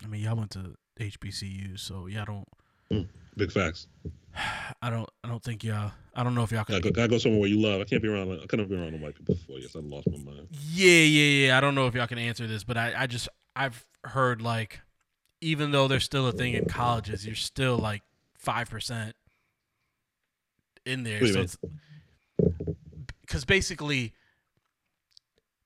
I 0.02 0.06
mean, 0.06 0.22
y'all 0.22 0.36
went 0.36 0.50
to 0.52 0.76
HBCU, 1.00 1.78
so 1.78 2.06
y'all 2.06 2.24
don't. 2.24 2.48
Mm, 2.92 3.08
big 3.36 3.52
facts. 3.52 3.86
I 4.82 4.90
don't. 4.90 5.08
I 5.24 5.28
don't 5.28 5.42
think 5.42 5.64
y'all. 5.64 5.92
I 6.14 6.22
don't 6.22 6.34
know 6.34 6.42
if 6.42 6.52
y'all 6.52 6.64
can. 6.64 6.80
go, 6.80 6.90
gotta 6.90 7.08
go 7.08 7.18
somewhere 7.18 7.40
where 7.40 7.48
you 7.48 7.60
love. 7.60 7.80
I 7.80 7.84
can't 7.84 8.02
be 8.02 8.08
around. 8.08 8.30
I 8.32 8.46
couldn't 8.46 8.68
be 8.68 8.76
around 8.76 8.92
the 8.92 8.98
white 8.98 9.14
people 9.14 9.34
before. 9.34 9.58
Yes, 9.58 9.74
I 9.74 9.80
lost 9.80 10.08
my 10.10 10.18
mind. 10.18 10.48
Yeah, 10.50 10.90
yeah, 10.90 11.46
yeah. 11.46 11.58
I 11.58 11.60
don't 11.60 11.74
know 11.74 11.86
if 11.86 11.94
y'all 11.94 12.06
can 12.06 12.18
answer 12.18 12.46
this, 12.46 12.64
but 12.64 12.76
I, 12.76 12.92
I 12.96 13.06
just 13.06 13.28
I've 13.56 13.84
heard 14.04 14.42
like 14.42 14.80
even 15.40 15.70
though 15.70 15.88
there's 15.88 16.04
still 16.04 16.26
a 16.26 16.32
thing 16.32 16.54
in 16.54 16.66
colleges, 16.66 17.26
you're 17.26 17.34
still 17.34 17.78
like 17.78 18.02
five 18.34 18.70
percent 18.70 19.14
in 20.84 21.02
there. 21.04 21.26
So 21.26 21.40
it's 21.40 21.58
because 23.20 23.44
basically 23.44 24.14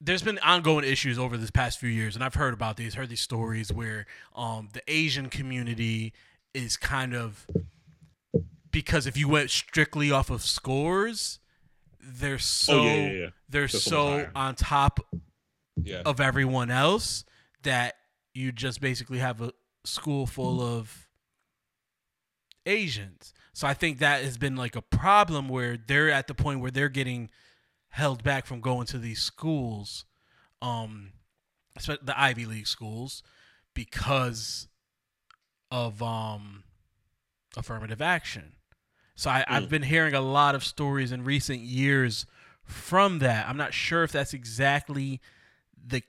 there's 0.01 0.23
been 0.23 0.39
ongoing 0.41 0.85
issues 0.85 1.19
over 1.19 1.37
this 1.37 1.51
past 1.51 1.79
few 1.79 1.89
years, 1.89 2.15
and 2.17 2.25
I've 2.25 2.35
heard 2.35 2.55
about 2.55 2.77
these, 2.77 2.95
heard 2.95 3.09
these 3.09 3.21
stories 3.21 3.73
where 3.73 4.07
um 4.35 4.69
the 4.73 4.83
Asian 4.89 5.29
community 5.29 6.13
is 6.55 6.77
kind 6.77 7.15
of 7.15 7.47
because 8.71 9.07
if 9.07 9.17
you 9.17 9.29
went 9.29 9.51
strictly 9.51 10.11
off 10.11 10.31
of 10.31 10.43
scores, 10.43 11.39
they're 12.01 12.39
so 12.39 12.81
oh 12.81 12.85
yeah, 12.85 12.95
yeah, 12.95 13.13
yeah. 13.13 13.29
they're 13.49 13.69
so 13.69 14.29
on 14.35 14.55
top 14.55 15.01
of 16.05 16.21
everyone 16.21 16.71
else 16.71 17.25
that 17.63 17.95
you 18.35 18.51
just 18.53 18.81
basically 18.81 19.19
have 19.19 19.41
a 19.41 19.53
school 19.85 20.27
full 20.27 20.61
of 20.61 21.09
Asians. 22.67 23.35
So 23.53 23.67
I 23.67 23.75
think 23.75 23.99
that 23.99 24.23
has 24.25 24.39
been 24.39 24.57
like 24.57 24.77
a 24.77 24.83
problem 24.83 25.49
where 25.49 25.77
they're 25.77 26.11
at 26.11 26.27
the 26.27 26.35
point 26.35 26.61
where 26.61 26.71
they're 26.71 26.89
getting 26.89 27.31
held 27.89 28.23
back 28.23 28.47
from 28.47 28.61
going 28.61 28.87
to 28.87 28.99
these 28.99 29.21
schools, 29.21 30.05
um, 30.63 31.13
the 31.77 32.15
Ivy 32.17 32.47
League 32.47 32.67
schools, 32.67 33.23
because 33.75 34.69
of 35.71 36.03
um, 36.03 36.65
affirmative 37.57 38.01
action. 38.01 38.53
So 39.15 39.31
I, 39.31 39.45
I've 39.47 39.65
Mm. 39.65 39.71
been 39.71 39.83
hearing 39.83 40.15
a 40.15 40.21
lot 40.21 40.55
of 40.55 40.65
stories 40.65 41.13
in 41.13 41.25
recent 41.25 41.61
years 41.61 42.25
from 42.65 43.19
that. 43.19 43.49
I'm 43.49 43.57
not 43.57 43.75
sure 43.75 44.03
if 44.05 44.13
that's 44.13 44.33
exactly 44.33 45.21
the 45.77 46.03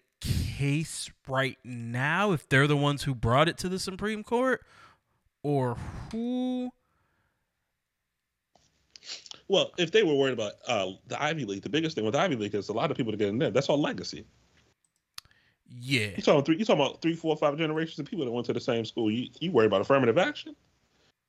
case 0.64 1.12
right 1.28 1.58
now, 1.66 2.32
if 2.32 2.48
they're 2.48 2.68
the 2.68 2.78
ones 2.78 3.04
who 3.04 3.14
brought 3.14 3.50
it 3.50 3.58
to 3.58 3.70
the 3.70 3.80
Supreme 3.80 4.24
Court, 4.24 4.62
or 5.44 5.76
who. 6.12 6.70
Well, 9.50 9.72
if 9.78 9.92
they 9.92 10.04
were 10.04 10.16
worried 10.16 10.34
about 10.34 10.54
uh, 10.68 10.92
the 11.08 11.22
Ivy 11.22 11.44
League, 11.44 11.64
the 11.64 11.70
biggest 11.70 11.96
thing 11.96 12.06
with 12.06 12.16
Ivy 12.16 12.38
League 12.38 12.56
is 12.56 12.70
a 12.70 12.74
lot 12.74 12.92
of 12.92 12.98
people 12.98 13.12
to 13.12 13.18
get 13.18 13.28
in 13.28 13.38
there. 13.38 13.52
That's 13.52 13.68
all 13.68 13.80
legacy. 13.80 14.26
Yeah. 15.68 16.12
You 16.16 16.24
talking 16.24 16.44
three? 16.46 16.58
You 16.58 16.64
talking 16.64 16.82
about 16.82 17.02
three, 17.02 17.16
four, 17.16 17.36
five 17.36 17.58
generations 17.58 18.00
of 18.00 18.06
people 18.06 18.24
that 18.24 18.32
went 18.32 18.46
to 18.46 18.54
the 18.54 18.62
same 18.62 18.86
school? 18.86 19.12
You 19.12 19.30
you 19.42 19.52
worry 19.52 19.66
about 19.66 19.82
affirmative 19.82 20.18
action? 20.18 20.56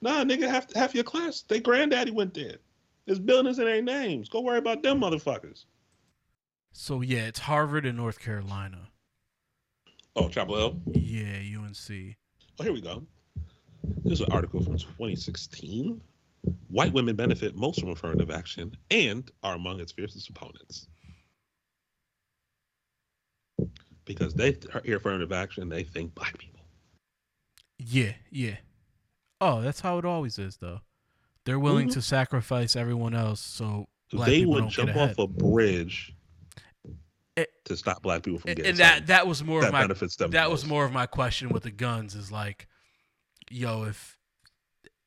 Nah, 0.00 0.22
nigga, 0.22 0.48
half 0.48 0.72
half 0.74 0.94
your 0.94 1.04
class, 1.04 1.42
they 1.42 1.58
granddaddy 1.58 2.12
went 2.12 2.34
there. 2.34 2.58
There's 3.06 3.18
buildings 3.18 3.58
in 3.58 3.64
their 3.64 3.82
names. 3.82 4.28
Go 4.28 4.42
worry 4.42 4.58
about 4.58 4.82
them 4.82 5.00
motherfuckers. 5.00 5.64
So 6.70 7.00
yeah, 7.00 7.26
it's 7.26 7.40
Harvard 7.40 7.84
and 7.84 7.96
North 7.96 8.20
Carolina. 8.20 8.90
Oh, 10.16 10.28
Chapel 10.28 10.56
Hill. 10.56 10.80
Yeah, 10.92 11.58
UNC. 11.58 12.16
Oh, 12.60 12.62
here 12.62 12.72
we 12.72 12.80
go. 12.80 13.04
Here's 14.04 14.20
an 14.20 14.30
article 14.30 14.62
from 14.62 14.78
2016. 14.78 16.00
White 16.68 16.92
women 16.92 17.16
benefit 17.16 17.56
most 17.56 17.80
from 17.80 17.90
affirmative 17.90 18.30
action 18.30 18.76
and 18.90 19.30
are 19.42 19.54
among 19.54 19.80
its 19.80 19.92
fiercest 19.92 20.28
opponents. 20.28 20.88
Because 24.04 24.34
they 24.34 24.56
hear 24.84 24.98
affirmative 24.98 25.32
action, 25.32 25.68
they 25.68 25.82
think 25.84 26.14
black 26.14 26.36
people. 26.38 26.60
Yeah, 27.78 28.12
yeah. 28.30 28.56
Oh, 29.40 29.62
that's 29.62 29.80
how 29.80 29.98
it 29.98 30.04
always 30.04 30.38
is, 30.38 30.58
though. 30.58 30.80
They're 31.44 31.58
willing 31.58 31.88
Mhm. 31.88 31.94
to 31.94 32.02
sacrifice 32.02 32.76
everyone 32.76 33.14
else 33.14 33.40
so 33.40 33.88
they 34.12 34.44
would 34.44 34.60
don't 34.60 34.70
jump 34.70 34.96
off 34.96 35.18
a 35.18 35.26
bridge 35.26 36.14
to 37.64 37.76
stop 37.76 38.02
black 38.02 38.22
people 38.22 38.38
from 38.38 38.48
getting 38.50 38.66
and 38.66 38.78
that 38.78 38.90
something 38.92 39.06
that 39.06 39.26
was 39.26 39.42
more 39.42 39.60
that 39.60 39.68
of 39.68 39.72
my 39.72 39.80
benefits 39.82 40.16
them. 40.16 40.30
that 40.32 40.44
the 40.44 40.50
was 40.50 40.64
most. 40.64 40.68
more 40.70 40.84
of 40.84 40.92
my 40.92 41.06
question 41.06 41.48
with 41.48 41.62
the 41.62 41.70
guns 41.70 42.14
is 42.14 42.30
like, 42.30 42.68
yo, 43.50 43.84
if 43.84 44.18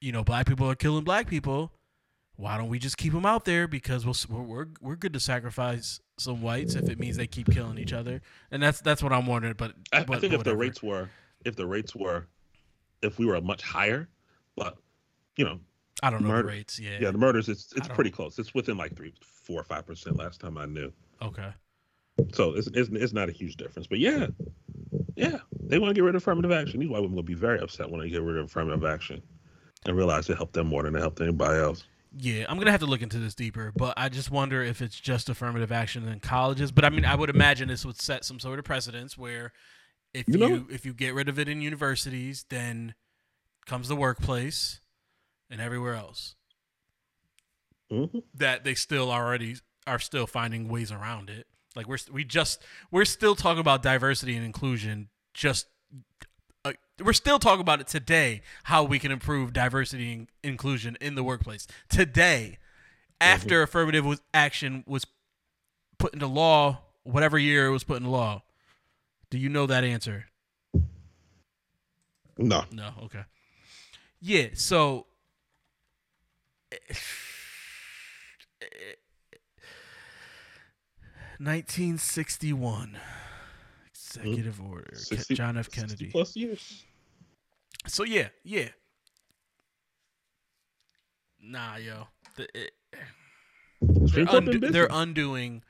you 0.01 0.11
know 0.11 0.23
black 0.23 0.45
people 0.47 0.69
are 0.69 0.75
killing 0.75 1.03
black 1.03 1.27
people, 1.27 1.71
why 2.35 2.57
don't 2.57 2.69
we 2.69 2.79
just 2.79 2.97
keep 2.97 3.13
them 3.13 3.25
out 3.25 3.45
there? 3.45 3.67
Because 3.67 4.05
we'll, 4.05 4.15
we're 4.29 4.43
we're 4.43 4.67
we're 4.81 4.95
good 4.95 5.13
to 5.13 5.19
sacrifice 5.19 5.99
some 6.19 6.41
whites 6.41 6.73
if 6.75 6.89
it 6.89 6.99
means 6.99 7.17
they 7.17 7.27
keep 7.27 7.51
killing 7.51 7.77
each 7.77 7.93
other, 7.93 8.21
and 8.51 8.61
that's 8.61 8.81
that's 8.81 9.03
what 9.03 9.13
I'm 9.13 9.27
wondering. 9.27 9.55
But 9.57 9.73
I, 9.93 9.99
I 9.99 10.03
but 10.03 10.21
think 10.21 10.33
if 10.33 10.43
the 10.43 10.55
rates 10.55 10.81
were, 10.81 11.09
if 11.45 11.55
the 11.55 11.65
rates 11.67 11.95
were, 11.95 12.27
if 13.01 13.19
we 13.19 13.25
were 13.25 13.39
much 13.41 13.61
higher, 13.61 14.09
but 14.55 14.77
you 15.35 15.45
know, 15.45 15.59
I 16.01 16.09
don't 16.09 16.21
know 16.23 16.29
murder- 16.29 16.43
the 16.43 16.47
rates, 16.55 16.79
yeah, 16.79 16.97
yeah, 16.99 17.11
the 17.11 17.17
murders 17.19 17.49
it's 17.49 17.71
it's 17.75 17.87
pretty 17.87 18.09
close. 18.11 18.39
It's 18.39 18.53
within 18.55 18.77
like 18.77 18.95
three, 18.95 19.13
four 19.21 19.61
or 19.61 19.63
five 19.63 19.85
percent 19.85 20.17
last 20.17 20.39
time 20.41 20.57
I 20.57 20.65
knew. 20.65 20.91
okay, 21.21 21.49
So 22.33 22.53
it's, 22.53 22.67
it's 22.73 22.89
it's 22.91 23.13
not 23.13 23.29
a 23.29 23.31
huge 23.31 23.57
difference. 23.57 23.87
But 23.87 23.99
yeah, 23.99 24.27
yeah, 25.15 25.37
they 25.63 25.79
want 25.79 25.89
to 25.91 25.93
get 25.93 26.03
rid 26.03 26.15
of 26.15 26.21
affirmative 26.21 26.51
action. 26.51 26.79
These 26.79 26.89
white 26.89 27.01
women 27.01 27.15
will 27.15 27.23
be 27.23 27.33
very 27.35 27.59
upset 27.59 27.89
when 27.89 28.01
they 28.01 28.09
get 28.09 28.21
rid 28.21 28.37
of 28.37 28.45
affirmative 28.45 28.85
action 28.85 29.21
and 29.85 29.95
realize 29.95 30.29
it 30.29 30.37
helped 30.37 30.53
them 30.53 30.67
more 30.67 30.83
than 30.83 30.95
it 30.95 30.99
helped 30.99 31.21
anybody 31.21 31.59
else. 31.59 31.85
yeah, 32.15 32.45
I'm 32.49 32.57
gonna 32.57 32.71
have 32.71 32.79
to 32.81 32.85
look 32.85 33.01
into 33.01 33.19
this 33.19 33.35
deeper. 33.35 33.71
But 33.75 33.93
I 33.97 34.09
just 34.09 34.31
wonder 34.31 34.63
if 34.63 34.81
it's 34.81 34.99
just 34.99 35.29
affirmative 35.29 35.71
action 35.71 36.07
in 36.07 36.19
colleges. 36.19 36.71
But 36.71 36.85
I 36.85 36.89
mean, 36.89 37.05
I 37.05 37.15
would 37.15 37.29
imagine 37.29 37.67
this 37.67 37.85
would 37.85 37.99
set 38.01 38.25
some 38.25 38.39
sort 38.39 38.59
of 38.59 38.65
precedence 38.65 39.17
where 39.17 39.53
if 40.13 40.27
You 40.27 40.39
you, 40.47 40.67
if 40.71 40.85
you 40.85 40.93
get 40.93 41.13
rid 41.13 41.29
of 41.29 41.37
it 41.37 41.47
in 41.47 41.61
universities, 41.61 42.45
then 42.49 42.95
comes 43.65 43.87
the 43.87 43.95
workplace 43.95 44.79
and 45.49 45.61
everywhere 45.61 45.95
else. 45.95 46.35
hmm 47.89 48.19
that 48.33 48.63
they 48.63 48.75
still 48.75 49.11
already 49.11 49.57
are 49.85 49.99
still 49.99 50.27
finding 50.27 50.67
ways 50.67 50.91
around 50.91 51.29
it. 51.29 51.47
Like 51.77 51.87
we're 51.87 51.99
we 52.11 52.25
just 52.25 52.63
we're 52.91 53.05
still 53.05 53.35
talking 53.35 53.61
about 53.61 53.83
diversity 53.83 54.35
and 54.35 54.43
inclusion. 54.43 55.09
Just 55.33 55.67
uh, 56.65 56.73
we're 57.01 57.13
still 57.13 57.37
talking 57.37 57.61
about 57.61 57.79
it 57.79 57.87
today. 57.87 58.41
How 58.63 58.83
we 58.83 58.97
can 58.97 59.11
improve 59.11 59.53
diversity 59.53 60.11
and 60.11 60.27
inclusion 60.43 60.97
in 60.99 61.13
the 61.13 61.23
workplace 61.23 61.67
today, 61.87 62.57
after 63.21 63.61
affirmative 63.61 64.03
was, 64.05 64.19
action 64.33 64.83
was 64.87 65.05
put 65.99 66.13
into 66.13 66.25
law, 66.27 66.79
whatever 67.03 67.37
year 67.37 67.67
it 67.67 67.71
was 67.71 67.83
put 67.83 67.97
into 67.97 68.09
law. 68.09 68.41
Do 69.29 69.37
you 69.37 69.49
know 69.49 69.67
that 69.67 69.83
answer? 69.83 70.25
No, 72.39 72.65
No. 72.71 72.91
Okay. 73.03 73.23
Yeah. 74.19 74.47
So 74.53 75.05
1961. 81.39 82.97
Executive 83.89 84.61
order. 84.61 84.89
60 84.93 85.35
John 85.35 85.57
F. 85.57 85.65
60 85.65 85.81
Kennedy. 85.81 86.05
plus 86.11 86.35
years. 86.35 86.85
So 87.87 88.03
yeah, 88.03 88.29
yeah. 88.43 88.69
Nah, 91.41 91.77
yo. 91.77 92.07
The, 92.35 92.47
it, 92.53 92.71
they're, 93.81 94.71
they're 94.71 94.87
undoing 94.91 95.63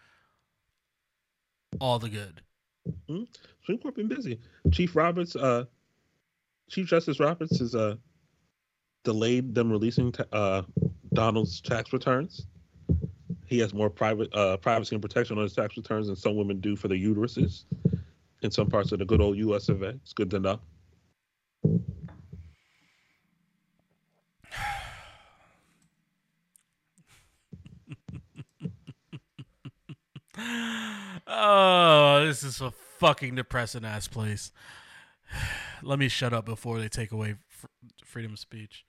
all 1.80 1.99
the 1.99 2.09
good. 2.09 2.41
Supreme 3.59 3.78
Court 3.80 3.95
been 3.95 4.07
busy. 4.07 4.39
Chief 4.72 4.95
Roberts, 4.95 5.36
uh, 5.36 5.65
Chief 6.70 6.88
Justice 6.88 7.20
Roberts 7.20 7.59
has 7.59 7.76
uh 7.76 7.95
delayed 9.03 9.55
them 9.55 9.70
releasing 9.72 10.11
ta- 10.11 10.26
uh 10.32 10.61
Donald's 11.13 11.61
tax 11.61 11.93
returns. 11.93 12.47
He 13.48 13.60
has 13.60 13.74
more 13.74 13.89
private 13.89 14.34
uh 14.36 14.58
privacy 14.58 14.95
and 14.95 15.02
protection 15.02 15.38
on 15.38 15.43
his 15.43 15.54
tax 15.54 15.78
returns 15.78 16.08
than 16.08 16.16
some 16.16 16.36
women 16.36 16.60
do 16.60 16.76
for 16.76 16.88
their 16.88 16.98
uteruses 16.98 17.64
in 18.41 18.52
some 18.52 18.70
parts 18.70 18.91
of 18.91 19.00
the 19.00 19.06
good 19.06 19.22
old 19.22 19.38
U.S. 19.38 19.70
of 19.70 19.82
A. 19.82 19.89
It's 19.89 20.14
good 20.14 20.30
to 20.32 20.39
know. 20.39 20.60
Oh, 31.30 32.24
this 32.26 32.43
is 32.43 32.62
a 32.62 32.72
fucking 32.72 33.36
depressing 33.36 33.86
ass 33.86 34.08
place. 34.08 34.52
Let 35.84 36.00
me 36.00 36.08
shut 36.08 36.34
up 36.34 36.45
before 36.45 36.80
they 36.80 36.88
take 36.88 37.12
away 37.12 37.36
fr- 37.48 37.68
freedom 38.04 38.34
of 38.34 38.39
speech. 38.39 38.86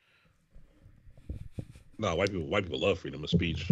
No, 1.98 2.14
white 2.14 2.30
people 2.30 2.46
white 2.46 2.64
people 2.64 2.80
love 2.80 3.00
freedom 3.00 3.24
of 3.24 3.30
speech, 3.30 3.70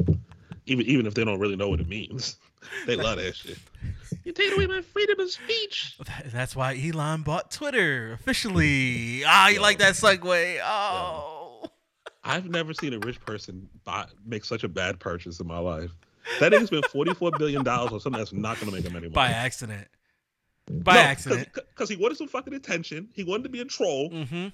even 0.66 0.86
even 0.86 1.06
if 1.06 1.14
they 1.14 1.24
don't 1.24 1.38
really 1.38 1.56
know 1.56 1.68
what 1.68 1.80
it 1.80 1.88
means. 1.88 2.36
They 2.84 2.96
love 2.96 3.18
that 3.18 3.36
shit. 3.36 3.58
You 4.24 4.32
take 4.32 4.52
away 4.52 4.66
my 4.66 4.82
freedom 4.82 5.20
of 5.20 5.30
speech. 5.30 5.96
That's 6.32 6.56
why 6.56 6.76
Elon 6.76 7.22
bought 7.22 7.52
Twitter 7.52 8.12
officially. 8.14 9.22
Ah, 9.24 9.48
you 9.48 9.56
Yo. 9.56 9.62
like 9.62 9.78
that 9.78 9.94
segue? 9.94 10.58
Oh. 10.64 11.70
I've 12.24 12.50
never 12.50 12.74
seen 12.74 12.92
a 12.92 12.98
rich 12.98 13.20
person 13.20 13.68
buy, 13.84 14.06
make 14.24 14.44
such 14.44 14.64
a 14.64 14.68
bad 14.68 14.98
purchase 14.98 15.38
in 15.38 15.46
my 15.46 15.58
life. 15.58 15.92
That 16.40 16.50
nigga 16.52 16.66
spent 16.66 16.86
forty 16.86 17.14
four 17.14 17.30
billion 17.38 17.62
dollars 17.62 17.92
on 17.92 18.00
something 18.00 18.18
that's 18.18 18.32
not 18.32 18.58
going 18.58 18.70
to 18.70 18.76
make 18.76 18.84
him 18.84 18.96
any 18.96 19.02
money. 19.06 19.14
By 19.14 19.28
accident. 19.28 19.86
By 20.68 20.96
accident. 20.96 21.48
because 21.54 21.88
he 21.88 21.94
wanted 21.94 22.18
some 22.18 22.26
fucking 22.26 22.54
attention. 22.54 23.08
He 23.12 23.22
wanted 23.22 23.44
to 23.44 23.48
be 23.48 23.60
a 23.60 23.64
troll. 23.64 24.10
Mm-hmm. 24.10 24.48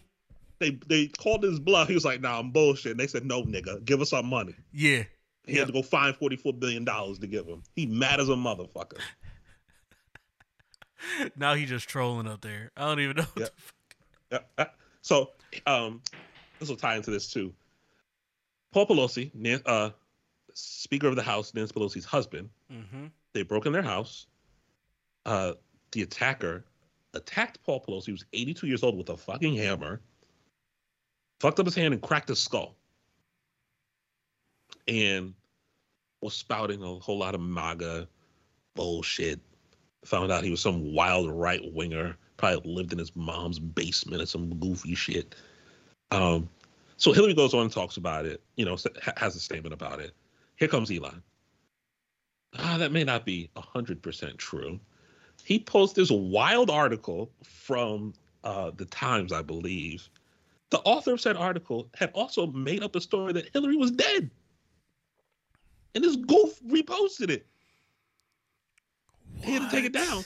They 0.59 0.71
they 0.87 1.07
called 1.07 1.43
his 1.43 1.59
bluff. 1.59 1.89
He 1.89 1.95
was 1.95 2.05
like, 2.05 2.21
"Nah, 2.21 2.39
I'm 2.39 2.51
bullshit." 2.51 2.93
And 2.93 3.01
they 3.01 3.07
said, 3.07 3.25
"No, 3.25 3.43
nigga, 3.43 3.83
give 3.85 4.03
us 4.03 4.13
our 4.13 4.23
money." 4.23 4.55
Yeah. 4.73 5.05
He 5.47 5.57
had 5.57 5.67
to 5.67 5.73
go 5.73 5.83
find 5.83 6.15
forty 6.17 6.37
four 6.37 6.53
billion 6.53 6.85
dollars 6.85 7.19
to 7.21 7.27
give 7.27 7.47
him. 7.47 7.63
He 7.75 7.87
mad 7.87 8.21
as 8.21 8.29
a 8.29 8.33
motherfucker. 8.35 8.99
Now 11.37 11.55
he 11.55 11.67
just 11.67 11.89
trolling 11.89 12.29
up 12.29 12.43
there. 12.43 12.71
I 12.77 12.83
don't 12.83 13.01
even 13.01 13.17
know. 13.17 13.25
what 13.35 13.41
Yeah. 13.41 13.47
the 13.57 13.61
fuck- 13.61 13.97
Yeah, 14.31 14.39
uh, 14.65 14.67
So, 15.01 15.33
um, 15.67 16.01
this 16.61 16.69
will 16.69 16.77
tie 16.77 16.95
into 16.97 17.11
this 17.11 17.29
too. 17.33 17.53
Paul 18.73 18.87
Pelosi, 18.87 19.63
uh, 19.67 19.91
Speaker 20.55 21.09
of 21.09 21.17
the 21.17 21.23
House, 21.23 21.53
Nancy 21.55 21.73
Pelosi's 21.75 22.05
husband, 22.05 22.49
Mhm. 22.71 23.11
they 23.33 23.43
broke 23.43 23.67
in 23.67 23.73
their 23.73 23.83
house. 23.83 24.27
Uh, 25.27 25.55
the 25.91 26.03
attacker 26.03 26.65
attacked 27.15 27.61
Paul 27.65 27.81
Pelosi. 27.85 28.07
He 28.07 28.13
was 28.13 28.25
82 28.33 28.69
years 28.69 28.83
old 28.85 28.97
with 28.97 29.09
a 29.09 29.17
fucking 29.17 29.57
hammer. 29.57 30.01
Fucked 31.41 31.59
up 31.59 31.67
his 31.67 31.75
hand 31.75 31.95
and 31.95 32.03
cracked 32.03 32.29
his 32.29 32.41
skull. 32.41 32.77
And 34.89 35.35
was 36.21 36.35
spouting 36.35 36.83
a 36.83 36.95
whole 36.95 37.19
lot 37.19 37.35
of 37.35 37.41
MAGA 37.41 38.09
bullshit. 38.75 39.41
Found 40.05 40.33
out 40.33 40.45
he 40.45 40.51
was 40.51 40.61
some 40.61 40.95
wild 40.95 41.31
right 41.31 41.61
winger. 41.73 42.17
Probably 42.37 42.73
lived 42.73 42.93
in 42.93 42.99
his 42.99 43.15
mom's 43.15 43.59
basement 43.59 44.23
or 44.23 44.27
some 44.27 44.55
goofy 44.59 44.95
shit. 44.95 45.35
Um, 46.11 46.49
so 46.97 47.13
Hillary 47.13 47.35
goes 47.35 47.55
on 47.55 47.63
and 47.63 47.73
talks 47.73 47.97
about 47.97 48.27
it. 48.27 48.43
You 48.57 48.65
know, 48.65 48.77
has 49.17 49.37
a 49.37 49.41
statement 49.41 49.73
about 49.73 50.01
it. 50.01 50.13
Here 50.57 50.69
comes 50.69 50.91
Elon. 50.91 51.23
Ah, 52.59 52.77
that 52.79 52.93
may 52.93 53.05
not 53.05 53.25
be 53.25 53.51
hundred 53.57 54.03
percent 54.03 54.39
true. 54.39 54.79
He 55.45 55.59
posted 55.59 56.03
this 56.03 56.11
wild 56.11 56.71
article 56.71 57.31
from 57.43 58.13
uh, 58.45 58.71
the 58.77 58.85
Times, 58.87 59.33
I 59.33 59.43
believe. 59.43 60.09
The 60.71 60.81
author 60.81 61.15
of 61.15 61.21
said 61.21 61.37
article 61.37 61.89
had 61.95 62.11
also 62.13 62.47
made 62.47 62.83
up 62.83 62.95
a 62.97 63.01
story 63.01 63.33
that 63.33 63.49
Hillary 63.53 63.77
was 63.77 63.91
dead, 63.91 64.31
and 65.95 66.03
this 66.05 66.17
goof 66.17 66.61
reposted 66.67 67.31
it. 67.31 67.47
He 69.43 69.53
had 69.53 69.69
to 69.69 69.77
take 69.77 69.85
it 69.85 69.93
down 69.93 70.25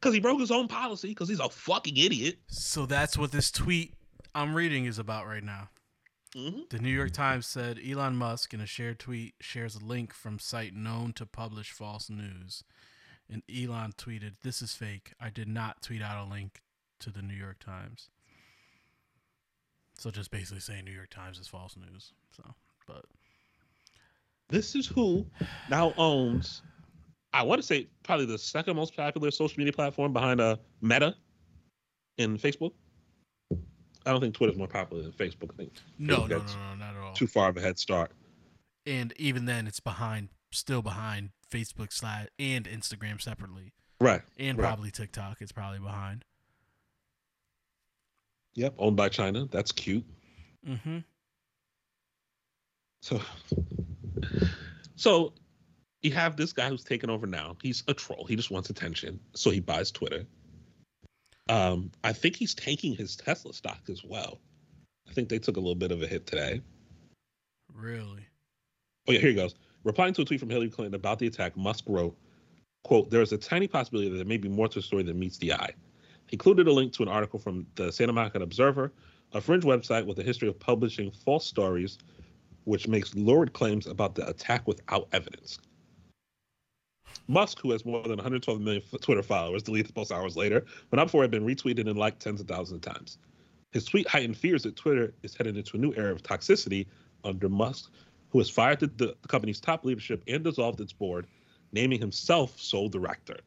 because 0.00 0.14
he 0.14 0.20
broke 0.20 0.40
his 0.40 0.50
own 0.50 0.66
policy 0.66 1.08
because 1.08 1.28
he's 1.28 1.40
a 1.40 1.48
fucking 1.48 1.96
idiot. 1.96 2.38
So 2.48 2.86
that's 2.86 3.16
what 3.16 3.32
this 3.32 3.50
tweet 3.50 3.94
I'm 4.34 4.54
reading 4.54 4.86
is 4.86 4.98
about 4.98 5.26
right 5.26 5.44
now. 5.44 5.68
hmm 6.34 6.60
The 6.70 6.78
New 6.78 6.90
York 6.90 7.12
Times 7.12 7.46
said 7.46 7.78
Elon 7.78 8.16
Musk 8.16 8.54
in 8.54 8.60
a 8.60 8.66
shared 8.66 8.98
tweet 8.98 9.34
shares 9.40 9.76
a 9.76 9.84
link 9.84 10.12
from 10.12 10.38
site 10.38 10.74
known 10.74 11.12
to 11.14 11.26
publish 11.26 11.70
false 11.70 12.10
news. 12.10 12.64
And 13.28 13.42
Elon 13.48 13.92
tweeted, 13.92 14.40
"This 14.42 14.60
is 14.60 14.74
fake. 14.74 15.12
I 15.20 15.30
did 15.30 15.46
not 15.46 15.82
tweet 15.82 16.02
out 16.02 16.26
a 16.26 16.28
link 16.28 16.62
to 16.98 17.10
the 17.10 17.22
New 17.22 17.34
York 17.34 17.60
Times." 17.60 18.08
So 19.98 20.10
just 20.10 20.30
basically 20.30 20.60
saying 20.60 20.84
New 20.84 20.92
York 20.92 21.10
Times 21.10 21.38
is 21.38 21.46
false 21.46 21.76
news. 21.76 22.12
So, 22.34 22.54
but 22.86 23.04
This 24.50 24.74
is 24.74 24.86
who 24.86 25.26
now 25.70 25.94
owns, 25.96 26.62
I 27.32 27.42
want 27.42 27.60
to 27.60 27.66
say, 27.66 27.88
probably 28.02 28.26
the 28.26 28.38
second 28.38 28.76
most 28.76 28.96
popular 28.96 29.30
social 29.30 29.58
media 29.58 29.72
platform 29.72 30.12
behind 30.12 30.40
uh, 30.40 30.56
Meta 30.80 31.14
and 32.18 32.38
Facebook. 32.38 32.72
I 34.06 34.10
don't 34.12 34.20
think 34.20 34.34
Twitter's 34.34 34.56
more 34.56 34.66
popular 34.66 35.02
than 35.02 35.12
Facebook. 35.12 35.50
I 35.52 35.56
think 35.56 35.72
no, 35.98 36.26
no, 36.26 36.38
no, 36.38 36.44
no, 36.44 36.74
not 36.78 36.96
at 36.96 37.00
all. 37.02 37.12
too 37.12 37.26
far 37.26 37.48
of 37.50 37.56
a 37.56 37.60
head 37.60 37.78
start. 37.78 38.10
And 38.86 39.12
even 39.16 39.44
then, 39.44 39.66
it's 39.66 39.78
behind, 39.80 40.30
still 40.52 40.82
behind 40.82 41.30
Facebook 41.52 41.92
slash 41.92 42.26
and 42.38 42.64
Instagram 42.64 43.20
separately, 43.20 43.72
Right. 44.00 44.22
and 44.38 44.58
Right. 44.58 44.66
probably 44.66 44.90
TikTok. 44.90 45.40
It's 45.42 45.52
probably 45.52 45.80
behind. 45.80 46.24
Yep. 48.54 48.74
Owned 48.78 48.96
by 48.96 49.08
China. 49.10 49.46
That's 49.50 49.70
cute. 49.70 50.04
Mm-hmm. 50.66 50.98
So, 53.02 53.20
so 54.96 55.32
you 56.02 56.12
have 56.12 56.36
this 56.36 56.52
guy 56.52 56.68
who's 56.68 56.84
taken 56.84 57.10
over 57.10 57.26
now. 57.26 57.56
He's 57.62 57.82
a 57.88 57.94
troll. 57.94 58.24
He 58.26 58.36
just 58.36 58.50
wants 58.50 58.70
attention, 58.70 59.20
so 59.34 59.50
he 59.50 59.60
buys 59.60 59.90
Twitter. 59.90 60.24
Um, 61.48 61.90
I 62.04 62.12
think 62.12 62.36
he's 62.36 62.54
taking 62.54 62.94
his 62.94 63.16
Tesla 63.16 63.52
stock 63.52 63.80
as 63.90 64.04
well. 64.04 64.38
I 65.08 65.12
think 65.12 65.28
they 65.28 65.38
took 65.38 65.56
a 65.56 65.60
little 65.60 65.74
bit 65.74 65.90
of 65.90 66.02
a 66.02 66.06
hit 66.06 66.26
today. 66.26 66.60
Really. 67.74 68.26
Oh 69.08 69.12
yeah, 69.12 69.18
here 69.18 69.30
he 69.30 69.34
goes. 69.34 69.54
Replying 69.82 70.14
to 70.14 70.22
a 70.22 70.24
tweet 70.24 70.40
from 70.40 70.50
Hillary 70.50 70.70
Clinton 70.70 70.94
about 70.94 71.18
the 71.18 71.26
attack, 71.26 71.56
Musk 71.56 71.84
wrote, 71.88 72.16
"quote 72.84 73.10
There 73.10 73.22
is 73.22 73.32
a 73.32 73.38
tiny 73.38 73.66
possibility 73.66 74.10
that 74.10 74.16
there 74.16 74.24
may 74.24 74.36
be 74.36 74.48
more 74.48 74.68
to 74.68 74.78
the 74.78 74.82
story 74.82 75.02
than 75.02 75.18
meets 75.18 75.38
the 75.38 75.52
eye." 75.52 75.74
He 76.26 76.34
included 76.34 76.68
a 76.68 76.72
link 76.72 76.92
to 76.92 77.02
an 77.02 77.08
article 77.08 77.40
from 77.40 77.66
the 77.74 77.90
Santa 77.90 78.12
Monica 78.12 78.38
Observer, 78.40 78.92
a 79.32 79.40
fringe 79.40 79.64
website 79.64 80.06
with 80.06 80.18
a 80.20 80.22
history 80.22 80.48
of 80.48 80.58
publishing 80.60 81.10
false 81.10 81.46
stories, 81.46 81.98
which 82.64 82.88
makes 82.88 83.14
lurid 83.14 83.52
claims 83.52 83.86
about 83.86 84.14
the 84.14 84.28
attack 84.28 84.66
without 84.66 85.08
evidence. 85.12 85.58
Musk, 87.28 87.60
who 87.60 87.70
has 87.70 87.84
more 87.84 88.02
than 88.02 88.16
112 88.16 88.60
million 88.60 88.82
Twitter 89.00 89.22
followers, 89.22 89.62
deleted 89.62 89.88
the 89.88 89.92
post 89.92 90.12
hours 90.12 90.36
later, 90.36 90.64
but 90.90 90.96
not 90.96 91.06
before 91.06 91.22
it 91.22 91.24
had 91.24 91.30
been 91.30 91.46
retweeted 91.46 91.88
and 91.88 91.98
liked 91.98 92.20
tens 92.20 92.40
of 92.40 92.48
thousands 92.48 92.84
of 92.84 92.92
times. 92.92 93.18
His 93.72 93.84
tweet 93.84 94.08
heightened 94.08 94.36
fears 94.36 94.64
that 94.64 94.76
Twitter 94.76 95.14
is 95.22 95.36
headed 95.36 95.56
into 95.56 95.76
a 95.76 95.80
new 95.80 95.94
era 95.94 96.12
of 96.12 96.22
toxicity 96.22 96.86
under 97.22 97.48
Musk, 97.48 97.90
who 98.30 98.38
has 98.38 98.50
fired 98.50 98.80
the, 98.80 98.88
the, 98.88 99.16
the 99.22 99.28
company's 99.28 99.60
top 99.60 99.84
leadership 99.84 100.22
and 100.26 100.42
dissolved 100.42 100.80
its 100.80 100.92
board, 100.92 101.26
naming 101.72 102.00
himself 102.00 102.60
sole 102.60 102.88
director. 102.88 103.38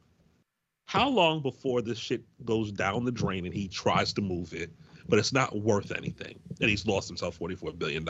How 0.85 1.09
long 1.09 1.41
before 1.41 1.81
this 1.81 1.97
shit 1.97 2.23
goes 2.45 2.71
down 2.71 3.03
the 3.03 3.11
drain 3.11 3.45
and 3.45 3.53
he 3.53 3.67
tries 3.67 4.13
to 4.13 4.21
move 4.21 4.53
it, 4.53 4.71
but 5.09 5.19
it's 5.19 5.33
not 5.33 5.57
worth 5.57 5.91
anything, 5.91 6.39
and 6.61 6.69
he's 6.69 6.85
lost 6.85 7.07
himself 7.07 7.39
$44 7.39 7.77
billion? 7.77 8.07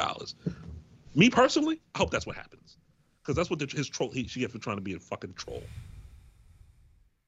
Me 1.15 1.29
personally, 1.29 1.79
I 1.95 1.99
hope 1.99 2.11
that's 2.11 2.25
what 2.25 2.35
happens. 2.35 2.77
Because 3.21 3.35
that's 3.35 3.49
what 3.49 3.59
the, 3.59 3.65
his 3.67 3.87
troll 3.87 4.11
he 4.11 4.27
should 4.27 4.39
get 4.39 4.51
for 4.51 4.57
trying 4.57 4.77
to 4.77 4.81
be 4.81 4.93
a 4.95 4.99
fucking 4.99 5.33
troll. 5.33 5.63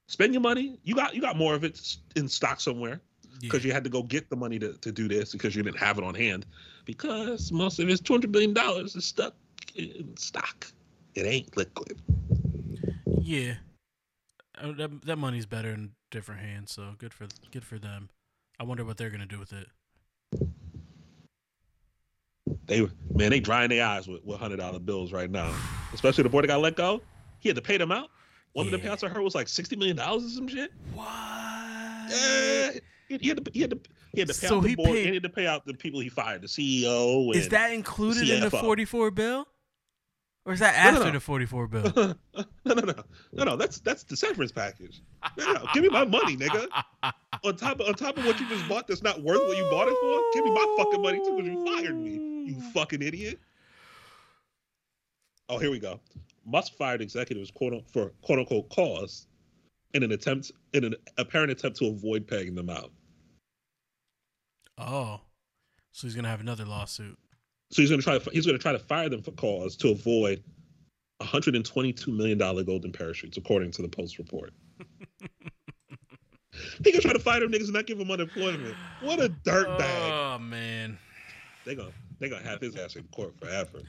Spend 0.08 0.34
your 0.34 0.42
money. 0.42 0.78
You 0.84 0.96
got 0.96 1.16
you 1.16 1.22
got 1.22 1.38
more 1.38 1.56
of 1.56 1.64
it 1.64 1.98
in 2.16 2.28
stock 2.28 2.60
somewhere 2.60 3.00
because 3.40 3.64
Yeah. 3.64 3.70
you 3.70 3.74
had 3.74 3.84
to 3.86 3.90
go 3.90 4.04
get 4.04 4.30
the 4.30 4.36
money 4.36 4.60
to, 4.60 4.74
to 4.74 4.92
do 4.92 5.08
this 5.08 5.32
because 5.32 5.56
you 5.56 5.64
didn't 5.64 5.78
have 5.80 5.98
it 5.98 6.04
on 6.04 6.14
hand 6.14 6.46
because 6.86 7.52
most 7.52 7.80
of 7.80 7.88
his 7.88 8.00
two 8.02 8.14
hundred 8.14 8.32
billion 8.32 8.54
dollars 8.54 8.96
is 8.96 9.06
stuck 9.06 9.36
in 9.76 10.16
stock. 10.18 10.68
It 11.16 11.26
ain't 11.26 11.56
liquid. 11.58 12.02
Yeah, 13.22 13.56
Uh, 14.62 14.74
that 14.74 15.02
that 15.06 15.18
money's 15.18 15.46
better 15.48 15.70
in 15.70 15.92
different 16.12 16.42
hands. 16.42 16.72
So 16.72 16.94
good 16.98 17.14
for 17.14 17.28
good 17.52 17.64
for 17.66 17.80
them. 17.80 18.10
I 18.60 18.64
wonder 18.64 18.86
what 18.86 18.98
they're 18.98 19.10
gonna 19.10 19.26
do 19.26 19.40
with 19.40 19.54
it. 19.54 19.68
They 22.68 22.82
man, 23.14 23.30
they 23.32 23.40
drying 23.40 23.70
their 23.70 23.86
eyes 23.86 24.08
with, 24.08 24.24
with 24.24 24.40
hundred 24.40 24.58
dollar 24.58 24.80
bills 24.80 25.12
right 25.14 25.30
now. 25.30 25.54
Especially 25.94 26.24
the 26.24 26.30
boy 26.30 26.42
that 26.42 26.48
got 26.48 26.62
let 26.62 26.76
go. 26.76 27.02
He 27.40 27.50
had 27.50 27.56
to 27.56 27.62
pay 27.62 27.78
them 27.78 27.92
out. 27.92 28.10
One 28.54 28.66
of 28.66 28.72
the 28.72 28.80
Yeah. 28.80 28.86
payouts 28.96 29.04
I 29.04 29.10
heard 29.10 29.22
was 29.22 29.36
like 29.36 29.48
sixty 29.48 29.76
million 29.76 29.98
dollars 29.98 30.26
or 30.26 30.30
some 30.30 30.48
shit. 30.48 30.72
What? 30.94 31.06
Yeah, 32.10 32.72
he, 33.20 33.28
had 33.30 33.44
to 33.46 33.52
he 33.54 33.62
had 33.62 33.70
to 33.72 33.80
he 34.14 34.20
had 34.22 34.28
to 34.30 34.34
pay 34.34 34.48
So 34.48 34.58
out 34.58 34.64
the 34.64 34.70
he 34.70 34.76
board 34.76 34.90
paid- 34.90 35.08
he 35.08 35.14
had 35.14 35.24
to 35.24 35.30
pay 35.30 35.48
out 35.48 35.66
the 35.66 35.74
people 35.74 36.00
he 36.00 36.10
fired, 36.10 36.42
the 36.42 36.48
CEO. 36.48 37.26
And, 37.28 37.36
Is 37.36 37.50
that 37.50 37.72
included 37.74 38.30
in 38.30 38.42
the 38.42 38.50
44 38.50 39.12
bill? 39.12 39.48
Or 40.48 40.54
is 40.54 40.60
that 40.60 40.76
No, 40.86 40.92
no, 40.92 40.98
after 40.98 41.06
no. 41.10 41.12
the 41.14 41.20
44 41.20 41.68
bill? 41.68 41.84
no, 41.96 42.16
no, 42.66 42.74
no, 42.76 42.94
no, 43.34 43.44
no. 43.44 43.56
That's 43.56 43.80
that's 43.80 44.04
the 44.04 44.16
severance 44.16 44.52
package. 44.52 45.02
No, 45.38 45.54
no, 45.54 45.66
give 45.74 45.82
me 45.84 45.90
my 45.90 46.06
money, 46.06 46.38
nigga. 46.38 46.68
On 47.44 47.56
top 47.56 47.80
of 47.80 47.88
on 47.88 47.94
top 47.96 48.18
of 48.18 48.26
what 48.26 48.40
you 48.40 48.48
just 48.48 48.68
bought, 48.70 48.88
that's 48.88 49.02
not 49.04 49.22
worth 49.22 49.40
what 49.48 49.58
you 49.58 49.64
bought 49.72 49.88
it 49.88 49.96
for. 50.00 50.22
Give 50.34 50.46
me 50.46 50.52
my 50.52 50.76
fucking 50.78 51.02
money 51.02 51.18
too, 51.20 51.36
because 51.36 51.52
you 51.52 51.66
fired 51.66 51.96
me. 51.96 52.35
You 52.46 52.56
mm. 52.56 52.72
fucking 52.74 53.02
idiot. 53.02 53.40
Oh, 55.50 55.58
here 55.58 55.72
we 55.72 55.80
go. 55.80 56.00
Musk 56.46 56.74
fired 56.74 57.02
executives 57.02 57.50
quote 57.50 57.74
for 57.92 58.12
quote 58.22 58.40
unquote 58.40 58.70
cause 58.70 59.28
in 59.94 60.04
an 60.04 60.12
attempt 60.12 60.52
in 60.74 60.84
an 60.84 60.96
apparent 61.18 61.52
attempt 61.52 61.78
to 61.80 61.88
avoid 61.88 62.28
paying 62.28 62.54
them 62.54 62.70
out. 62.70 62.92
Oh. 64.78 65.22
So 65.92 66.08
he's 66.08 66.14
going 66.14 66.26
to 66.26 66.30
have 66.30 66.42
another 66.42 66.66
lawsuit. 66.66 67.18
So 67.72 67.82
he's 67.82 67.90
gonna 67.90 68.02
try 68.02 68.20
to 68.20 68.30
he's 68.30 68.46
gonna 68.46 68.60
try 68.60 68.74
to 68.74 68.80
fire 68.80 69.10
them 69.10 69.24
for 69.24 69.32
cause 69.32 69.76
to 69.78 69.90
avoid 69.90 70.44
122 71.18 72.12
million 72.12 72.38
dollar 72.38 72.64
golden 72.64 72.92
parachutes, 72.92 73.38
according 73.38 73.72
to 73.72 73.82
the 73.82 73.90
Post 73.90 74.18
report. 74.20 74.54
He 76.84 76.92
gonna 76.92 77.02
try 77.02 77.14
to 77.14 77.20
fire 77.20 77.42
them 77.42 77.52
niggas 77.52 77.66
and 77.66 77.74
not 77.74 77.86
give 77.86 77.98
them 77.98 78.12
unemployment. 78.12 78.76
What 79.02 79.20
a 79.20 79.30
dirt 79.30 79.78
bag. 79.78 80.12
Oh, 80.12 80.40
man. 80.40 80.98
They 81.66 81.76
gonna 81.76 81.92
they 82.20 82.30
gonna 82.30 82.44
have 82.44 82.62
his 82.62 82.76
ass 82.76 82.96
in 82.96 83.04
court 83.16 83.34
forever. 83.40 83.80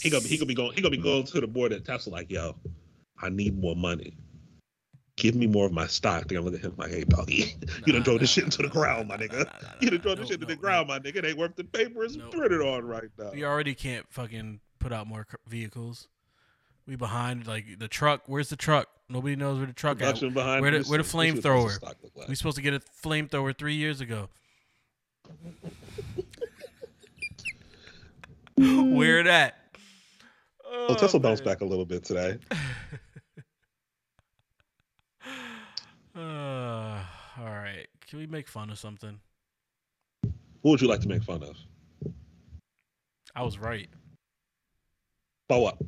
He 0.00 0.10
gonna 0.10 0.24
he 0.24 0.36
gonna 0.36 0.46
be 0.46 0.54
going 0.54 0.72
he 0.74 0.82
gonna 0.82 0.96
be 0.96 1.02
going 1.02 1.24
to 1.24 1.40
the 1.40 1.46
board 1.46 1.72
at 1.72 1.84
Tesla 1.84 2.12
like, 2.12 2.30
yo, 2.30 2.54
I 3.20 3.28
need 3.28 3.60
more 3.60 3.76
money. 3.76 4.16
Give 5.16 5.34
me 5.34 5.46
more 5.46 5.66
of 5.66 5.72
my 5.72 5.86
stock. 5.86 6.28
They're 6.28 6.38
gonna 6.38 6.50
look 6.50 6.58
at 6.60 6.64
him 6.64 6.74
like, 6.78 6.90
hey 6.92 7.04
doggy, 7.04 7.54
you 7.86 7.92
done 7.92 7.96
Nah, 7.98 8.04
drove 8.04 8.20
this 8.20 8.30
nah, 8.30 8.34
shit 8.34 8.44
into 8.44 8.62
the 8.62 8.68
ground, 8.68 9.08
my 9.08 9.16
nigga. 9.16 9.32
nah, 9.32 9.38
nah, 9.38 9.44
nah, 9.62 9.68
You 9.80 9.90
done 9.90 9.98
nah, 9.98 10.02
drove 10.02 10.16
no, 10.16 10.22
this 10.22 10.28
shit 10.28 10.40
into 10.40 10.46
the 10.46 10.56
ground, 10.60 10.88
my 10.88 10.98
nigga. 10.98 11.16
It 11.16 11.24
ain't 11.26 11.38
worth 11.38 11.56
the 11.56 11.64
paper 11.64 12.04
it's 12.04 12.16
No. 12.16 12.28
printed 12.28 12.62
on 12.62 12.84
right 12.86 13.10
now. 13.18 13.30
We 13.32 13.44
already 13.44 13.74
can't 13.74 14.06
fucking 14.10 14.60
put 14.78 14.92
out 14.92 15.06
more 15.06 15.26
vehicles. 15.46 16.08
We 16.86 16.96
behind 16.96 17.46
like 17.46 17.78
the 17.78 17.88
truck. 17.88 18.22
Where's 18.26 18.48
the 18.48 18.56
truck? 18.56 18.88
Nobody 19.10 19.36
knows 19.36 19.58
where 19.58 19.66
the 19.66 19.72
truck 19.72 19.96
at. 19.98 20.06
Production 20.06 20.32
behind 20.32 20.62
Where 20.62 20.70
the- 20.70 20.88
where 20.88 20.98
the 20.98 21.04
shit. 21.04 21.34
This 21.34 21.42
shit, 21.42 21.52
what's 21.52 21.78
the 21.78 21.86
flamethrower? 21.86 22.16
like? 22.16 22.28
We 22.28 22.34
supposed 22.34 22.56
to 22.56 22.62
get 22.62 22.74
a 22.74 22.80
flamethrower 22.80 23.56
three 23.56 23.74
years 23.74 24.00
ago. 24.00 24.28
Where 28.60 29.22
that? 29.24 29.56
Well, 30.70 30.96
Tesla 30.96 31.18
bounced 31.18 31.44
back 31.44 31.62
a 31.62 31.64
little 31.64 31.86
bit 31.86 32.04
today. 32.04 32.38
Uh, 36.16 36.98
all 37.38 37.44
right. 37.44 37.86
Can 38.08 38.18
we 38.18 38.26
make 38.26 38.48
fun 38.48 38.68
of 38.70 38.78
something? 38.78 39.20
Who 40.24 40.70
would 40.70 40.80
you 40.80 40.88
like 40.88 41.00
to 41.02 41.08
make 41.08 41.22
fun 41.22 41.42
of? 41.44 41.56
I 43.34 43.44
was 43.44 43.58
right. 43.58 43.88
About 45.48 45.60
what? 45.60 45.78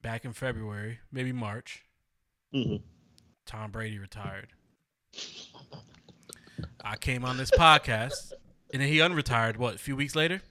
Back 0.00 0.24
in 0.24 0.32
February, 0.32 1.00
maybe 1.12 1.32
March, 1.32 1.84
hmm 2.52 2.76
Tom 3.44 3.70
Brady 3.70 3.98
retired. 3.98 4.48
I 6.82 6.96
came 6.96 7.26
on 7.26 7.36
this 7.36 7.50
podcast, 7.50 8.32
and 8.72 8.82
then 8.82 8.88
he 8.88 8.98
unretired. 8.98 9.56
What? 9.56 9.74
A 9.76 9.78
few 9.78 9.96
weeks 9.96 10.14
later, 10.16 10.42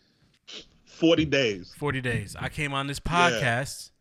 40 0.85 1.25
days. 1.25 1.73
forty 1.77 2.01
days. 2.01 2.35
I 2.39 2.49
came 2.49 2.73
on 2.73 2.87
this 2.87 2.99
Yeah. 3.05 3.11
podcast 3.31 3.91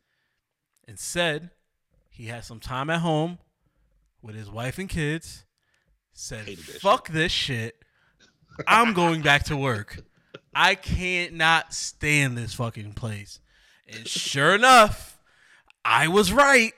and 0.88 0.98
said 0.98 1.50
he 2.10 2.26
had 2.26 2.44
some 2.44 2.60
time 2.60 2.88
at 2.90 3.00
home 3.00 3.38
with 4.22 4.34
his 4.34 4.48
wife 4.50 4.78
and 4.78 4.88
kids. 4.88 5.44
Said, 6.12 6.46
that 6.46 6.58
"Fuck 6.80 7.08
this 7.10 7.30
shit. 7.32 7.76
I'm 8.66 8.94
going 8.94 9.20
back 9.20 9.44
to 9.44 9.56
work. 9.56 10.00
I 10.54 10.74
can't 10.74 11.34
not 11.34 11.74
stand 11.74 12.38
this 12.38 12.54
fucking 12.54 12.94
place." 12.94 13.40
And 13.86 14.08
sure 14.08 14.54
enough, 14.54 15.18
I 15.84 16.08
was 16.08 16.32
right. 16.32 16.72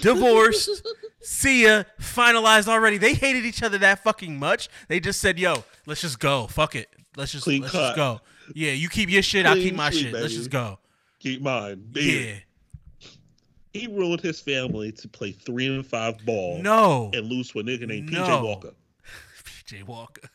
Divorced. 0.00 0.82
See 1.22 1.64
ya. 1.64 1.84
Finalized 2.00 2.68
already. 2.68 2.98
They 2.98 3.14
hated 3.14 3.44
each 3.44 3.62
other 3.62 3.78
that 3.78 4.02
fucking 4.02 4.38
much. 4.38 4.68
They 4.88 5.00
just 5.00 5.20
said, 5.20 5.38
"Yo, 5.38 5.64
let's 5.86 6.00
just 6.00 6.18
go. 6.18 6.46
Fuck 6.48 6.74
it. 6.74 6.88
Let's 7.16 7.32
just 7.32 7.44
Clean 7.44 7.60
let's 7.62 7.72
cut. 7.72 7.80
just 7.88 7.96
go. 7.96 8.20
Yeah, 8.54 8.72
you 8.72 8.88
keep 8.88 9.08
your 9.10 9.22
shit. 9.22 9.46
I'll 9.46 9.54
keep 9.54 9.74
my 9.74 9.90
sweep, 9.90 10.04
shit. 10.06 10.12
Let's 10.14 10.26
baby. 10.28 10.36
just 10.36 10.50
go. 10.50 10.78
Keep 11.20 11.42
mine. 11.42 11.84
Yeah. 11.94 12.34
He 13.72 13.86
ruined 13.86 14.20
his 14.20 14.40
family 14.40 14.92
to 14.92 15.08
play 15.08 15.32
three 15.32 15.66
and 15.66 15.86
five 15.86 16.24
ball 16.26 16.58
No. 16.60 17.10
and 17.14 17.26
lose 17.26 17.50
to 17.52 17.60
a 17.60 17.62
nigga 17.62 17.86
named 17.86 18.10
PJ 18.10 18.28
No. 18.28 18.44
Walker. 18.44 18.72
PJ 19.44 19.82
Walker. 19.84 20.28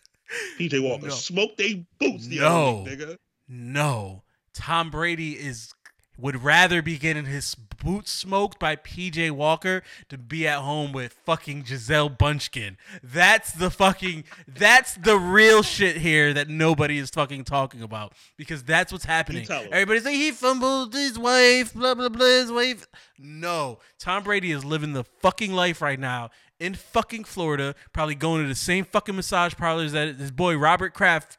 PJ 0.59 0.81
Walker 0.81 1.07
No. 1.07 1.13
smoked 1.13 1.57
they 1.57 1.85
boots 1.99 2.27
the 2.27 2.39
No. 2.39 2.79
other 2.81 2.89
nigga. 2.95 3.17
No. 3.47 4.23
Tom 4.53 4.89
Brady 4.89 5.33
is 5.33 5.71
would 6.17 6.43
rather 6.43 6.81
be 6.81 6.97
getting 6.97 7.25
his 7.25 7.55
boots 7.55 8.11
smoked 8.11 8.59
by 8.59 8.75
PJ 8.75 9.31
Walker 9.31 9.83
to 10.09 10.17
be 10.17 10.47
at 10.47 10.59
home 10.59 10.91
with 10.91 11.13
fucking 11.25 11.63
Gisele 11.63 12.09
Bündchen. 12.09 12.75
That's 13.03 13.51
the 13.51 13.69
fucking 13.69 14.23
that's 14.47 14.95
the 14.95 15.17
real 15.17 15.61
shit 15.61 15.97
here 15.97 16.33
that 16.33 16.49
nobody 16.49 16.97
is 16.97 17.09
fucking 17.11 17.43
talking 17.43 17.81
about 17.81 18.13
because 18.35 18.63
that's 18.63 18.91
what's 18.91 19.05
happening. 19.05 19.45
Everybody's 19.71 20.05
like 20.05 20.15
he 20.15 20.31
fumbled 20.31 20.93
his 20.93 21.19
wife, 21.19 21.73
blah 21.73 21.93
blah 21.93 22.09
blah 22.09 22.25
his 22.25 22.51
wife. 22.51 22.87
No, 23.19 23.79
Tom 23.99 24.23
Brady 24.23 24.51
is 24.51 24.65
living 24.65 24.93
the 24.93 25.03
fucking 25.03 25.53
life 25.53 25.81
right 25.81 25.99
now 25.99 26.29
in 26.59 26.73
fucking 26.73 27.23
Florida, 27.23 27.75
probably 27.93 28.15
going 28.15 28.41
to 28.41 28.47
the 28.47 28.55
same 28.55 28.85
fucking 28.85 29.15
massage 29.15 29.53
parlors 29.55 29.91
that 29.91 30.15
his 30.15 30.31
boy 30.31 30.57
Robert 30.57 30.93
Kraft 30.93 31.37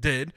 did. 0.00 0.32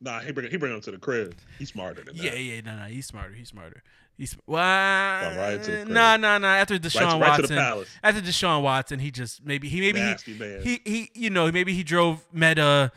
Nah, 0.00 0.20
he 0.20 0.32
bring 0.32 0.50
he 0.50 0.56
bring 0.56 0.74
him 0.74 0.80
to 0.82 0.90
the 0.90 0.98
crib. 0.98 1.34
He's 1.58 1.70
smarter 1.70 2.02
than 2.02 2.16
that. 2.16 2.22
Yeah, 2.22 2.34
yeah, 2.34 2.60
no, 2.60 2.76
no, 2.76 2.84
he's 2.84 3.06
smarter. 3.06 3.32
He's 3.32 3.48
smarter. 3.48 3.82
He's 4.18 4.36
well, 4.46 5.36
right 5.36 5.62
to 5.62 5.70
the 5.70 5.76
crib. 5.78 5.88
nah, 5.88 6.16
nah, 6.16 6.38
nah. 6.38 6.48
After 6.48 6.78
Deshaun 6.78 7.12
to, 7.12 7.18
right 7.18 7.36
to 7.36 7.42
Watson, 7.42 7.56
the 7.56 7.62
palace. 7.62 7.88
after 8.02 8.20
Deshaun 8.20 8.62
Watson, 8.62 8.98
he 8.98 9.10
just 9.10 9.44
maybe 9.44 9.68
he 9.68 9.80
maybe 9.80 10.00
Nasty 10.00 10.34
man. 10.34 10.60
he, 10.62 10.80
he 10.84 10.90
he 10.90 11.10
you 11.14 11.30
know 11.30 11.50
maybe 11.50 11.72
he 11.72 11.82
drove 11.82 12.26
met 12.32 12.58
uh 12.58 12.90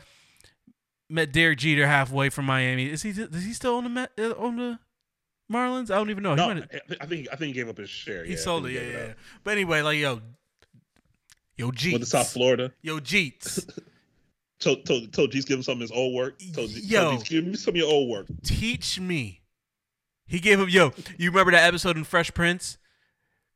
met 1.10 1.32
Derek 1.32 1.58
Jeter 1.58 1.86
halfway 1.86 2.30
from 2.30 2.46
Miami. 2.46 2.86
Is 2.90 3.02
he 3.02 3.10
is 3.10 3.44
he 3.44 3.52
still 3.52 3.76
on 3.76 3.94
the 3.94 4.10
uh, 4.18 4.42
on 4.42 4.56
the 4.56 4.78
Marlins? 5.52 5.90
I 5.90 5.96
don't 5.96 6.10
even 6.10 6.22
know. 6.22 6.34
no, 6.34 6.54
he 6.54 6.60
have, 6.60 6.68
I 7.00 7.06
think 7.06 7.28
I 7.32 7.36
think 7.36 7.48
he 7.48 7.52
gave 7.52 7.68
up 7.68 7.76
his 7.76 7.90
share. 7.90 8.24
he 8.24 8.32
yeah, 8.32 8.38
sold 8.38 8.66
it. 8.66 8.72
Yeah, 8.72 8.80
yeah, 8.80 8.98
it. 8.98 9.16
But 9.42 9.52
anyway, 9.52 9.82
like 9.82 9.98
yo, 9.98 10.20
yo 11.56 11.66
Went 11.66 11.78
to 11.78 11.88
Jeets, 11.90 12.06
South 12.06 12.30
Florida. 12.30 12.72
yo 12.82 12.98
Jeets, 13.00 13.68
Told 14.60 14.84
told 14.86 15.12
told 15.12 15.32
G's 15.32 15.44
give 15.44 15.56
him 15.58 15.62
some 15.62 15.74
of 15.74 15.80
his 15.80 15.90
old 15.90 16.14
work. 16.14 16.38
Told, 16.54 16.70
Yo. 16.70 17.10
told 17.12 17.20
G's, 17.24 17.28
give 17.28 17.44
me 17.46 17.56
some 17.56 17.72
of 17.72 17.76
your 17.76 17.90
old 17.90 18.08
work. 18.10 18.26
teach 18.44 19.00
me. 19.00 19.40
He 20.26 20.38
gave 20.38 20.60
him 20.60 20.68
yo. 20.68 20.92
You 21.18 21.30
remember 21.30 21.50
that 21.52 21.64
episode 21.66 21.96
in 21.96 22.04
Fresh 22.04 22.34
Prince? 22.34 22.78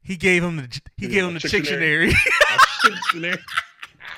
He 0.02 0.16
gave 0.16 0.42
him 0.42 0.56
the 0.56 0.80
he 0.96 1.06
Yeah, 1.06 1.08
gave 1.12 1.24
him 1.24 1.34
the. 1.34 1.40
Chicktionary. 1.40 2.14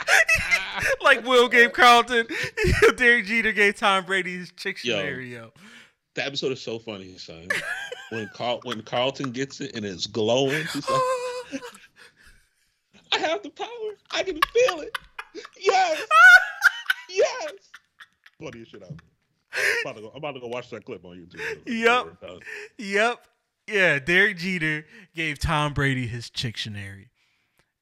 like 1.03 1.24
Will 1.24 1.49
gave 1.49 1.72
Carlton. 1.72 2.26
Derek 2.97 3.26
Jeter 3.26 3.53
gave 3.53 3.76
Tom 3.76 4.05
Brady 4.05 4.39
his 4.39 4.53
Chicktionary, 4.53 5.30
yo. 5.30 5.53
the 6.14 6.24
episode 6.24 6.53
is 6.53 6.61
so 6.61 6.78
funny, 6.78 7.16
son. 7.18 7.49
When 8.11 8.28
Carl 8.32 8.61
when 8.64 8.82
Carlton 8.82 9.30
gets 9.32 9.61
it 9.61 9.74
and 9.74 9.84
it's 9.84 10.07
glowing, 10.07 10.64
he's 10.72 10.89
like, 10.89 11.62
I 13.12 13.18
have 13.18 13.43
the 13.43 13.51
power. 13.51 13.68
I 14.12 14.22
can 14.22 14.39
feel 14.53 14.80
it. 14.80 14.97
Yes. 15.61 16.01
Yes. 17.16 17.52
Funniest 18.40 18.72
shit 18.72 18.82
out. 18.82 18.90
I'm 19.52 19.80
about, 19.84 19.96
to 19.96 20.02
go, 20.02 20.08
I'm 20.10 20.16
about 20.18 20.32
to 20.32 20.40
go 20.40 20.48
watch 20.48 20.70
that 20.70 20.84
clip 20.84 21.04
on 21.04 21.16
YouTube. 21.16 21.40
Yep. 21.66 22.40
yep. 22.78 23.26
Yeah, 23.66 23.98
Derek 23.98 24.36
Jeter 24.36 24.86
gave 25.14 25.38
Tom 25.38 25.72
Brady 25.72 26.06
his 26.06 26.30
Chicktionary. 26.30 27.06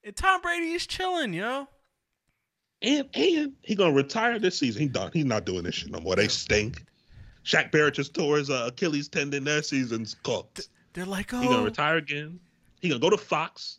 And 0.02 0.16
Tom 0.16 0.40
Brady 0.40 0.72
is 0.72 0.86
chilling, 0.86 1.32
yo. 1.32 1.68
And 2.82 3.08
and 3.14 3.52
he 3.62 3.74
gonna 3.74 3.92
retire 3.92 4.38
this 4.38 4.58
season. 4.58 4.82
He 4.82 4.88
done. 4.88 5.10
He's 5.12 5.24
not 5.24 5.46
doing 5.46 5.62
this 5.64 5.74
shit 5.74 5.90
no 5.90 6.00
more. 6.00 6.16
They 6.16 6.28
stink. 6.28 6.84
Shaq 7.44 7.70
Barrett 7.70 7.94
just 7.94 8.14
tore 8.14 8.38
his 8.38 8.50
uh, 8.50 8.66
Achilles 8.68 9.08
tendon. 9.08 9.44
Their 9.44 9.62
season's 9.62 10.14
cooked. 10.22 10.68
They're 10.92 11.06
like, 11.06 11.32
oh, 11.32 11.40
He 11.40 11.46
gonna 11.46 11.60
oh, 11.60 11.64
retire 11.64 11.96
again. 11.96 12.40
He 12.80 12.88
gonna 12.88 13.00
go 13.00 13.10
to 13.10 13.18
Fox, 13.18 13.78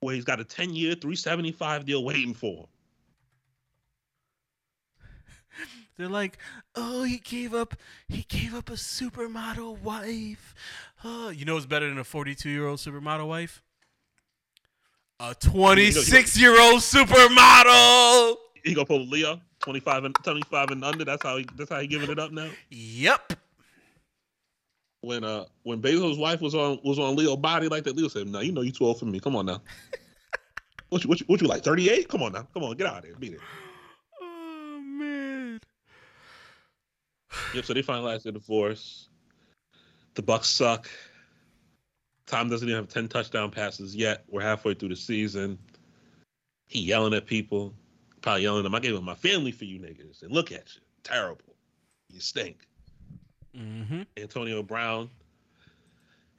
where 0.00 0.14
he's 0.14 0.24
got 0.24 0.40
a 0.40 0.44
10 0.44 0.70
year, 0.70 0.94
375 0.94 1.84
deal 1.84 2.04
waiting 2.04 2.34
for 2.34 2.62
him. 2.62 2.66
They're 5.96 6.08
like, 6.08 6.38
oh, 6.74 7.02
he 7.04 7.18
gave 7.18 7.54
up, 7.54 7.74
he 8.08 8.24
gave 8.28 8.54
up 8.54 8.70
a 8.70 8.74
supermodel 8.74 9.80
wife. 9.82 10.54
Oh, 11.04 11.28
you 11.30 11.44
know 11.44 11.54
what's 11.54 11.66
better 11.66 11.88
than 11.88 11.98
a 11.98 12.04
42 12.04 12.48
year 12.48 12.66
old 12.66 12.78
supermodel 12.78 13.28
wife? 13.28 13.62
A 15.20 15.34
26 15.34 16.38
year 16.40 16.60
old 16.60 16.80
supermodel. 16.80 18.36
He 18.64 18.74
gonna 18.74 18.86
pull 18.86 19.06
Leo, 19.06 19.40
25 19.60 20.04
and 20.04 20.14
25 20.24 20.70
and 20.70 20.84
under. 20.84 21.04
That's 21.04 21.22
how 21.22 21.36
he 21.36 21.46
that's 21.56 21.70
how 21.70 21.80
he 21.80 21.86
giving 21.86 22.10
it 22.10 22.18
up 22.18 22.32
now. 22.32 22.48
Yep. 22.70 23.34
when 25.02 25.24
uh 25.24 25.44
when 25.64 25.82
Bezos' 25.82 26.18
wife 26.18 26.40
was 26.40 26.54
on 26.54 26.78
was 26.82 26.98
on 26.98 27.14
Leo 27.16 27.36
body 27.36 27.68
like 27.68 27.84
that, 27.84 27.96
Leo 27.96 28.08
said, 28.08 28.26
"No, 28.28 28.40
you 28.40 28.52
know 28.52 28.62
you 28.62 28.72
too 28.72 28.84
old 28.84 28.98
for 28.98 29.04
me. 29.04 29.20
Come 29.20 29.36
on 29.36 29.46
now. 29.46 29.60
what 30.88 31.02
you 31.04 31.08
what 31.08 31.20
you, 31.20 31.26
what 31.26 31.40
you 31.40 31.48
like? 31.48 31.62
Thirty 31.62 31.90
eight? 31.90 32.08
Come 32.08 32.22
on 32.22 32.32
now. 32.32 32.46
Come 32.54 32.64
on, 32.64 32.76
get 32.76 32.86
out 32.86 32.98
of 32.98 33.04
here. 33.04 33.14
Beat 33.18 33.34
it." 33.34 33.40
Oh 34.20 34.80
man. 34.80 35.60
Yep. 37.54 37.64
So 37.64 37.74
they 37.74 37.82
finalized 37.82 38.22
the 38.24 38.32
divorce. 38.32 39.08
The 40.14 40.22
Bucks 40.22 40.48
suck. 40.48 40.88
Tom 42.26 42.48
doesn't 42.48 42.68
even 42.68 42.82
have 42.82 42.92
ten 42.92 43.08
touchdown 43.08 43.50
passes 43.50 43.94
yet. 43.94 44.24
We're 44.28 44.42
halfway 44.42 44.74
through 44.74 44.90
the 44.90 44.96
season. 44.96 45.58
He 46.66 46.80
yelling 46.80 47.14
at 47.14 47.26
people, 47.26 47.74
probably 48.22 48.42
yelling 48.42 48.60
at 48.60 48.62
them. 48.64 48.74
I 48.74 48.80
gave 48.80 48.94
him 48.94 49.04
my 49.04 49.14
family 49.14 49.52
for 49.52 49.64
you 49.64 49.78
niggas, 49.78 50.22
and 50.22 50.32
look 50.32 50.52
at 50.52 50.74
you, 50.74 50.80
terrible. 51.02 51.56
You 52.08 52.20
stink. 52.20 52.66
Mm-hmm. 53.56 54.02
Antonio 54.16 54.62
Brown 54.62 55.10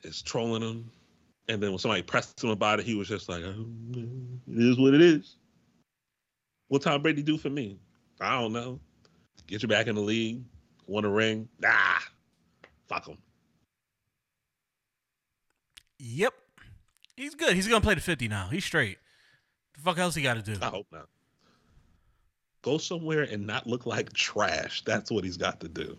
is 0.03 0.21
trolling 0.21 0.61
him, 0.61 0.91
and 1.47 1.61
then 1.61 1.71
when 1.71 1.79
somebody 1.79 2.01
pressed 2.01 2.43
him 2.43 2.49
about 2.49 2.79
it, 2.79 2.85
he 2.85 2.95
was 2.95 3.07
just 3.07 3.29
like, 3.29 3.43
oh, 3.43 3.65
"It 3.95 4.63
is 4.63 4.79
what 4.79 4.93
it 4.93 5.01
is." 5.01 5.35
What 6.69 6.81
Tom 6.81 7.01
Brady 7.03 7.21
do 7.21 7.37
for 7.37 7.49
me? 7.49 7.77
I 8.19 8.39
don't 8.39 8.53
know. 8.53 8.79
Get 9.45 9.61
you 9.61 9.67
back 9.67 9.87
in 9.87 9.95
the 9.95 10.01
league, 10.01 10.41
won 10.88 11.05
a 11.05 11.09
ring. 11.09 11.47
Nah, 11.59 11.99
fuck 12.88 13.07
him. 13.07 13.17
Yep. 15.99 16.34
He's 17.15 17.36
good. 17.36 17.53
He's 17.53 17.67
gonna 17.67 17.81
play 17.81 17.95
the 17.95 18.01
fifty 18.01 18.27
now. 18.27 18.47
He's 18.49 18.65
straight. 18.65 18.97
The 19.75 19.81
fuck 19.81 19.97
else 19.97 20.15
he 20.15 20.21
got 20.23 20.36
to 20.36 20.41
do? 20.41 20.57
I 20.61 20.67
hope 20.67 20.88
not. 20.91 21.07
Go 22.61 22.77
somewhere 22.77 23.23
and 23.23 23.45
not 23.45 23.67
look 23.67 23.86
like 23.86 24.13
trash. 24.13 24.84
That's 24.86 25.11
what 25.11 25.23
he's 25.23 25.38
got 25.38 25.59
to 25.61 25.67
do. 25.67 25.97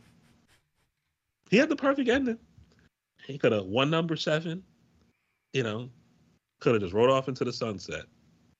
He 1.51 1.57
had 1.57 1.69
the 1.69 1.77
perfect 1.77 2.09
ending. 2.09 2.39
He 3.27 3.39
could 3.39 3.53
have 3.53 3.67
won 3.67 3.91
number 3.91 4.17
seven, 4.17 4.63
you 5.53 5.63
know, 5.63 5.89
could 6.61 6.75
have 6.75 6.83
just 6.83 6.95
rode 6.95 7.11
off 7.11 7.29
into 7.29 7.45
the 7.45 7.53
sunset, 7.53 8.05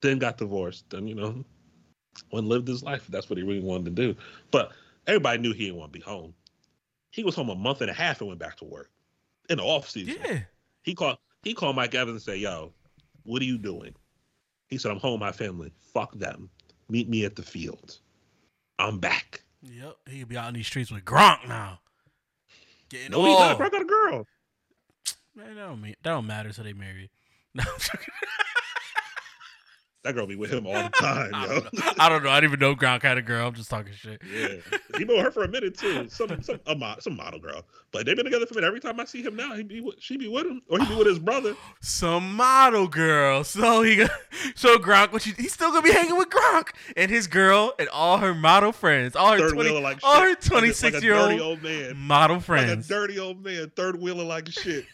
then 0.01 0.17
got 0.17 0.37
divorced, 0.37 0.89
then, 0.89 1.07
you 1.07 1.15
know, 1.15 1.29
went 2.31 2.43
and 2.43 2.47
lived 2.47 2.67
his 2.67 2.83
life. 2.83 3.05
That's 3.09 3.29
what 3.29 3.37
he 3.37 3.43
really 3.43 3.61
wanted 3.61 3.85
to 3.85 3.91
do. 3.91 4.15
But 4.51 4.71
everybody 5.07 5.39
knew 5.39 5.53
he 5.53 5.65
didn't 5.65 5.77
want 5.77 5.93
to 5.93 5.99
be 5.99 6.03
home. 6.03 6.33
He 7.11 7.23
was 7.23 7.35
home 7.35 7.49
a 7.49 7.55
month 7.55 7.81
and 7.81 7.89
a 7.89 7.93
half 7.93 8.19
and 8.19 8.27
went 8.27 8.39
back 8.39 8.57
to 8.57 8.65
work 8.65 8.91
in 9.49 9.57
the 9.57 9.63
off 9.63 9.89
season. 9.89 10.17
Yeah. 10.23 10.39
He 10.83 10.93
called 10.93 11.17
he 11.43 11.53
called 11.53 11.75
Mike 11.75 11.95
Evans 11.95 12.15
and 12.15 12.21
said, 12.21 12.39
Yo, 12.39 12.73
what 13.23 13.41
are 13.41 13.45
you 13.45 13.57
doing? 13.57 13.95
He 14.67 14.77
said, 14.77 14.91
I'm 14.91 14.99
home 14.99 15.19
my 15.19 15.31
family. 15.31 15.71
Fuck 15.93 16.13
them. 16.15 16.49
Meet 16.89 17.09
me 17.09 17.25
at 17.25 17.35
the 17.35 17.43
field. 17.43 17.99
I'm 18.79 18.99
back. 18.99 19.43
Yep. 19.61 19.95
He 20.09 20.19
could 20.19 20.27
be 20.27 20.37
out 20.37 20.49
in 20.49 20.55
these 20.55 20.67
streets 20.67 20.91
with 20.91 21.05
Gronk 21.05 21.47
now. 21.47 21.79
Getting 22.89 23.11
No, 23.11 23.25
he's 23.25 23.39
not. 23.39 23.61
I 23.61 23.69
got 23.69 23.81
a 23.81 23.85
girl. 23.85 24.25
Man, 25.35 25.55
that 25.55 25.67
don't 25.67 25.81
mean 25.81 25.95
that 26.03 26.11
don't 26.11 26.27
matter. 26.27 26.51
So 26.53 26.63
they 26.63 26.73
married. 26.73 27.09
No. 27.55 27.63
That 30.05 30.13
girl 30.13 30.27
be 30.27 30.35
with 30.35 30.51
him 30.53 30.67
all 30.67 30.73
the 30.73 30.89
time, 30.99 31.31
I, 31.33 31.45
yo. 31.47 31.59
don't 31.59 31.73
know. 31.73 31.91
I 31.99 32.09
don't 32.09 32.23
know. 32.23 32.29
I 32.29 32.39
didn't 32.39 32.51
even 32.53 32.59
know 32.59 32.75
Gronk 32.75 33.01
had 33.01 33.17
a 33.17 33.21
girl. 33.23 33.47
I'm 33.47 33.55
just 33.55 33.69
talking 33.71 33.91
shit. 33.91 34.21
Yeah, 34.31 34.47
he 34.97 35.03
been 35.03 35.15
with 35.17 35.25
her 35.25 35.31
for 35.31 35.43
a 35.43 35.47
minute 35.47 35.75
too. 35.77 36.07
Some 36.09 36.41
some 36.43 36.59
a 36.67 36.95
some 36.99 37.15
model 37.15 37.39
girl, 37.39 37.65
but 37.91 38.05
they've 38.05 38.15
been 38.15 38.25
together 38.25 38.45
for 38.45 38.53
a 38.53 38.55
minute. 38.57 38.67
Every 38.67 38.79
time 38.79 38.99
I 38.99 39.05
see 39.05 39.23
him 39.23 39.35
now, 39.35 39.55
he 39.55 39.63
be 39.63 39.81
with, 39.81 39.95
she 39.99 40.15
be 40.15 40.27
with 40.27 40.45
him, 40.45 40.61
or 40.69 40.77
he 40.79 40.85
be 40.85 40.95
with 40.95 41.07
his 41.07 41.17
brother. 41.19 41.55
Some 41.81 42.35
model 42.35 42.87
girl. 42.87 43.43
So 43.43 43.81
he 43.81 43.95
got 43.95 44.11
so 44.55 44.77
Gronk. 44.77 45.11
What 45.11 45.25
you? 45.25 45.33
He's 45.37 45.53
still 45.53 45.69
gonna 45.71 45.81
be 45.81 45.91
hanging 45.91 46.17
with 46.17 46.29
Gronk 46.29 46.69
and 46.95 47.09
his 47.09 47.25
girl 47.27 47.73
and 47.79 47.89
all 47.89 48.19
her 48.19 48.33
model 48.35 48.71
friends. 48.71 49.15
All 49.15 49.31
her 49.33 49.39
Third 49.39 49.53
twenty. 49.53 49.71
like 49.81 49.99
all 50.03 50.21
her 50.21 50.29
shit. 50.29 50.37
Like 50.43 50.45
a- 50.45 50.49
26 50.49 50.93
like 50.93 51.03
year 51.03 51.15
old 51.15 51.39
old 51.41 51.63
man, 51.63 51.97
model 51.97 52.43
like 52.47 52.67
a 52.67 52.75
dirty 52.75 53.17
old 53.17 53.43
man, 53.43 53.71
third 53.75 53.99
wheeler 53.99 54.23
like 54.23 54.47
shit. 54.49 54.85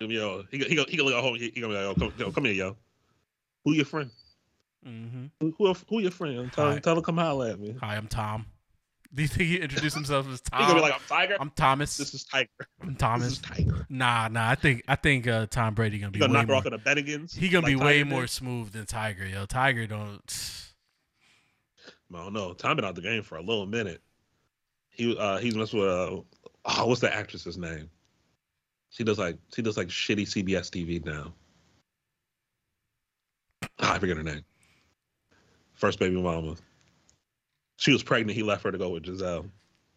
Yo, 0.00 0.44
he 0.50 0.58
he 0.58 0.64
he 0.64 0.96
gonna 0.96 1.10
go. 1.10 1.34
He, 1.34 1.50
gonna 1.60 1.72
be 1.74 1.80
like, 1.80 1.84
yo, 1.84 1.94
come, 1.94 2.12
yo, 2.18 2.30
come 2.30 2.44
here, 2.44 2.54
yo. 2.54 2.76
Who 3.64 3.72
your 3.72 3.84
friend? 3.84 4.10
hmm 4.84 5.26
Who 5.40 5.54
who, 5.58 5.74
who 5.88 5.98
your 6.00 6.10
friend? 6.10 6.52
Tell, 6.52 6.72
Hi. 6.72 6.78
tell 6.78 6.96
him 6.96 7.02
come 7.02 7.16
holler 7.16 7.48
at 7.50 7.58
me. 7.60 7.76
Hi, 7.80 7.96
I'm 7.96 8.06
Tom. 8.06 8.46
Do 9.14 9.22
you 9.22 9.28
think 9.28 9.48
he 9.48 9.56
introduced 9.58 9.94
himself 9.96 10.28
as 10.28 10.40
Tom? 10.42 10.60
He 10.60 10.66
gonna 10.66 10.74
be 10.76 10.82
like, 10.82 10.92
I'm 10.94 11.00
Tiger. 11.08 11.36
I'm 11.40 11.50
Thomas. 11.50 11.96
this 11.96 12.12
is 12.12 12.24
Tiger. 12.24 12.48
I'm 12.82 12.88
This 12.90 12.98
Thomas. 12.98 13.32
is 13.32 13.38
Tiger. 13.38 13.86
Nah, 13.88 14.28
nah. 14.28 14.50
I 14.50 14.54
think 14.54 14.82
I 14.86 14.96
think 14.96 15.26
uh, 15.26 15.46
Tom 15.46 15.74
Brady 15.74 15.98
gonna 15.98 16.10
be 16.12 16.18
gonna 16.18 16.32
way 16.32 16.38
knock 16.40 16.48
more. 16.48 16.56
off 16.56 16.64
the 16.64 16.70
Bennigans? 16.78 17.34
He 17.34 17.48
gonna 17.48 17.64
like 17.66 17.72
be 17.72 17.76
way 17.76 17.98
Tiger 18.00 18.10
more 18.10 18.20
did? 18.22 18.30
smooth 18.30 18.72
than 18.72 18.84
Tiger, 18.86 19.26
yo. 19.26 19.46
Tiger 19.46 19.86
don't. 19.86 20.62
I 22.14 22.18
don't 22.18 22.32
know. 22.32 22.52
Tom 22.52 22.76
been 22.76 22.84
out 22.84 22.94
the 22.94 23.00
game 23.00 23.22
for 23.22 23.36
a 23.36 23.42
little 23.42 23.66
minute. 23.66 24.00
He 24.90 25.16
uh 25.16 25.38
he's 25.38 25.54
messed 25.56 25.74
with 25.74 25.88
uh 25.88 26.20
oh 26.64 26.86
what's 26.86 27.00
the 27.00 27.12
actress's 27.14 27.56
name? 27.58 27.90
She 28.96 29.04
does 29.04 29.18
like 29.18 29.36
she 29.54 29.60
does 29.60 29.76
like 29.76 29.88
shitty 29.88 30.22
CBS 30.22 30.70
TV 30.70 31.04
now. 31.04 31.34
Ah, 33.78 33.92
I 33.92 33.98
forget 33.98 34.16
her 34.16 34.22
name. 34.22 34.42
First 35.74 35.98
baby 35.98 36.20
mama. 36.20 36.56
She 37.76 37.92
was 37.92 38.02
pregnant. 38.02 38.34
He 38.34 38.42
left 38.42 38.64
her 38.64 38.72
to 38.72 38.78
go 38.78 38.88
with 38.88 39.02
Gisele. 39.02 39.44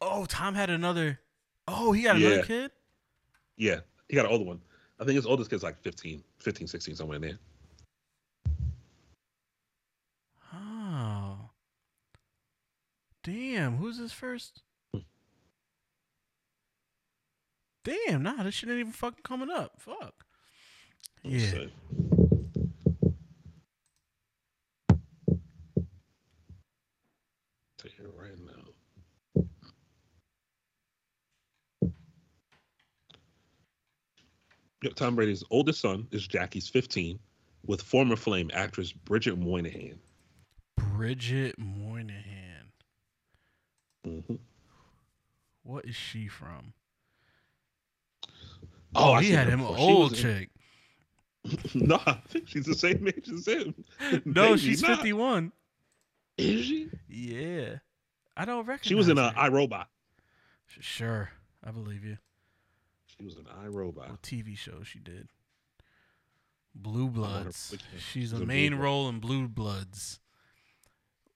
Oh, 0.01 0.25
Tom 0.25 0.53
had 0.53 0.69
another. 0.69 1.17
Oh, 1.65 1.93
he 1.93 2.03
got 2.03 2.19
Yeah. 2.19 2.27
another 2.27 2.43
kid. 2.43 2.71
Yeah, 3.55 3.79
he 4.09 4.15
got 4.15 4.25
an 4.25 4.31
older 4.31 4.43
one. 4.43 4.59
I 4.99 5.05
think 5.05 5.15
his 5.15 5.25
oldest 5.25 5.49
kid's 5.49 5.63
like 5.63 5.79
15, 5.81 6.21
15, 6.39 6.67
16, 6.67 6.95
somewhere 6.97 7.15
in 7.15 7.21
there. 7.21 7.39
Oh. 10.53 11.37
Damn, 13.23 13.77
who's 13.77 13.97
his 13.97 14.11
first? 14.11 14.63
Damn, 17.89 18.21
nah, 18.21 18.43
this 18.43 18.53
shit 18.53 18.69
ain't 18.69 18.79
even 18.79 18.91
fucking 18.91 19.23
coming 19.23 19.49
up. 19.49 19.71
Fuck. 19.79 20.13
Let's 21.23 21.53
Yeah. 21.53 21.65
Right 28.15 28.37
now. 28.45 29.43
Yep, 34.83 34.93
Tom 34.93 35.15
Brady's 35.15 35.43
oldest 35.49 35.81
son 35.81 36.07
is 36.11 36.27
Jackie's 36.27 36.67
15, 36.67 37.17
with 37.65 37.81
former 37.81 38.15
Flame 38.15 38.51
actress 38.53 38.91
Bridget 38.91 39.39
Moynahan. 39.39 39.97
Bridget 40.77 41.55
Moynahan. 41.59 42.71
hmm 44.05 44.35
What 45.63 45.85
is 45.85 45.95
she 45.95 46.27
from? 46.27 46.73
Oh, 48.95 49.15
Oh, 49.15 49.19
he 49.19 49.31
had 49.31 49.47
him 49.47 49.59
an. 49.61 49.67
Old 49.67 50.13
in- 50.13 50.17
chick. 50.17 50.49
no, 51.73 51.99
I 52.05 52.13
think 52.27 52.47
she's 52.47 52.65
the 52.65 52.75
same 52.75 53.07
age 53.07 53.29
as 53.33 53.45
him. 53.47 53.73
No, 54.25 54.49
Maybe 54.49 54.59
she's 54.59 54.81
not. 54.81 54.97
51. 54.97 55.51
Is 56.37 56.65
she? 56.65 56.89
Yeah. 57.07 57.75
I 58.35 58.45
don't 58.45 58.59
recognize 58.65 58.79
her. 58.85 58.87
She 58.89 58.95
was 58.95 59.09
in 59.09 59.17
her. 59.17 59.33
iRobot. 59.37 59.85
Sure. 60.67 61.29
I 61.65 61.71
believe 61.71 62.03
you. 62.03 62.17
She 63.17 63.23
was 63.25 63.35
in 63.37 63.43
iRobot. 63.43 64.09
What 64.09 64.21
TV 64.21 64.57
show 64.57 64.83
she 64.83 64.99
did? 64.99 65.29
Blue 66.75 67.07
Bloods. 67.09 67.75
She's 67.97 68.31
a 68.31 68.39
main 68.39 68.75
role 68.75 69.09
in 69.09 69.19
Blue 69.19 69.47
Bloods. 69.47 70.19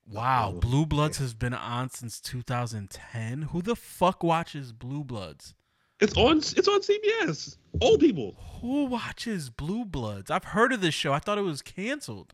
Wow, 0.09 0.53
Blue 0.59 0.85
Bloods 0.85 1.17
has 1.17 1.33
been 1.33 1.53
on 1.53 1.89
since 1.89 2.19
2010. 2.19 3.43
Who 3.43 3.61
the 3.61 3.75
fuck 3.75 4.21
watches 4.23 4.71
Blue 4.73 5.03
Bloods? 5.03 5.55
It's 5.99 6.15
on. 6.17 6.37
It's 6.37 6.67
on 6.67 6.81
CBS. 6.81 7.57
Old 7.81 7.99
people. 7.99 8.35
Who 8.61 8.85
watches 8.85 9.49
Blue 9.49 9.85
Bloods? 9.85 10.29
I've 10.29 10.43
heard 10.43 10.73
of 10.73 10.81
this 10.81 10.93
show. 10.93 11.13
I 11.13 11.19
thought 11.19 11.37
it 11.37 11.41
was 11.43 11.61
canceled. 11.61 12.33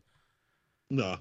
No. 0.90 1.18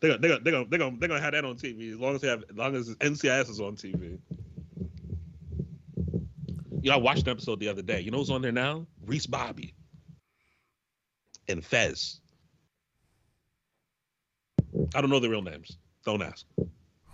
They 0.00 0.08
got 0.08 0.20
they 0.20 0.28
got 0.28 0.44
they 0.44 0.50
got 0.50 0.70
they 0.70 0.78
got 0.78 1.00
they 1.00 1.08
gonna 1.08 1.20
have 1.20 1.32
that 1.32 1.44
on 1.44 1.56
TV 1.56 1.92
as 1.92 1.98
long 1.98 2.14
as 2.14 2.20
they 2.20 2.28
have 2.28 2.44
as 2.50 2.56
long 2.56 2.76
as 2.76 2.94
NCIS 2.96 3.48
is 3.48 3.60
on 3.60 3.76
TV. 3.76 4.18
Yeah, 6.82 6.94
I 6.94 6.98
watched 6.98 7.22
an 7.22 7.30
episode 7.30 7.58
the 7.58 7.68
other 7.68 7.82
day. 7.82 8.00
You 8.00 8.10
know 8.10 8.18
who's 8.18 8.30
on 8.30 8.42
there 8.42 8.52
now? 8.52 8.86
Reese 9.06 9.26
Bobby 9.26 9.74
and 11.48 11.64
Fez. 11.64 12.20
I 14.94 15.00
don't 15.00 15.10
know 15.10 15.18
their 15.18 15.30
real 15.30 15.42
names. 15.42 15.78
Don't 16.04 16.22
ask. 16.22 16.44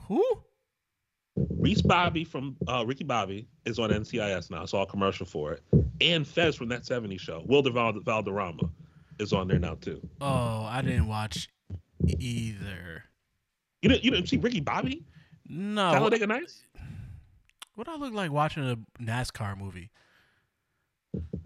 Who? 0.08 0.42
Reese 1.58 1.82
Bobby 1.82 2.24
from 2.24 2.56
uh, 2.68 2.84
Ricky 2.86 3.04
Bobby 3.04 3.46
is 3.64 3.78
on 3.78 3.90
NCIS 3.90 4.50
now. 4.50 4.62
I 4.62 4.64
saw 4.66 4.82
a 4.82 4.86
commercial 4.86 5.26
for 5.26 5.52
it. 5.52 5.62
And 6.00 6.26
Fez 6.26 6.56
from 6.56 6.68
that 6.68 6.82
70s 6.82 7.20
show. 7.20 7.42
Wilmer 7.46 7.70
Val- 7.70 8.00
Valderrama 8.00 8.68
is 9.18 9.32
on 9.32 9.48
there 9.48 9.58
now 9.58 9.74
too. 9.80 10.00
Oh, 10.20 10.66
I 10.68 10.82
didn't 10.82 11.06
watch 11.06 11.48
either. 12.06 13.04
You 13.82 13.88
didn't 13.88 14.04
you 14.04 14.10
didn't 14.10 14.28
see 14.28 14.38
Ricky 14.38 14.60
Bobby? 14.60 15.04
No. 15.48 15.92
Talladega 15.92 16.26
Nights? 16.26 16.62
What 17.74 17.88
I 17.88 17.96
look 17.96 18.12
like 18.12 18.30
watching 18.30 18.68
a 18.68 18.76
NASCAR 19.02 19.58
movie? 19.58 19.90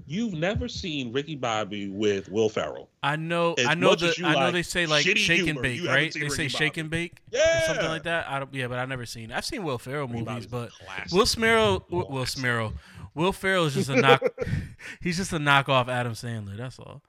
You've 0.09 0.34
never 0.34 0.68
seen 0.68 1.12
Ricky 1.12 1.34
Bobby 1.34 1.88
with 1.88 2.28
Will 2.30 2.48
Ferrell. 2.48 2.88
I 3.02 3.16
know. 3.16 3.54
As 3.54 3.66
I 3.66 3.74
know 3.74 3.94
the. 3.96 4.14
I 4.24 4.32
know 4.34 4.38
like 4.38 4.52
they 4.52 4.62
say 4.62 4.86
like 4.86 5.04
shake 5.04 5.48
and 5.48 5.61
bake, 5.61 5.84
right? 5.84 6.12
They 6.12 6.20
say 6.28 6.44
Ricky 6.44 6.48
shake 6.48 6.76
and 6.76 6.88
bake, 6.88 7.18
Yeah, 7.32 7.66
something 7.66 7.86
like 7.86 8.04
that. 8.04 8.28
I 8.28 8.38
don't. 8.38 8.54
Yeah, 8.54 8.68
but 8.68 8.78
I've 8.78 8.88
never 8.88 9.04
seen. 9.04 9.32
I've 9.32 9.44
seen 9.44 9.64
Will 9.64 9.78
Ferrell 9.78 10.07
Ricky 10.07 10.20
movies, 10.24 10.46
Bobby's 10.46 10.46
but 10.78 10.84
classic. 10.86 11.12
Will 11.12 11.26
Smith. 11.26 11.82
Will 11.90 12.02
What? 12.09 12.28
Smith. 12.28 12.72
Will 13.14 13.32
Ferrell 13.32 13.64
is 13.64 13.74
just 13.74 13.88
a 13.88 13.96
knock. 14.00 14.22
he's 15.00 15.16
just 15.16 15.32
a 15.32 15.38
knockoff 15.38 15.88
Adam 15.88 16.12
Sandler. 16.12 16.57
That's 16.57 16.78
all. 16.78 17.02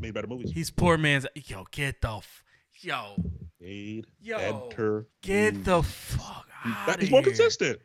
made 0.00 0.14
better 0.14 0.26
movies. 0.28 0.52
He's 0.52 0.70
poor 0.70 0.96
man's. 0.98 1.26
Yo, 1.34 1.64
get 1.70 2.00
the. 2.00 2.16
F- 2.18 2.44
yo, 2.80 3.16
Made 3.60 4.06
Yo, 4.20 4.68
better. 4.68 5.06
get 5.22 5.64
the 5.64 5.82
fuck 5.82 6.46
out 6.64 7.00
He's 7.00 7.10
more 7.10 7.22
consistent. 7.22 7.80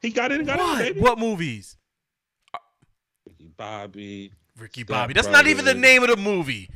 He 0.00 0.10
got 0.10 0.30
in 0.32 0.38
and 0.40 0.46
got 0.46 0.60
out, 0.60 0.66
What? 0.68 0.78
baby. 0.78 1.00
What 1.00 1.18
movies? 1.18 1.76
Bobby. 3.56 4.32
Ricky 4.58 4.82
Step 4.82 4.88
Bobby. 4.88 5.14
That's 5.14 5.28
not 5.28 5.46
even 5.46 5.64
the 5.64 5.74
name 5.74 6.02
of 6.02 6.08
the 6.08 6.16
movie. 6.16 6.70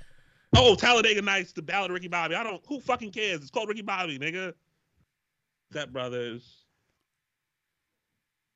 Oh, 0.57 0.75
Talladega 0.75 1.23
Nights, 1.23 1.53
the 1.53 1.63
Ballad 1.63 1.91
of 1.91 1.95
Ricky 1.95 2.09
Bobby. 2.09 2.35
I 2.35 2.43
don't. 2.43 2.63
Who 2.67 2.81
fucking 2.81 3.13
cares? 3.13 3.41
It's 3.41 3.51
called 3.51 3.69
Ricky 3.69 3.83
Bobby, 3.83 4.19
nigga. 4.19 4.53
Step 5.71 5.91
Brothers. 5.91 6.65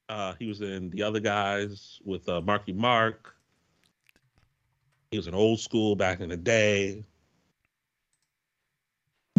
Uh, 0.09 0.35
he 0.39 0.47
was 0.47 0.61
in 0.61 0.91
the 0.91 1.03
other 1.03 1.21
guys 1.21 2.01
with 2.05 2.29
uh, 2.29 2.41
Marky 2.41 2.73
Mark. 2.73 3.35
He 5.11 5.17
was 5.17 5.27
an 5.29 5.35
old 5.35 5.61
school 5.61 5.97
back 5.97 6.21
in 6.21 6.29
the 6.29 6.37
day. 6.37 7.05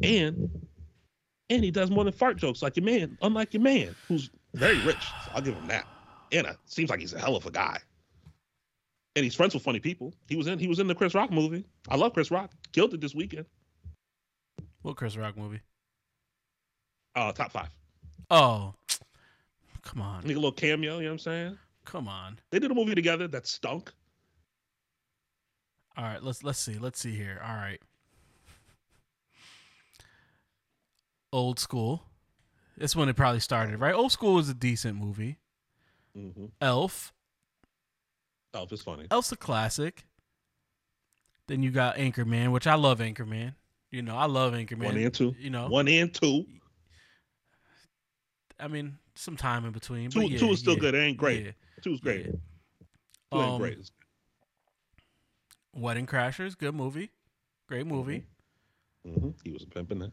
And 0.02 0.50
and 1.50 1.64
he 1.64 1.70
does 1.70 1.92
more 1.92 2.04
than 2.04 2.14
fart 2.14 2.38
jokes 2.38 2.62
like 2.62 2.76
your 2.78 2.86
man, 2.86 3.18
unlike 3.22 3.54
your 3.54 3.62
man, 3.62 3.96
who's 4.08 4.32
very 4.54 4.80
rich. 4.80 5.02
So 5.26 5.32
I'll 5.36 5.42
give 5.42 5.54
him 5.54 5.68
that. 5.68 5.86
And 6.32 6.48
uh, 6.48 6.54
seems 6.66 6.90
like 6.90 7.00
he's 7.00 7.14
a 7.14 7.20
hell 7.20 7.36
of 7.36 7.46
a 7.46 7.52
guy. 7.52 7.80
And 9.16 9.24
he's 9.24 9.36
friends 9.36 9.54
with 9.54 9.64
funny 9.64 9.80
people. 9.80 10.14
He 10.28 10.36
was 10.36 10.48
in 10.48 10.60
he 10.60 10.68
was 10.68 10.80
in 10.80 10.88
the 10.88 10.96
Chris 10.96 11.14
Rock 11.16 11.32
movie. 11.32 11.66
I 11.90 11.96
love 11.96 12.14
Chris 12.14 12.32
Rock. 12.32 12.52
Killed 12.74 12.94
it 12.94 13.02
this 13.02 13.16
weekend. 13.16 13.46
What 14.82 14.98
Chris 14.98 15.16
Rock 15.18 15.38
movie? 15.38 15.62
Uh 17.16 17.32
top 17.32 17.52
five. 17.52 17.70
Oh, 18.30 18.74
come 19.84 20.02
on, 20.02 20.24
Make 20.24 20.34
a 20.34 20.40
little 20.40 20.52
cameo, 20.52 20.98
you 20.98 21.04
know 21.04 21.10
what 21.10 21.14
I'm 21.14 21.20
saying? 21.20 21.58
come 21.86 22.08
on. 22.08 22.40
They 22.50 22.58
did 22.58 22.72
a 22.72 22.74
movie 22.74 22.96
together 22.96 23.28
that 23.28 23.46
stunk. 23.46 23.94
All 25.96 26.04
right, 26.04 26.22
let's 26.22 26.44
let's 26.44 26.60
see. 26.60 26.78
Let's 26.78 27.00
see 27.00 27.16
here. 27.16 27.40
All 27.46 27.56
right. 27.56 27.80
Old 31.32 31.60
School. 31.60 32.04
That's 32.78 32.96
when 32.96 33.08
it 33.08 33.16
probably 33.16 33.40
started, 33.40 33.80
right? 33.80 33.94
Old 33.94 34.12
School 34.12 34.34
was 34.34 34.50
a 34.50 34.54
decent 34.54 34.98
movie. 35.00 35.38
Mm-hmm. 36.18 36.46
Elf. 36.60 37.14
Elf 38.56 38.72
is 38.72 38.82
funny. 38.82 39.06
Elf's 39.12 39.32
a 39.32 39.36
classic. 39.36 40.06
Then 41.48 41.62
you 41.62 41.70
got 41.72 41.98
Anchorman, 41.98 42.52
which 42.52 42.66
I 42.66 42.76
love 42.76 43.00
Anchorman. 43.00 43.54
You 43.92 44.02
know, 44.02 44.16
I 44.16 44.26
love 44.26 44.54
Anchorman. 44.54 44.86
One 44.86 44.98
and 44.98 45.14
two. 45.14 45.36
You 45.40 45.50
know, 45.52 45.68
One 45.68 45.88
and 45.88 46.14
two. 46.14 46.46
I 48.60 48.68
mean, 48.68 48.98
some 49.16 49.36
time 49.38 49.66
in 49.66 49.72
between. 49.72 50.10
Two, 50.10 50.22
but 50.22 50.30
yeah, 50.32 50.38
two 50.40 50.50
is 50.52 50.60
still 50.60 50.74
yeah, 50.74 50.80
good. 50.80 50.96
It 50.96 51.00
ain't 51.00 51.18
great. 51.18 51.46
yeah, 51.46 51.52
Two 51.82 51.92
is 51.94 52.00
great. 52.00 52.26
yeah. 52.26 52.32
Two 53.32 53.38
ain't 53.40 53.50
Um, 53.52 53.58
great. 53.60 53.78
Wedding 55.76 56.08
Crashers, 56.08 56.58
good 56.58 56.74
movie, 56.74 57.12
great 57.68 57.86
movie. 57.86 58.24
Mm-hmm. 59.06 59.32
He 59.44 59.52
was 59.52 59.64
pimping 59.66 59.72
pimp 59.88 59.92
in 59.92 60.00
there. 60.00 60.12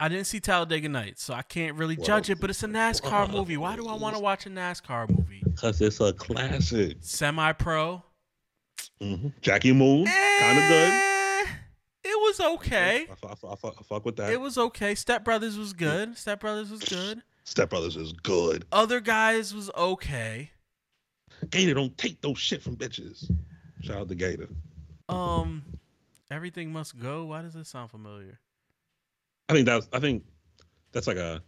I 0.00 0.08
didn't 0.08 0.26
see 0.26 0.38
Talladega 0.38 0.88
Nights, 0.88 1.22
so 1.24 1.34
I 1.34 1.42
can't 1.42 1.76
really 1.76 1.96
Well, 1.96 2.06
judge 2.06 2.30
it. 2.30 2.40
But 2.40 2.50
it's 2.50 2.62
a 2.62 2.68
NASCAR 2.68 3.32
movie. 3.32 3.56
Why 3.56 3.74
do 3.76 3.88
I 3.88 3.94
want 3.94 4.14
to 4.14 4.22
watch 4.22 4.46
a 4.46 4.50
NASCAR 4.50 5.08
movie? 5.10 5.42
Cause 5.56 5.80
it's 5.80 6.00
a 6.00 6.12
classic. 6.12 6.98
Semi 7.00 7.52
Pro, 7.52 8.02
hmm 9.00 9.28
Jackie 9.40 9.72
Moon, 9.72 10.06
kind 10.06 10.58
of 10.58 10.68
good. 10.68 10.92
Eh, 10.92 11.46
It 12.04 12.16
was 12.20 12.38
okay. 12.40 13.08
I, 13.24 13.26
I, 13.26 13.30
I, 13.48 13.52
I 13.52 13.82
fuck 13.88 14.04
with 14.04 14.16
that. 14.16 14.32
It 14.32 14.40
was 14.40 14.56
okay. 14.56 14.94
Step 14.94 15.24
Brothers 15.24 15.58
was 15.58 15.72
good. 15.72 16.16
Step 16.16 16.40
Brothers 16.40 16.70
was 16.70 16.80
good. 16.80 17.22
Step 17.42 17.70
Brothers 17.70 17.96
is 17.96 18.12
good. 18.12 18.66
Other 18.70 19.00
guys 19.00 19.52
was 19.52 19.68
okay. 19.76 20.50
Gator 21.50 21.74
don't 21.74 21.96
take 21.98 22.20
those 22.20 22.38
shit 22.38 22.62
from 22.62 22.76
bitches. 22.76 23.28
Shout 23.82 23.96
out 23.96 24.08
to 24.08 24.14
Gator. 24.14 24.48
Um, 25.08 25.64
everything 26.30 26.72
must 26.72 26.98
go. 27.00 27.24
Why 27.26 27.42
does 27.42 27.54
this 27.54 27.68
sound 27.68 27.90
familiar? 27.90 28.38
I 29.48 29.52
think 29.54 29.66
that's 29.66 29.88
I 29.92 30.00
think 30.00 30.24
that's 30.92 31.06
like 31.06 31.16
a 31.16 31.42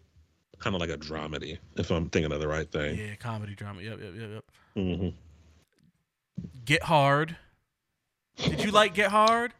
kind 0.58 0.74
of 0.76 0.80
like 0.80 0.90
a 0.90 0.96
dramedy, 0.98 1.58
if 1.76 1.90
I'm 1.90 2.08
thinking 2.10 2.32
of 2.32 2.40
the 2.40 2.48
right 2.48 2.70
thing. 2.70 2.98
Yeah, 2.98 3.14
comedy 3.16 3.54
drama. 3.54 3.82
Yep, 3.82 3.98
yep, 4.02 4.12
yep, 4.16 4.30
yep. 4.30 4.44
hmm 4.74 5.08
Get 6.64 6.82
Hard. 6.82 7.36
Did 8.36 8.62
you 8.64 8.70
like 8.70 8.94
Get 8.94 9.10
Hard? 9.10 9.52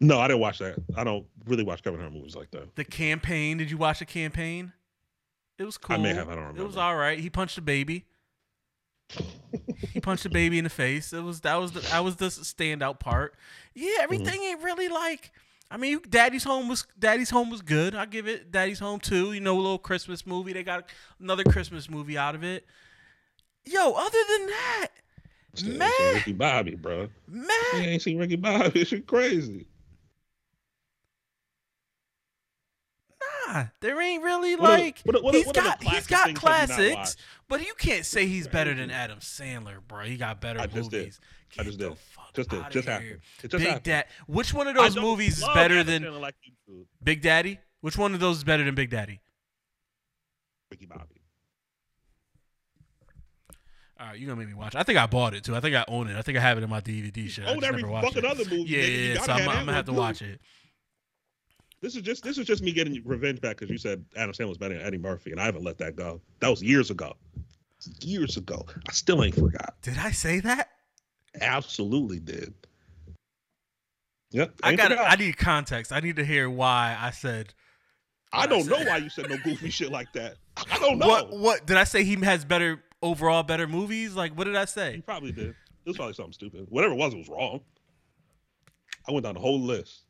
No, 0.00 0.18
I 0.18 0.28
didn't 0.28 0.40
watch 0.40 0.58
that. 0.58 0.76
I 0.96 1.04
don't 1.04 1.26
really 1.46 1.64
watch 1.64 1.82
Kevin 1.82 2.00
Hart 2.00 2.12
movies 2.12 2.36
like 2.36 2.50
that. 2.52 2.74
The 2.76 2.84
Campaign. 2.84 3.56
Did 3.58 3.70
you 3.70 3.76
watch 3.78 3.98
the 4.00 4.04
Campaign? 4.06 4.72
It 5.58 5.64
was 5.64 5.78
cool. 5.78 5.96
I 5.96 5.98
may 5.98 6.12
have. 6.14 6.28
I 6.28 6.34
don't 6.34 6.40
remember. 6.44 6.62
It 6.62 6.66
was 6.66 6.76
all 6.76 6.96
right. 6.96 7.18
He 7.18 7.30
punched 7.30 7.56
a 7.58 7.62
baby. 7.62 8.04
he 9.92 10.00
punched 10.00 10.26
a 10.26 10.30
baby 10.30 10.58
in 10.58 10.64
the 10.64 10.70
face. 10.70 11.12
It 11.12 11.22
was 11.22 11.40
that 11.42 11.56
was 11.56 11.72
the 11.72 11.80
that 11.80 12.04
was 12.04 12.16
the 12.16 12.26
standout 12.26 12.98
part. 13.00 13.34
Yeah, 13.74 13.86
Mm-hmm. 13.88 14.02
everything 14.02 14.42
ain't 14.42 14.62
really 14.62 14.88
like. 14.88 15.32
I 15.70 15.76
mean, 15.78 16.00
Daddy's 16.08 16.44
Home 16.44 16.68
was 16.68 16.86
Daddy's 16.98 17.30
Home 17.30 17.50
was 17.50 17.60
good. 17.62 17.94
I 17.94 18.06
give 18.06 18.28
it 18.28 18.52
Daddy's 18.52 18.78
Home 18.78 19.00
too. 19.00 19.32
You 19.32 19.40
know, 19.40 19.56
a 19.56 19.60
little 19.60 19.78
Christmas 19.78 20.26
movie. 20.26 20.52
They 20.52 20.62
got 20.62 20.88
another 21.20 21.42
Christmas 21.44 21.90
movie 21.90 22.16
out 22.16 22.34
of 22.34 22.44
it. 22.44 22.64
Yo, 23.64 23.92
other 23.92 24.18
than 24.38 24.46
that, 24.46 24.88
Still 25.54 25.70
ain't 25.70 25.78
man, 25.80 25.90
seen 25.98 26.14
Ricky 26.14 26.32
Bobby, 26.34 26.74
bro. 26.76 27.08
You 27.32 27.40
man, 27.40 27.48
ain't 27.74 28.02
seen 28.02 28.18
Ricky 28.18 28.36
Bobby. 28.36 28.84
Shit 28.84 29.06
crazy. 29.08 29.66
nah, 33.48 33.64
there 33.80 34.00
ain't 34.00 34.22
really 34.22 34.56
What 34.56 34.70
like 34.70 35.02
are- 35.08 35.20
what 35.22 35.34
he's 35.34 35.46
what 35.46 35.54
the 35.54 35.60
got 35.62 35.82
he's 35.82 36.06
got 36.06 36.28
you 36.28 36.34
classics, 36.34 37.16
but 37.48 37.60
you 37.66 37.74
can't 37.78 38.04
say 38.06 38.26
he's 38.26 38.46
better 38.48 38.74
than 38.74 38.90
Adam 38.90 39.18
Sandler, 39.18 39.78
bro. 39.86 40.04
He 40.04 40.16
got 40.16 40.40
better 40.40 40.60
I 40.60 40.66
movies. 40.72 41.20
I 41.58 41.62
just 41.62 41.78
did. 41.78 41.96
Just 42.34 42.50
did. 42.50 42.64
Just 42.70 42.88
happened. 42.88 43.20
It 43.42 43.50
just 43.50 43.52
Big 43.52 43.62
happened. 43.62 43.84
Dad. 43.84 44.06
Which 44.26 44.52
one 44.52 44.68
of 44.68 44.74
those 44.74 44.96
movies 44.96 45.38
is 45.38 45.48
better 45.54 45.82
than 45.82 46.20
like. 46.20 46.34
Big 47.02 47.22
Daddy? 47.22 47.58
Which 47.80 47.96
one 47.96 48.14
of 48.14 48.20
those 48.20 48.38
is 48.38 48.44
better 48.44 48.64
than 48.64 48.74
Big 48.74 48.90
Daddy? 48.90 49.20
Ricky 50.70 50.86
Bobby. 50.86 51.22
All 53.98 54.08
right, 54.08 54.18
you 54.18 54.26
gonna 54.26 54.38
make 54.38 54.48
me 54.48 54.54
watch. 54.54 54.74
it. 54.74 54.78
I 54.78 54.82
think 54.82 54.98
I 54.98 55.06
bought 55.06 55.32
it 55.34 55.44
too. 55.44 55.56
I 55.56 55.60
think 55.60 55.74
I 55.74 55.84
own 55.88 56.08
it. 56.08 56.16
I 56.16 56.22
think 56.22 56.36
I 56.36 56.40
have 56.42 56.58
it 56.58 56.64
in 56.64 56.68
my 56.68 56.82
DVD 56.82 57.28
shit. 57.30 57.46
Own 57.46 57.64
every 57.64 57.82
never 57.82 57.94
fucking 58.02 58.18
it. 58.18 58.24
other 58.24 58.44
movie. 58.44 58.64
Yeah, 58.64 58.80
yeah, 58.82 59.14
yeah. 59.14 59.22
So 59.22 59.32
I'm, 59.32 59.48
I'm 59.48 59.64
gonna 59.64 59.72
have 59.72 59.86
to 59.86 59.92
one, 59.92 60.00
watch 60.00 60.20
it. 60.20 60.38
This 61.80 61.96
is 61.96 62.02
just 62.02 62.22
this 62.22 62.36
is 62.36 62.46
just 62.46 62.62
me 62.62 62.72
getting 62.72 63.00
revenge 63.06 63.40
back 63.40 63.56
because 63.56 63.70
you 63.70 63.78
said 63.78 64.04
Adam 64.14 64.32
Sandler 64.32 64.48
was 64.48 64.58
better 64.58 64.74
than 64.74 64.86
Eddie 64.86 64.98
Murphy, 64.98 65.30
and 65.30 65.40
I 65.40 65.44
haven't 65.46 65.64
let 65.64 65.78
that 65.78 65.96
go. 65.96 66.20
That 66.40 66.48
was 66.48 66.62
years 66.62 66.90
ago. 66.90 67.14
Years 68.02 68.36
ago. 68.36 68.66
I 68.86 68.92
still 68.92 69.22
ain't 69.24 69.34
forgot. 69.34 69.76
Did 69.80 69.96
I 69.96 70.10
say 70.10 70.40
that? 70.40 70.68
Absolutely 71.40 72.20
did. 72.20 72.54
Yep. 74.30 74.54
I 74.62 74.74
got. 74.74 74.92
I 74.92 75.14
need 75.16 75.36
context. 75.36 75.92
I 75.92 76.00
need 76.00 76.16
to 76.16 76.24
hear 76.24 76.50
why 76.50 76.96
I 77.00 77.10
said. 77.10 77.54
I 78.32 78.46
don't 78.46 78.66
know 78.66 78.76
why 78.84 78.98
you 78.98 79.08
said 79.08 79.30
no 79.30 79.36
goofy 79.38 79.70
shit 79.70 79.90
like 79.90 80.12
that. 80.12 80.36
I 80.70 80.78
don't 80.78 80.98
know. 80.98 81.06
What? 81.06 81.30
What 81.38 81.66
did 81.66 81.76
I 81.76 81.84
say? 81.84 82.04
He 82.04 82.16
has 82.24 82.44
better 82.44 82.82
overall, 83.02 83.42
better 83.44 83.66
movies. 83.66 84.14
Like, 84.14 84.36
what 84.36 84.44
did 84.44 84.56
I 84.56 84.62
You 84.62 84.66
say? 84.66 85.02
probably 85.06 85.32
did. 85.32 85.50
It 85.50 85.90
was 85.90 85.96
probably 85.96 86.14
something 86.14 86.32
stupid. 86.32 86.66
Whatever 86.68 86.94
it 86.94 86.96
was, 86.96 87.14
it 87.14 87.18
was 87.18 87.28
wrong. 87.28 87.60
I 89.08 89.12
went 89.12 89.24
down 89.24 89.34
the 89.34 89.40
whole 89.40 89.60
list. 89.60 90.02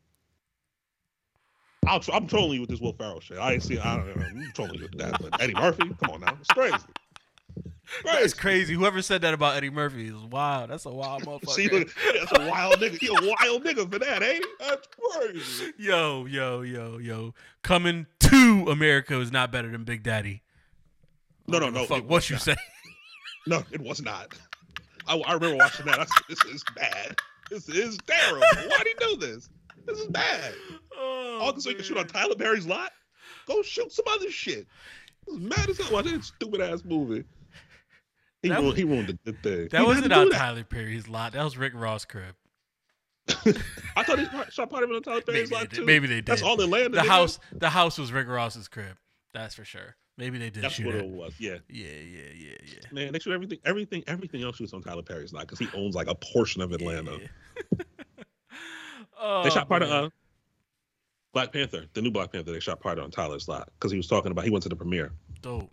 I'll, 1.85 1.99
tr- 1.99 2.11
I'm 2.13 2.27
trolling 2.27 2.53
you 2.55 2.61
with 2.61 2.69
this 2.69 2.81
Will 2.81 2.93
Ferrell 2.93 3.19
shit. 3.21 3.37
I 3.37 3.53
ain't 3.53 3.63
see. 3.63 3.77
I 3.77 3.95
don't 3.95 4.07
know. 4.07 4.25
I'm 4.25 4.51
trolling 4.53 4.75
you 4.75 4.81
with 4.81 4.97
that. 4.97 5.21
But 5.21 5.39
Eddie 5.41 5.53
Murphy, 5.53 5.89
come 6.03 6.09
on 6.15 6.21
now, 6.21 6.35
it's 6.39 6.49
crazy. 6.49 6.75
That's 8.03 8.33
crazy. 8.33 8.73
Whoever 8.73 9.01
said 9.01 9.21
that 9.21 9.33
about 9.33 9.55
Eddie 9.55 9.69
Murphy 9.69 10.07
is 10.07 10.15
wild. 10.23 10.69
That's 10.69 10.85
a 10.85 10.89
wild 10.89 11.23
motherfucker. 11.25 11.49
See, 11.51 11.69
look, 11.69 11.89
that's 12.19 12.31
a 12.31 12.49
wild 12.49 12.75
nigga. 12.75 12.97
He 12.99 13.07
a 13.07 13.13
wild 13.13 13.63
nigga 13.63 13.91
for 13.91 13.99
that, 13.99 14.21
ain't 14.23 14.43
he? 14.43 14.51
That's 14.59 14.87
crazy. 14.99 15.73
Yo, 15.77 16.25
yo, 16.25 16.61
yo, 16.61 16.97
yo. 16.97 17.33
Coming 17.63 18.07
to 18.19 18.65
America 18.69 19.19
is 19.19 19.31
not 19.31 19.51
better 19.51 19.71
than 19.71 19.83
Big 19.83 20.03
Daddy. 20.03 20.41
No, 21.47 21.59
no, 21.59 21.69
no. 21.69 21.85
Fuck 21.85 22.09
what 22.09 22.29
you 22.29 22.35
not. 22.35 22.41
say. 22.43 22.55
No, 23.49 23.63
it 23.71 23.79
was 23.79 24.01
not. 24.01 24.33
I, 25.07 25.17
I 25.19 25.31
remember 25.31 25.55
watching 25.55 25.85
that. 25.85 25.99
I 26.01 26.03
said, 26.03 26.23
"This 26.27 26.43
is 26.53 26.63
bad. 26.75 27.15
This 27.49 27.69
is 27.69 27.97
terrible. 28.05 28.41
Why'd 28.41 28.85
he 28.87 28.93
do 28.99 29.15
this? 29.15 29.49
This 29.85 29.99
is 29.99 30.07
bad." 30.07 30.53
Oh, 30.97 31.39
All 31.41 31.57
so 31.57 31.69
you 31.69 31.77
can 31.77 31.85
shoot 31.85 31.97
on 31.97 32.07
Tyler 32.07 32.35
Perry's 32.35 32.67
lot? 32.67 32.91
Go 33.45 33.61
shoot 33.61 33.89
some 33.93 34.03
other 34.09 34.29
shit. 34.29 34.67
Mad 35.29 35.69
as 35.69 35.77
hell 35.77 35.93
watching 35.93 36.11
that 36.11 36.25
stupid 36.25 36.59
ass 36.59 36.83
movie. 36.83 37.23
He 38.41 38.49
That 38.49 38.55
ruined, 38.59 38.67
was- 38.67 38.77
he 38.77 38.83
ruined 38.83 39.07
the, 39.07 39.31
the 39.31 39.37
thing. 39.37 39.67
That 39.71 39.81
He 39.81 39.85
wasn't 39.87 40.13
on 40.13 40.29
that. 40.29 40.37
Tyler 40.37 40.63
Perry's 40.63 41.07
lot. 41.07 41.33
That 41.33 41.43
was 41.43 41.57
Rick 41.57 41.73
Ross' 41.75 42.05
crib. 42.05 42.35
I 43.95 44.03
thought 44.03 44.19
he 44.19 44.25
shot 44.51 44.69
part 44.69 44.83
of 44.83 44.89
it 44.91 44.95
on 44.95 45.01
Tyler 45.03 45.21
Maybe 45.27 45.33
Perry's 45.33 45.49
they 45.49 45.55
lot 45.55 45.69
too. 45.71 45.85
Maybe 45.85 46.07
they 46.07 46.15
did. 46.15 46.27
That's 46.27 46.41
all 46.41 46.59
Atlanta. 46.61 46.89
The 46.89 46.97
nigga. 47.01 47.07
house, 47.07 47.39
the 47.51 47.69
house 47.69 47.97
was 47.97 48.11
Rick 48.13 48.27
Ross's 48.29 48.67
crib. 48.67 48.95
That's 49.33 49.53
for 49.55 49.65
sure. 49.65 49.95
Maybe 50.17 50.37
they 50.39 50.49
did 50.49 50.63
That's 50.63 50.75
shoot 50.75 50.85
what 50.85 50.95
it. 50.95 51.03
it 51.05 51.09
was. 51.11 51.33
Yeah, 51.39 51.57
Yeah, 51.69 51.85
yeah, 51.87 52.21
yeah, 52.35 52.55
yeah. 52.65 52.79
man. 52.91 53.11
They 53.13 53.19
shoot 53.19 53.33
everything, 53.33 53.59
everything, 53.65 54.03
everything 54.07 54.43
else 54.43 54.55
shoots 54.55 54.73
on 54.73 54.81
Tyler 54.81 55.03
Perry's 55.03 55.33
lot 55.33 55.41
because 55.41 55.59
he 55.59 55.67
owns 55.75 55.93
like 55.95 56.07
a 56.07 56.15
portion 56.15 56.61
of 56.61 56.71
Atlanta. 56.71 57.17
Yeah. 57.19 57.77
oh, 59.19 59.43
They 59.43 59.49
shot 59.49 59.67
part 59.67 59.81
man. 59.83 59.91
of 59.91 60.05
uh, 60.05 60.09
Black 61.33 61.51
Panther, 61.53 61.85
the 61.93 62.01
new 62.01 62.11
Black 62.11 62.31
Panther. 62.31 62.51
They 62.51 62.59
shot 62.59 62.79
part 62.79 62.97
on 62.97 63.11
Tyler's 63.11 63.47
lot 63.47 63.69
because 63.79 63.91
he 63.91 63.97
was 63.97 64.07
talking 64.07 64.31
about. 64.31 64.45
He 64.45 64.49
went 64.51 64.63
to 64.63 64.69
the 64.69 64.75
premiere. 64.75 65.11
Dope. 65.41 65.69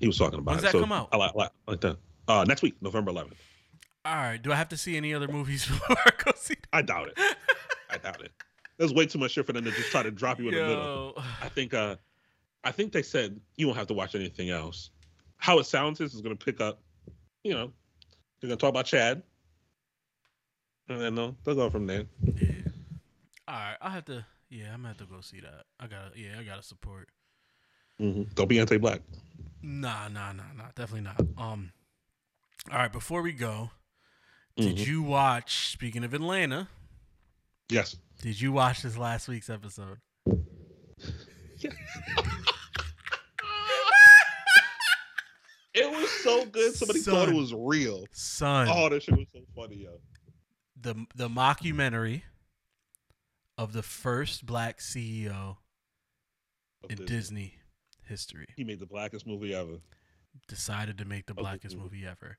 He 0.00 0.06
was 0.06 0.16
talking 0.18 0.38
about 0.38 0.52
When's 0.52 0.62
it. 0.62 0.66
that 0.66 0.72
so 0.72 0.80
come 0.80 0.92
out? 0.92 1.08
I 1.12 1.16
like, 1.16 1.34
like, 1.34 1.50
like 1.66 1.80
that. 1.80 1.96
Uh, 2.26 2.44
next 2.46 2.62
week, 2.62 2.76
November 2.80 3.10
11th. 3.12 3.32
All 4.04 4.14
right. 4.14 4.40
Do 4.40 4.52
I 4.52 4.56
have 4.56 4.68
to 4.70 4.76
see 4.76 4.96
any 4.96 5.12
other 5.14 5.28
movies 5.28 5.66
before 5.68 5.96
I 6.04 6.10
go 6.24 6.32
see? 6.36 6.54
I 6.72 6.82
doubt 6.82 7.08
it. 7.08 7.18
I 7.90 7.98
doubt 7.98 8.22
it. 8.22 8.32
There's 8.76 8.92
way 8.94 9.06
too 9.06 9.18
much 9.18 9.32
shit 9.32 9.44
for 9.46 9.52
them 9.52 9.64
to 9.64 9.70
just 9.72 9.90
try 9.90 10.02
to 10.02 10.10
drop 10.10 10.38
you 10.38 10.48
in 10.48 10.54
the 10.54 10.60
middle. 10.62 11.14
I 11.42 11.48
think 11.48 11.74
uh 11.74 11.96
I 12.62 12.70
think 12.70 12.92
they 12.92 13.02
said 13.02 13.40
you 13.56 13.66
won't 13.66 13.78
have 13.78 13.88
to 13.88 13.94
watch 13.94 14.14
anything 14.14 14.50
else. 14.50 14.90
How 15.36 15.58
it 15.58 15.64
sounds 15.64 16.00
is 16.00 16.14
is 16.14 16.20
gonna 16.20 16.36
pick 16.36 16.60
up, 16.60 16.80
you 17.42 17.54
know, 17.54 17.72
they're 18.40 18.48
gonna 18.48 18.56
talk 18.56 18.70
about 18.70 18.86
Chad. 18.86 19.22
And 20.88 21.00
then 21.00 21.14
they'll, 21.14 21.36
they'll 21.44 21.54
go 21.54 21.68
from 21.70 21.86
there. 21.86 22.04
Yeah. 22.22 22.50
All 23.48 23.54
right. 23.54 23.76
I 23.80 23.90
have 23.90 24.04
to. 24.06 24.24
Yeah, 24.48 24.66
I'm 24.72 24.78
gonna 24.82 24.88
have 24.88 24.96
to 24.98 25.04
go 25.04 25.20
see 25.20 25.40
that. 25.40 25.64
I 25.80 25.86
gotta. 25.86 26.10
Yeah, 26.16 26.38
I 26.40 26.44
gotta 26.44 26.62
support. 26.62 27.08
hmm 27.98 28.22
Don't 28.34 28.48
be 28.48 28.58
anti-black. 28.60 29.02
Nah, 29.62 30.08
nah, 30.08 30.32
nah, 30.32 30.52
nah. 30.56 30.66
Definitely 30.74 31.02
not. 31.02 31.20
Um. 31.36 31.72
All 32.70 32.78
right. 32.78 32.92
Before 32.92 33.22
we 33.22 33.32
go, 33.32 33.70
did 34.56 34.76
Mhm. 34.76 34.86
you 34.86 35.02
watch? 35.02 35.70
Speaking 35.72 36.04
of 36.04 36.14
Atlanta, 36.14 36.68
Yes. 37.68 37.96
did 38.22 38.40
you 38.40 38.52
watch 38.52 38.82
this 38.82 38.96
last 38.96 39.28
week's 39.28 39.50
episode? 39.50 39.98
It 45.74 45.88
was 45.90 46.10
so 46.22 46.44
good. 46.46 46.74
Somebody 46.74 47.00
thought 47.00 47.28
it 47.28 47.34
was 47.34 47.52
real. 47.54 48.06
Son, 48.12 48.68
Oh, 48.70 48.88
that 48.88 49.02
shit 49.02 49.16
was 49.16 49.28
so 49.32 49.40
funny, 49.54 49.76
yo. 49.84 50.00
the 50.80 51.06
the 51.14 51.28
mockumentary 51.28 52.22
of 53.56 53.72
the 53.72 53.82
first 53.82 54.46
black 54.46 54.80
CEO 54.80 55.58
Of 56.82 56.90
in 56.90 56.96
Disney. 56.96 57.06
Disney 57.06 57.57
history 58.08 58.46
He 58.56 58.64
made 58.64 58.80
the 58.80 58.86
blackest 58.86 59.26
movie 59.26 59.54
ever. 59.54 59.78
decided 60.48 60.98
to 60.98 61.04
make 61.04 61.26
the 61.26 61.34
blackest 61.34 61.76
movie. 61.76 61.96
movie 61.98 62.06
ever. 62.06 62.38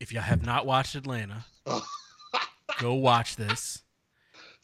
If 0.00 0.12
y'all 0.12 0.22
have 0.22 0.44
not 0.44 0.66
watched 0.66 0.94
Atlanta, 0.94 1.44
go 2.78 2.94
watch 2.94 3.36
this. 3.36 3.82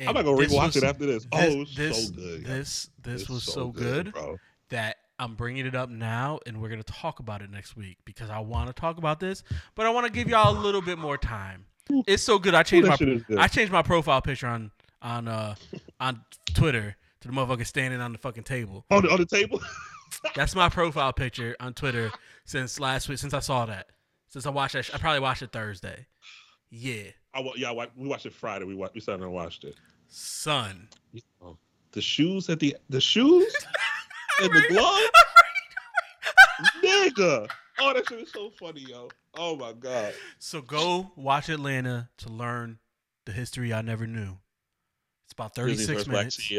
I'm 0.01 0.15
not 0.15 0.25
gonna 0.25 0.37
And 0.37 0.51
rewatch 0.51 0.63
was- 0.67 0.77
it 0.77 0.85
after 0.85 1.07
this. 1.07 1.27
Oh, 1.33 1.39
this- 1.39 1.55
was 1.57 1.75
this- 1.77 2.07
so 2.09 2.13
good. 2.15 2.45
This 2.45 2.91
this 3.03 3.29
was 3.29 3.43
so, 3.45 3.69
good, 3.69 4.13
bro. 4.13 4.37
that 4.71 4.97
I'm 5.19 5.35
bringing 5.37 5.67
it 5.67 5.75
up 5.75 5.89
now, 5.89 6.41
and 6.47 6.61
we're 6.61 6.69
gonna 6.69 6.83
talk 6.83 7.21
about 7.21 7.43
it 7.43 7.51
next 7.51 7.77
week 7.77 7.99
because 8.05 8.29
I 8.31 8.41
want 8.41 8.67
to 8.69 8.73
talk 8.73 8.99
about 8.99 9.21
this, 9.21 9.43
but 9.75 9.87
I 9.87 9.91
want 9.91 10.07
to 10.07 10.13
give 10.13 10.29
y'all 10.29 10.57
a 10.57 10.59
little 10.61 10.83
bit 10.83 10.99
more 10.99 11.17
time. 11.17 11.67
It's 12.07 12.23
so 12.23 12.39
good. 12.39 12.55
I 12.55 12.63
changed 12.63 12.89
my 12.89 12.97
good. 12.97 13.25
I 13.39 13.47
changed 13.49 13.73
my 13.73 13.83
profile 13.83 14.21
picture 14.23 14.47
on 14.49 14.71
on 15.01 15.29
uh 15.29 15.55
on 16.01 16.23
Twitter 16.55 16.97
to 17.21 17.29
the 17.29 17.35
motherfucker 17.35 17.67
standing 17.67 18.01
on 18.01 18.13
the 18.13 18.19
fucking 18.19 18.43
table. 18.45 18.85
on, 18.91 19.03
the, 19.03 19.11
on 19.13 19.19
the 19.19 19.27
table. 19.27 19.61
That's 20.35 20.55
my 20.55 20.69
profile 20.69 21.13
picture 21.13 21.57
on 21.61 21.75
Twitter 21.75 22.11
since 22.45 22.81
last 22.81 23.09
week. 23.09 23.19
Since 23.19 23.35
I 23.35 23.41
saw 23.41 23.67
that, 23.67 23.89
since 24.29 24.47
I 24.47 24.51
watched 24.51 24.75
that, 24.75 24.91
I 24.95 24.99
probably 24.99 25.21
watched 25.21 25.43
it 25.43 25.53
Thursday. 25.53 26.07
Yeah, 26.71 27.05
I, 27.35 27.51
yeah, 27.57 27.71
I 27.71 27.89
we 27.97 28.09
watched 28.09 28.27
it 28.27 28.33
Friday. 28.33 28.65
We 28.65 28.75
watched, 28.75 28.95
we 28.95 29.01
sat 29.01 29.13
down 29.13 29.23
and 29.25 29.33
watched 29.33 29.65
it. 29.65 29.75
son. 30.09 30.89
Oh, 31.43 31.57
the 31.93 32.01
shoes 32.01 32.49
at 32.49 32.59
the 32.61 32.77
the 32.89 33.01
shoes 33.01 33.55
and 34.43 34.51
the 34.51 34.65
glove, 34.69 35.11
nigga. 36.83 37.49
Oh, 37.79 37.93
that 37.95 38.09
shit 38.09 38.21
is 38.21 38.33
so 38.33 38.51
funny, 38.59 38.87
yo. 38.89 39.09
Oh 39.35 39.57
my 39.57 39.73
god. 39.73 40.15
So 40.39 40.61
go 40.61 41.13
watch 41.17 41.49
Atlanta 41.49 42.11
to 42.19 42.29
learn 42.29 42.79
the 43.25 43.33
history 43.33 43.73
I 43.73 43.83
never 43.83 44.07
knew. 44.07 44.39
It's 45.25 45.33
about 45.33 45.55
36 45.55 46.07
minutes. 46.07 46.53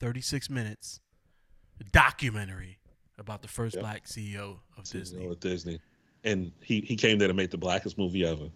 36 0.00 0.50
minutes. 0.50 1.00
Documentary 1.92 2.79
about 3.20 3.42
the 3.42 3.48
first 3.48 3.74
Yeah. 3.76 3.82
black 3.82 4.06
CEO 4.06 4.58
of 4.76 4.84
Disney. 4.90 5.20
CEO 5.26 5.32
at 5.32 5.40
Disney, 5.40 5.78
and 6.24 6.50
he 6.62 6.80
he 6.80 6.96
came 6.96 7.18
there 7.18 7.28
to 7.28 7.34
make 7.34 7.50
the 7.50 7.58
blackest 7.58 7.96
movie 7.98 8.24
ever. 8.26 8.48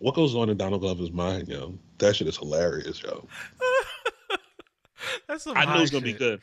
What 0.00 0.14
goes 0.14 0.34
on 0.34 0.48
in 0.50 0.56
Donald 0.56 0.80
Glover's 0.82 1.12
mind, 1.12 1.48
yo? 1.48 1.78
That 1.98 2.16
shit 2.16 2.26
is 2.26 2.36
hilarious, 2.36 3.02
yo. 3.02 3.28
That's 5.28 5.44
some 5.44 5.56
I 5.56 5.64
knew 5.64 5.78
it 5.78 5.80
was 5.82 5.90
gonna 5.90 6.04
be 6.04 6.12
good 6.12 6.40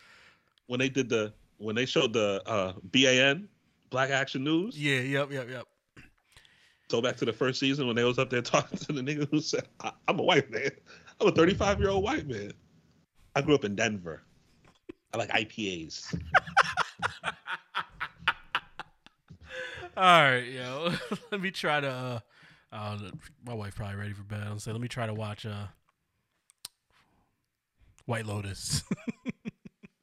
when 0.67 0.79
they 0.79 0.89
did 0.89 1.09
the 1.09 1.33
when 1.57 1.75
they 1.75 1.85
showed 1.85 2.13
the 2.13 2.41
uh, 2.45 2.73
BAN 2.85 3.49
Black 3.89 4.09
Action 4.09 4.43
News. 4.43 4.77
Yeah, 4.79 4.99
yep, 5.01 5.31
yep, 5.31 5.49
yep. 5.49 5.65
Go 6.89 7.01
back 7.01 7.17
to 7.17 7.25
the 7.25 7.33
first 7.33 7.59
season 7.59 7.87
when 7.87 7.95
they 7.95 8.03
was 8.03 8.19
up 8.19 8.29
there 8.29 8.41
talking 8.41 8.77
to 8.77 8.93
the 8.93 9.01
nigga 9.01 9.29
who 9.29 9.41
said, 9.41 9.67
I, 9.81 9.91
"I'm 10.07 10.19
a 10.19 10.23
white 10.23 10.49
man. 10.51 10.71
I'm 11.19 11.27
a 11.27 11.31
35 11.31 11.79
year 11.79 11.89
old 11.89 12.03
white 12.03 12.27
man. 12.27 12.51
I 13.35 13.41
grew 13.41 13.55
up 13.55 13.65
in 13.65 13.75
Denver. 13.75 14.23
I 15.14 15.18
like 15.18 15.30
IPAs." 15.30 16.14
All 19.97 20.03
right, 20.22 20.39
yo. 20.45 20.93
let 21.32 21.41
me 21.41 21.51
try 21.51 21.80
to. 21.82 21.89
Uh, 21.89 22.20
uh, 22.74 22.97
my 23.45 23.53
wife 23.53 23.76
probably 23.76 23.97
ready 23.97 24.14
for 24.14 24.24
bed. 24.24 24.43
I'll 24.47 24.57
say, 24.59 24.72
let 24.72 24.80
me 24.80 24.88
try 24.88 25.05
to 25.05 25.14
watch 25.14 25.45
uh, 25.45 25.66
White 28.05 28.26
Lotus. 28.26 28.84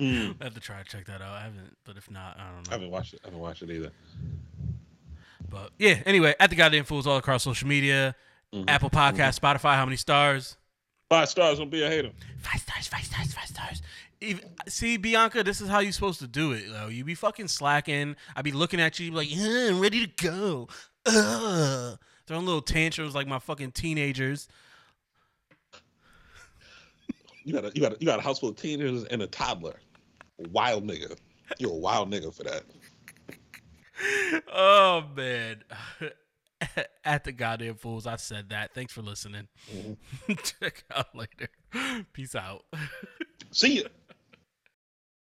Mm. 0.00 0.36
I 0.40 0.44
have 0.44 0.54
to 0.54 0.60
try 0.60 0.80
to 0.80 0.84
check 0.84 1.06
that 1.06 1.20
out. 1.20 1.32
I 1.34 1.40
haven't, 1.42 1.76
but 1.84 1.96
if 1.96 2.08
not, 2.08 2.38
I 2.38 2.44
don't 2.44 2.54
know. 2.58 2.70
I 2.70 2.74
haven't 2.74 2.90
watched 2.92 3.14
it. 3.14 3.20
I 3.24 3.26
haven't 3.26 3.40
watched 3.40 3.62
it 3.62 3.70
either. 3.72 3.90
But 5.50 5.72
yeah, 5.76 5.98
anyway, 6.06 6.36
at 6.38 6.50
the 6.50 6.54
goddamn 6.56 6.84
fools 6.84 7.04
all 7.08 7.16
across 7.16 7.42
social 7.42 7.66
media, 7.66 8.14
Mhm. 8.54 8.66
Apple 8.70 8.90
Podcast, 8.90 9.40
Spotify. 9.40 9.74
How 9.74 9.84
many 9.84 9.96
stars? 9.96 10.56
Five 11.10 11.28
stars. 11.28 11.58
Don't 11.58 11.68
be 11.68 11.82
a 11.82 11.88
hater. 11.88 12.12
Five 12.38 12.60
stars, 12.60 12.86
five 12.86 13.06
stars, 13.06 13.32
five 13.34 13.48
stars. 13.48 13.82
Even, 14.20 14.44
see, 14.66 14.96
Bianca, 14.96 15.44
this 15.44 15.60
is 15.60 15.68
how 15.68 15.78
you're 15.78 15.92
supposed 15.92 16.20
to 16.20 16.26
do 16.26 16.52
it. 16.52 16.64
Though. 16.68 16.88
You 16.88 17.04
be 17.04 17.14
fucking 17.14 17.48
slacking. 17.48 18.16
I 18.34 18.42
be 18.42 18.52
looking 18.52 18.80
at 18.80 18.98
you, 18.98 19.06
you 19.06 19.10
be 19.12 19.16
like, 19.18 19.34
yeah, 19.34 19.68
I'm 19.70 19.80
ready 19.80 20.06
to 20.06 20.24
go. 20.24 20.68
Ugh. 21.06 21.98
Throwing 22.26 22.44
little 22.44 22.60
tantrums 22.60 23.14
like 23.14 23.26
my 23.26 23.38
fucking 23.38 23.72
teenagers. 23.72 24.48
You 27.44 27.54
got 27.54 27.64
a 27.64 27.72
you 27.74 27.80
got 27.80 27.92
a, 27.94 27.96
you 27.98 28.06
got 28.06 28.18
a 28.18 28.22
house 28.22 28.40
full 28.40 28.50
of 28.50 28.56
teenagers 28.56 29.04
and 29.04 29.22
a 29.22 29.26
toddler. 29.26 29.76
Wild 30.50 30.84
nigga. 30.86 31.16
You're 31.58 31.70
a 31.70 31.76
wild 31.76 32.12
nigga 32.12 32.34
for 32.34 32.42
that. 32.42 32.64
Oh 34.52 35.04
man. 35.16 35.64
At 37.04 37.24
the 37.24 37.32
goddamn 37.32 37.76
fools, 37.76 38.06
I 38.06 38.16
said 38.16 38.50
that. 38.50 38.74
Thanks 38.74 38.92
for 38.92 39.00
listening. 39.00 39.48
Mhm. 39.72 39.96
Check 40.60 40.84
out 40.94 41.14
later. 41.14 41.48
Peace 42.12 42.34
out. 42.34 42.64
See 43.52 43.82
ya. 43.82 43.88